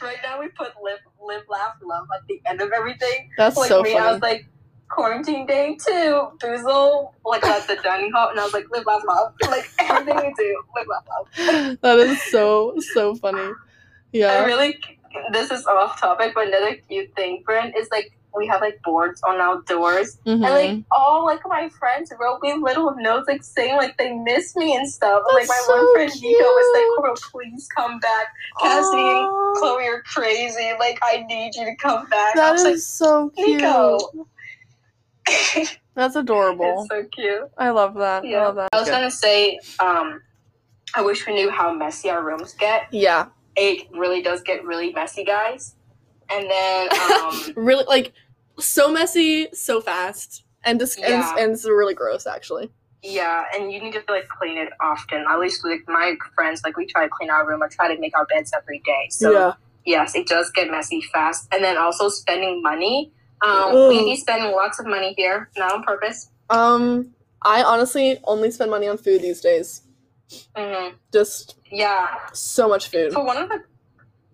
right 0.00 0.18
now, 0.22 0.38
we 0.38 0.46
put 0.46 0.70
live, 0.80 1.00
live, 1.20 1.42
laugh, 1.48 1.74
love 1.82 2.06
at 2.14 2.24
the 2.28 2.40
end 2.46 2.60
of 2.60 2.70
everything. 2.70 3.30
That's 3.36 3.56
Like 3.56 3.70
so 3.70 3.82
me, 3.82 3.96
I 3.96 4.12
was 4.12 4.22
like, 4.22 4.46
quarantine 4.88 5.44
day 5.44 5.76
two, 5.84 6.28
boozle, 6.38 7.14
like 7.24 7.44
at 7.44 7.66
the 7.66 7.80
dining 7.82 8.12
hall, 8.12 8.30
and 8.30 8.38
I 8.38 8.44
was 8.44 8.52
like, 8.52 8.66
live, 8.70 8.86
laugh, 8.86 9.02
love. 9.08 9.34
Like 9.50 9.68
everything 9.80 10.16
we 10.18 10.32
do, 10.38 10.62
live, 10.76 10.86
laugh, 10.86 11.04
love. 11.08 11.78
that 11.80 11.98
is 11.98 12.22
so, 12.30 12.74
so 12.94 13.16
funny. 13.16 13.50
I 14.14 14.16
Yeah. 14.18 14.44
really, 14.44 14.78
this 15.32 15.50
is 15.50 15.66
off 15.66 16.00
topic, 16.00 16.32
but 16.34 16.48
another 16.48 16.76
cute 16.88 17.14
thing, 17.14 17.42
Brent, 17.44 17.76
is 17.76 17.88
like 17.90 18.12
we 18.36 18.46
have 18.46 18.60
like 18.60 18.78
boards 18.84 19.20
on 19.26 19.40
our 19.40 19.62
doors, 19.62 20.18
Mhm. 20.26 20.44
and 20.44 20.54
like 20.54 20.84
all 20.92 21.24
like 21.24 21.40
my 21.46 21.68
friends 21.70 22.12
wrote 22.20 22.40
me 22.42 22.54
little 22.54 22.94
notes 22.96 23.26
like 23.26 23.42
saying 23.42 23.76
like 23.76 23.96
they 23.98 24.12
miss 24.12 24.54
me 24.54 24.76
and 24.76 24.88
stuff. 24.88 25.22
And, 25.28 25.34
like 25.34 25.48
my 25.48 25.54
That's 25.54 25.68
one 25.68 25.80
so 25.86 25.92
friend 25.94 26.12
Nico 26.22 26.44
was 26.44 26.76
like, 26.76 27.02
"Bro, 27.04 27.14
please 27.32 27.68
come 27.76 27.98
back. 27.98 28.26
Cassidy 28.60 29.00
and 29.10 29.26
Aw, 29.26 29.54
Chloe 29.58 29.86
are 29.88 30.02
crazy. 30.02 30.72
Like 30.78 30.98
I 31.02 31.24
need 31.28 31.54
you 31.56 31.64
to 31.64 31.74
come 31.76 32.06
back." 32.08 32.36
I 32.36 32.40
that 32.40 32.52
was 32.52 32.64
is 32.64 32.86
so 32.86 33.30
cute. 33.30 33.60
Nico. 33.60 33.98
That's 35.94 36.14
adorable. 36.16 36.80
it's 36.82 36.88
so 36.88 37.04
cute. 37.10 37.50
I 37.58 37.70
love 37.70 37.94
that. 37.94 38.24
I 38.24 38.28
love 38.44 38.54
that. 38.56 38.68
I 38.72 38.78
was 38.80 38.88
gonna 38.88 39.10
say, 39.10 39.58
um, 39.80 40.20
I 40.94 41.02
wish 41.02 41.26
we 41.26 41.34
knew 41.34 41.50
how 41.50 41.72
messy 41.72 42.08
our 42.08 42.22
rooms 42.22 42.54
get. 42.54 42.82
yeah. 42.92 43.26
It 43.60 43.88
really 43.92 44.22
does 44.22 44.40
get 44.42 44.64
really 44.64 44.92
messy, 44.92 45.24
guys. 45.24 45.74
And 46.30 46.48
then, 46.48 46.88
um, 46.92 47.52
Really, 47.56 47.84
like, 47.84 48.12
so 48.58 48.90
messy, 48.92 49.48
so 49.52 49.80
fast, 49.80 50.44
and 50.64 50.78
just 50.78 50.98
and, 50.98 51.08
Yeah. 51.08 51.34
and 51.38 51.52
it's 51.52 51.64
really 51.64 51.94
gross 51.94 52.26
actually. 52.26 52.70
Yeah, 53.02 53.44
and 53.54 53.72
you 53.72 53.80
need 53.80 53.92
to 53.92 54.02
like 54.08 54.28
clean 54.28 54.58
it 54.58 54.70
often. 54.80 55.24
At 55.28 55.38
least 55.38 55.64
like 55.64 55.82
my 55.86 56.14
friends, 56.34 56.62
like 56.64 56.76
we 56.76 56.86
try 56.86 57.04
to 57.04 57.08
clean 57.08 57.30
our 57.30 57.46
room 57.46 57.62
I 57.62 57.68
try 57.68 57.94
to 57.94 58.00
make 58.00 58.16
our 58.16 58.26
beds 58.26 58.52
every 58.56 58.80
day. 58.84 59.06
So 59.10 59.30
yeah. 59.30 59.52
yes, 59.86 60.14
it 60.16 60.26
does 60.26 60.50
get 60.50 60.70
messy 60.70 61.00
fast. 61.12 61.48
And 61.52 61.62
then 61.62 61.76
also 61.76 62.08
spending 62.08 62.62
money. 62.62 63.12
Um, 63.40 63.88
we 63.88 64.04
be 64.04 64.16
spending 64.16 64.50
lots 64.50 64.80
of 64.80 64.86
money 64.86 65.14
here, 65.16 65.48
not 65.56 65.72
on 65.72 65.84
purpose. 65.84 66.30
Um, 66.50 67.14
I 67.42 67.62
honestly 67.62 68.18
only 68.24 68.50
spend 68.50 68.72
money 68.72 68.88
on 68.88 68.98
food 68.98 69.22
these 69.22 69.40
days. 69.40 69.82
Hmm 70.56 70.88
Just 71.12 71.56
Yeah, 71.70 72.06
so 72.32 72.68
much 72.68 72.88
food. 72.88 73.12
for 73.12 73.24
one 73.24 73.36
of 73.36 73.48
the 73.48 73.62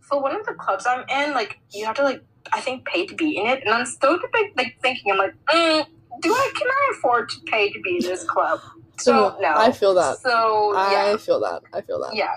for 0.00 0.20
one 0.20 0.34
of 0.36 0.44
the 0.44 0.52
clubs 0.54 0.86
I'm 0.86 1.04
in, 1.08 1.32
like 1.34 1.60
you 1.70 1.86
have 1.86 1.96
to 1.96 2.02
like 2.02 2.22
I 2.52 2.60
think 2.60 2.84
pay 2.86 3.06
to 3.06 3.14
be 3.14 3.38
in 3.38 3.46
it, 3.46 3.62
and 3.64 3.72
I'm 3.74 3.86
still 3.86 4.12
like, 4.12 4.52
like 4.56 4.76
thinking 4.82 5.12
I'm 5.12 5.18
like, 5.18 5.34
mm, 5.48 5.86
do 6.20 6.32
I 6.32 6.52
can 6.56 6.68
I 6.68 6.92
afford 6.96 7.28
to 7.30 7.40
pay 7.46 7.70
to 7.72 7.80
be 7.80 7.96
in 7.96 8.02
this 8.02 8.24
club? 8.24 8.60
So 8.98 9.12
Ugh, 9.28 9.36
no, 9.40 9.48
I 9.48 9.72
feel 9.72 9.94
that. 9.94 10.18
So 10.18 10.72
yeah, 10.74 11.12
I 11.14 11.16
feel 11.16 11.40
that. 11.40 11.62
I 11.72 11.80
feel 11.80 12.00
that. 12.00 12.14
yeah, 12.14 12.34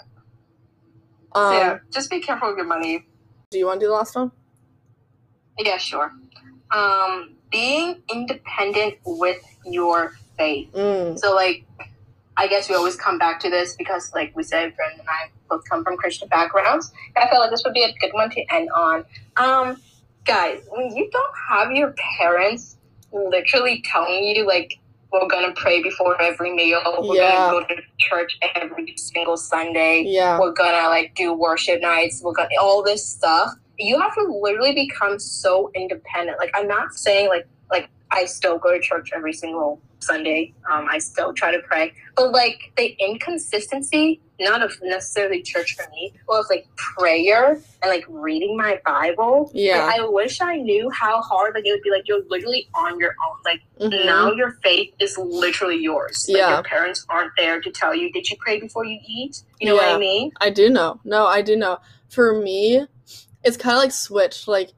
Um, 1.34 1.52
so, 1.52 1.58
yeah. 1.58 1.78
Just 1.92 2.10
be 2.10 2.20
careful 2.22 2.50
with 2.50 2.58
your 2.58 2.66
money. 2.66 3.06
Do 3.52 3.58
you 3.58 3.66
want 3.66 3.80
to 3.80 3.86
do 3.86 3.90
the 3.90 3.96
last 3.96 4.16
one? 4.16 4.32
Yeah, 5.60 5.78
sure. 5.78 6.12
Um, 6.72 7.36
being 7.52 8.02
independent 8.14 8.96
with 9.06 9.42
your 9.66 10.14
faith. 10.38 10.72
Mm. 10.74 11.18
So, 11.18 11.34
like, 11.36 11.66
I 12.38 12.48
guess 12.48 12.70
we 12.70 12.76
always 12.76 12.96
come 12.96 13.18
back 13.18 13.40
to 13.42 13.50
this 13.50 13.76
because, 13.76 14.12
like 14.14 14.36
we 14.36 14.44
said, 14.44 14.76
Brendan 14.76 15.00
and 15.02 15.10
I 15.10 15.30
both 15.50 15.68
come 15.68 15.84
from 15.84 15.98
Christian 15.98 16.28
backgrounds. 16.28 16.92
And 17.16 17.26
I 17.26 17.30
feel 17.30 17.40
like 17.40 17.50
this 17.50 17.64
would 17.66 17.74
be 17.74 17.84
a 17.84 17.94
good 18.00 18.14
one 18.14 18.30
to 18.30 18.44
end 18.54 18.70
on. 18.76 19.06
Um, 19.38 19.82
guys, 20.26 20.62
when 20.70 20.96
you 20.96 21.10
don't 21.12 21.34
have 21.50 21.72
your 21.72 21.96
parents 22.20 22.78
literally 23.12 23.84
telling 23.86 24.24
you, 24.24 24.46
like, 24.46 24.78
we're 25.12 25.28
gonna 25.28 25.54
pray 25.56 25.82
before 25.82 26.22
every 26.22 26.54
meal, 26.54 26.82
we're 27.02 27.16
Yeah. 27.16 27.50
gonna 27.50 27.62
go 27.68 27.76
to 27.76 27.82
church 27.98 28.38
every 28.56 28.94
single 28.98 29.38
Sunday, 29.38 30.04
Yeah. 30.06 30.38
we're 30.38 30.52
gonna 30.52 30.90
like 30.90 31.16
do 31.16 31.34
worship 31.34 31.82
nights 31.82 32.22
we're 32.22 32.34
gonna 32.34 32.50
all 32.62 32.84
this 32.84 33.06
stuff 33.06 33.52
you 33.80 34.00
have 34.00 34.14
to 34.16 34.24
literally 34.24 34.74
become 34.74 35.20
so 35.20 35.70
independent 35.76 36.38
like 36.40 36.50
i'm 36.56 36.68
not 36.68 36.94
saying 36.94 37.28
like 37.30 37.38
like 37.38 37.48
i 38.12 38.26
still 38.26 38.58
go 38.58 38.72
to 38.74 38.80
church 38.80 39.12
every 39.16 39.34
single 39.34 39.82
sunday 40.00 40.54
um, 40.72 40.88
i 40.90 40.98
still 40.98 41.34
try 41.34 41.52
to 41.52 41.60
pray 41.64 41.92
but 42.16 42.32
like 42.32 42.72
the 42.78 42.96
inconsistency 43.00 44.20
not 44.40 44.62
of 44.62 44.72
necessarily 44.84 45.42
church 45.42 45.76
for 45.76 45.90
me 45.92 46.14
well 46.28 46.40
it's 46.40 46.50
like 46.50 46.68
prayer 46.76 47.54
and 47.82 47.90
like 47.90 48.06
reading 48.08 48.56
my 48.56 48.80
bible 48.86 49.50
Yeah. 49.54 49.84
Like, 49.86 50.00
i 50.00 50.06
wish 50.08 50.40
i 50.42 50.56
knew 50.58 50.90
how 50.92 51.22
hard 51.22 51.56
like 51.56 51.66
it 51.66 51.72
would 51.72 51.82
be 51.82 51.90
like 51.92 52.08
you're 52.08 52.24
literally 52.30 52.68
on 52.76 53.00
your 53.00 53.16
own 53.28 53.38
like 53.46 53.62
Mhm. 53.80 54.06
now 54.06 54.32
your 54.34 54.52
faith 54.64 54.94
is 55.00 55.18
literally 55.18 55.78
yours 55.78 56.26
like 56.30 56.38
Yeah. 56.38 56.54
your 56.54 56.64
parents 56.64 57.06
aren't 57.10 57.32
there 57.38 57.60
to 57.62 57.72
tell 57.72 57.96
you 57.96 58.12
did 58.12 58.30
you 58.30 58.38
pray 58.40 58.60
before 58.60 58.86
you 58.86 59.00
eat 59.08 59.42
you 59.60 59.68
know 59.68 59.76
what 59.76 59.88
i 59.96 59.98
mean 59.98 60.32
I 60.40 60.50
do 60.52 60.70
know. 60.70 61.00
No, 61.04 61.26
I 61.26 61.42
do 61.42 61.56
know. 61.56 61.80
For 62.10 62.40
me, 62.40 62.86
it's 63.44 63.58
kind 63.58 63.76
of 63.76 63.82
like 63.84 63.92
switched, 63.92 64.48
like, 64.48 64.72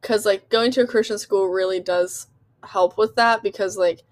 because 0.00 0.26
like 0.26 0.48
going 0.48 0.70
to 0.72 0.82
a 0.82 0.86
Christian 0.86 1.18
school 1.18 1.46
really 1.46 1.78
does 1.80 2.26
help 2.66 2.98
with 2.98 3.16
that 3.16 3.42
because 3.42 3.76
like, 3.76 4.02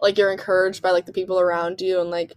like 0.00 0.16
you're 0.18 0.32
encouraged 0.32 0.82
by 0.82 0.90
like 0.90 1.06
the 1.06 1.12
people 1.12 1.38
around 1.38 1.80
you 1.80 2.00
and 2.00 2.10
like, 2.10 2.34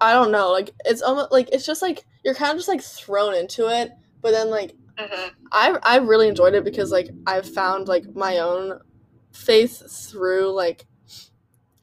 I 0.00 0.12
don't 0.12 0.32
know, 0.32 0.50
like 0.50 0.70
it's 0.84 1.02
almost 1.02 1.30
like 1.30 1.50
it's 1.52 1.66
just 1.66 1.82
like 1.82 2.04
you're 2.24 2.34
kind 2.34 2.52
of 2.52 2.56
just 2.56 2.68
like 2.68 2.80
thrown 2.82 3.34
into 3.34 3.68
it, 3.68 3.90
but 4.22 4.30
then 4.32 4.50
like 4.50 4.74
hmm 4.98 5.28
I 5.52 5.76
I 5.82 5.96
really 5.98 6.28
enjoyed 6.28 6.54
it 6.54 6.64
because 6.64 6.90
like 6.92 7.10
I've 7.26 7.48
found 7.48 7.88
like 7.88 8.14
my 8.14 8.38
own 8.38 8.80
faith 9.32 10.10
through 10.10 10.52
like 10.52 10.86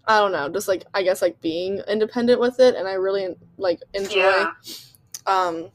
I 0.07 0.19
don't 0.19 0.31
know, 0.31 0.49
just 0.49 0.67
like 0.67 0.85
I 0.93 1.03
guess 1.03 1.21
like 1.21 1.41
being 1.41 1.81
independent 1.87 2.39
with 2.39 2.59
it 2.59 2.75
and 2.75 2.87
I 2.87 2.93
really 2.93 3.35
like 3.57 3.81
enjoy 3.93 4.15
Yeah. 4.19 4.51
um 5.25 5.69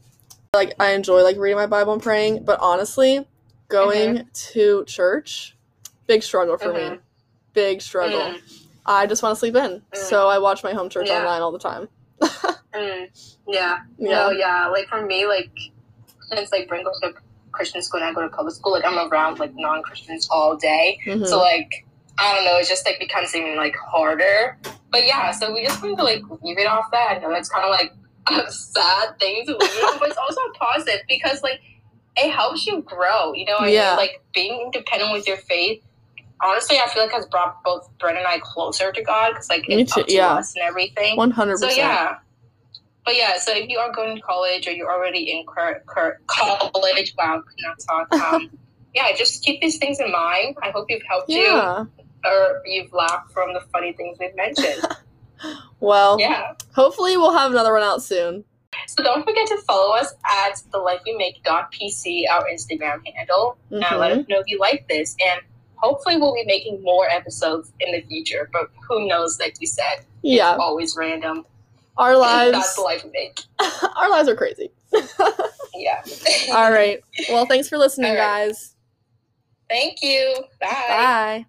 like 0.55 0.75
I 0.81 0.93
enjoy 0.93 1.23
like 1.23 1.37
reading 1.37 1.57
my 1.59 1.67
Bible 1.67 1.93
and 1.93 2.03
praying, 2.03 2.45
but 2.45 2.59
honestly, 2.61 3.27
going 3.69 4.29
to 4.33 4.85
church 4.87 5.57
big 6.13 6.23
struggle 6.23 6.59
for 6.59 6.73
me. 6.73 6.81
Mhm. 6.81 6.99
Big 7.55 7.81
struggle. 7.83 8.21
Mm, 8.21 8.41
I 8.87 9.07
just 9.07 9.23
want 9.23 9.35
to 9.35 9.39
sleep 9.39 9.57
in. 9.57 9.81
Mm. 9.93 9.97
So 9.97 10.29
I 10.29 10.39
watch 10.39 10.63
my 10.63 10.73
home 10.73 10.89
church 10.91 11.09
Yeah. 11.09 11.19
online 11.21 11.41
all 11.43 11.53
the 11.53 11.59
time. 11.59 11.89
mm. 12.21 13.09
yeah. 13.49 13.79
Yeah. 13.99 14.09
No, 14.17 14.31
yeah. 14.31 14.67
Like 14.69 14.89
for 14.89 15.01
me, 15.05 15.27
like 15.27 15.51
since 16.29 16.53
like 16.53 16.69
Bryn 16.69 16.85
goes 16.85 16.99
to 17.01 17.13
Christian 17.53 17.83
school 17.83 18.01
and 18.01 18.09
I 18.11 18.13
go 18.13 18.23
to 18.23 18.29
public 18.29 18.55
school, 18.55 18.73
like 18.73 18.85
I'm 18.85 18.99
around 19.11 19.39
like 19.39 19.53
non 19.55 19.83
Christians 19.83 20.29
all 20.31 20.57
day. 20.57 20.99
Mhm. 21.07 21.27
So 21.27 21.39
like 21.39 21.87
I 22.19 22.35
don't 22.35 22.45
know, 22.45 22.59
it 22.59 22.69
just 22.69 22.85
like 22.87 22.99
becomes 22.99 23.35
even 23.35 23.57
like 23.57 23.75
harder. 23.77 24.59
But 24.91 25.07
yeah, 25.07 25.31
so 25.31 25.53
we 25.53 25.65
just 25.65 25.83
want 25.83 25.97
to 25.99 26.05
like 26.05 26.23
leave 26.43 26.59
it 26.59 26.67
off 26.67 26.91
that. 26.93 27.23
And 27.23 27.33
it's 27.37 27.49
kind 27.49 27.65
of 27.65 27.71
like 27.71 27.93
a 28.47 28.53
sad 28.53 29.19
thing 29.19 29.45
to 29.47 29.53
leave 29.53 29.71
it 29.73 29.97
but 30.01 30.09
it's 30.11 30.19
also 30.19 30.41
positive 30.59 31.01
because 31.09 31.43
like 31.43 31.61
it 32.17 32.31
helps 32.31 32.67
you 32.67 32.83
grow. 32.83 33.33
You 33.33 33.47
know, 33.47 33.57
I 33.61 33.69
Yeah. 33.69 33.89
mean? 33.91 33.97
like 33.97 34.23
being 34.35 34.61
independent 34.67 35.13
with 35.13 35.27
your 35.27 35.39
faith. 35.39 35.83
Honestly, 36.43 36.79
I 36.79 36.89
feel 36.89 37.05
like 37.05 37.13
has 37.13 37.27
brought 37.27 37.63
both 37.63 37.89
Bryn 37.99 38.17
and 38.17 38.27
I 38.27 38.39
closer 38.41 38.93
to 38.93 39.03
God 39.03 39.31
because 39.31 39.49
like 39.49 39.65
it's 39.69 39.97
up 39.97 40.07
to 40.07 40.13
yeah. 40.13 40.35
us 40.35 40.55
and 40.55 40.65
everything. 40.65 41.17
One 41.17 41.31
hundred 41.31 41.55
percent. 41.55 41.73
So 41.73 41.79
yeah, 41.79 42.19
but 43.05 43.17
yeah. 43.17 43.39
So 43.39 43.53
if 43.53 43.69
you 43.69 43.79
are 43.79 43.93
going 43.93 44.17
to 44.17 44.23
college 44.23 44.67
or 44.67 44.73
you're 44.73 44.91
already 44.91 45.31
in 45.31 45.47
cur- 45.47 45.83
cur- 45.87 46.21
college, 46.27 47.15
wow, 47.17 47.43
could 47.47 47.57
not 47.61 47.79
talk. 47.89 48.13
Um, 48.35 48.51
yeah, 48.95 49.15
just 49.17 49.43
keep 49.43 49.61
these 49.63 49.79
things 49.79 50.01
in 50.01 50.11
mind. 50.13 50.57
I 50.63 50.71
hope 50.71 50.87
you've 50.91 51.03
helped 51.09 51.31
you 51.31 51.89
or 52.25 52.63
you've 52.67 52.93
laughed 52.93 53.33
from 53.33 53.55
the 53.55 53.61
funny 53.73 53.93
things 53.93 54.19
we've 54.21 54.37
mentioned. 54.37 54.87
Well, 55.81 56.21
yeah. 56.21 56.53
hopefully 56.73 57.17
we'll 57.17 57.33
have 57.33 57.51
another 57.51 57.73
one 57.73 57.83
out 57.83 58.01
soon. 58.01 58.45
So 58.87 59.03
don't 59.03 59.25
forget 59.25 59.47
to 59.49 59.57
follow 59.67 59.95
us 59.97 60.15
at 60.25 60.63
the 60.71 60.79
life 60.79 61.01
we 61.05 61.17
make 61.17 61.43
pc 61.43 62.25
our 62.31 62.45
Instagram 62.45 63.05
handle. 63.17 63.59
And 63.71 63.81
let 63.81 64.13
us 64.13 64.25
know 64.29 64.39
if 64.39 64.47
you 64.47 64.61
like 64.61 64.87
this. 64.89 65.17
And 65.21 65.41
hopefully 65.83 66.17
we'll 66.17 66.35
be 66.35 66.45
making 66.47 66.83
more 66.83 67.09
episodes 67.11 67.73
in 67.81 67.93
the 67.93 68.01
future. 68.03 68.49
But 68.53 68.71
who 68.89 69.07
knows? 69.09 69.39
Like 69.41 69.57
you 69.61 69.67
said, 69.67 70.05
Yeah. 70.23 70.53
it's 70.55 70.61
always 70.61 70.97
random. 70.97 71.45
Our 71.99 72.17
lives 72.17 72.53
that's 72.53 72.75
the 72.77 72.81
life 72.83 73.05
we 73.05 73.11
make. 73.11 73.41
our 73.97 74.11
lives 74.11 74.29
are 74.29 74.37
crazy. 74.37 74.71
Yeah. 75.75 76.03
All 76.53 76.71
right. 76.71 77.01
Well, 77.31 77.47
thanks 77.47 77.69
for 77.69 77.79
listening, 77.79 78.11
right. 78.13 78.19
guys. 78.19 78.77
Thank 79.69 80.03
you. 80.03 80.35
Bye. 80.61 80.67
Bye. 80.89 81.47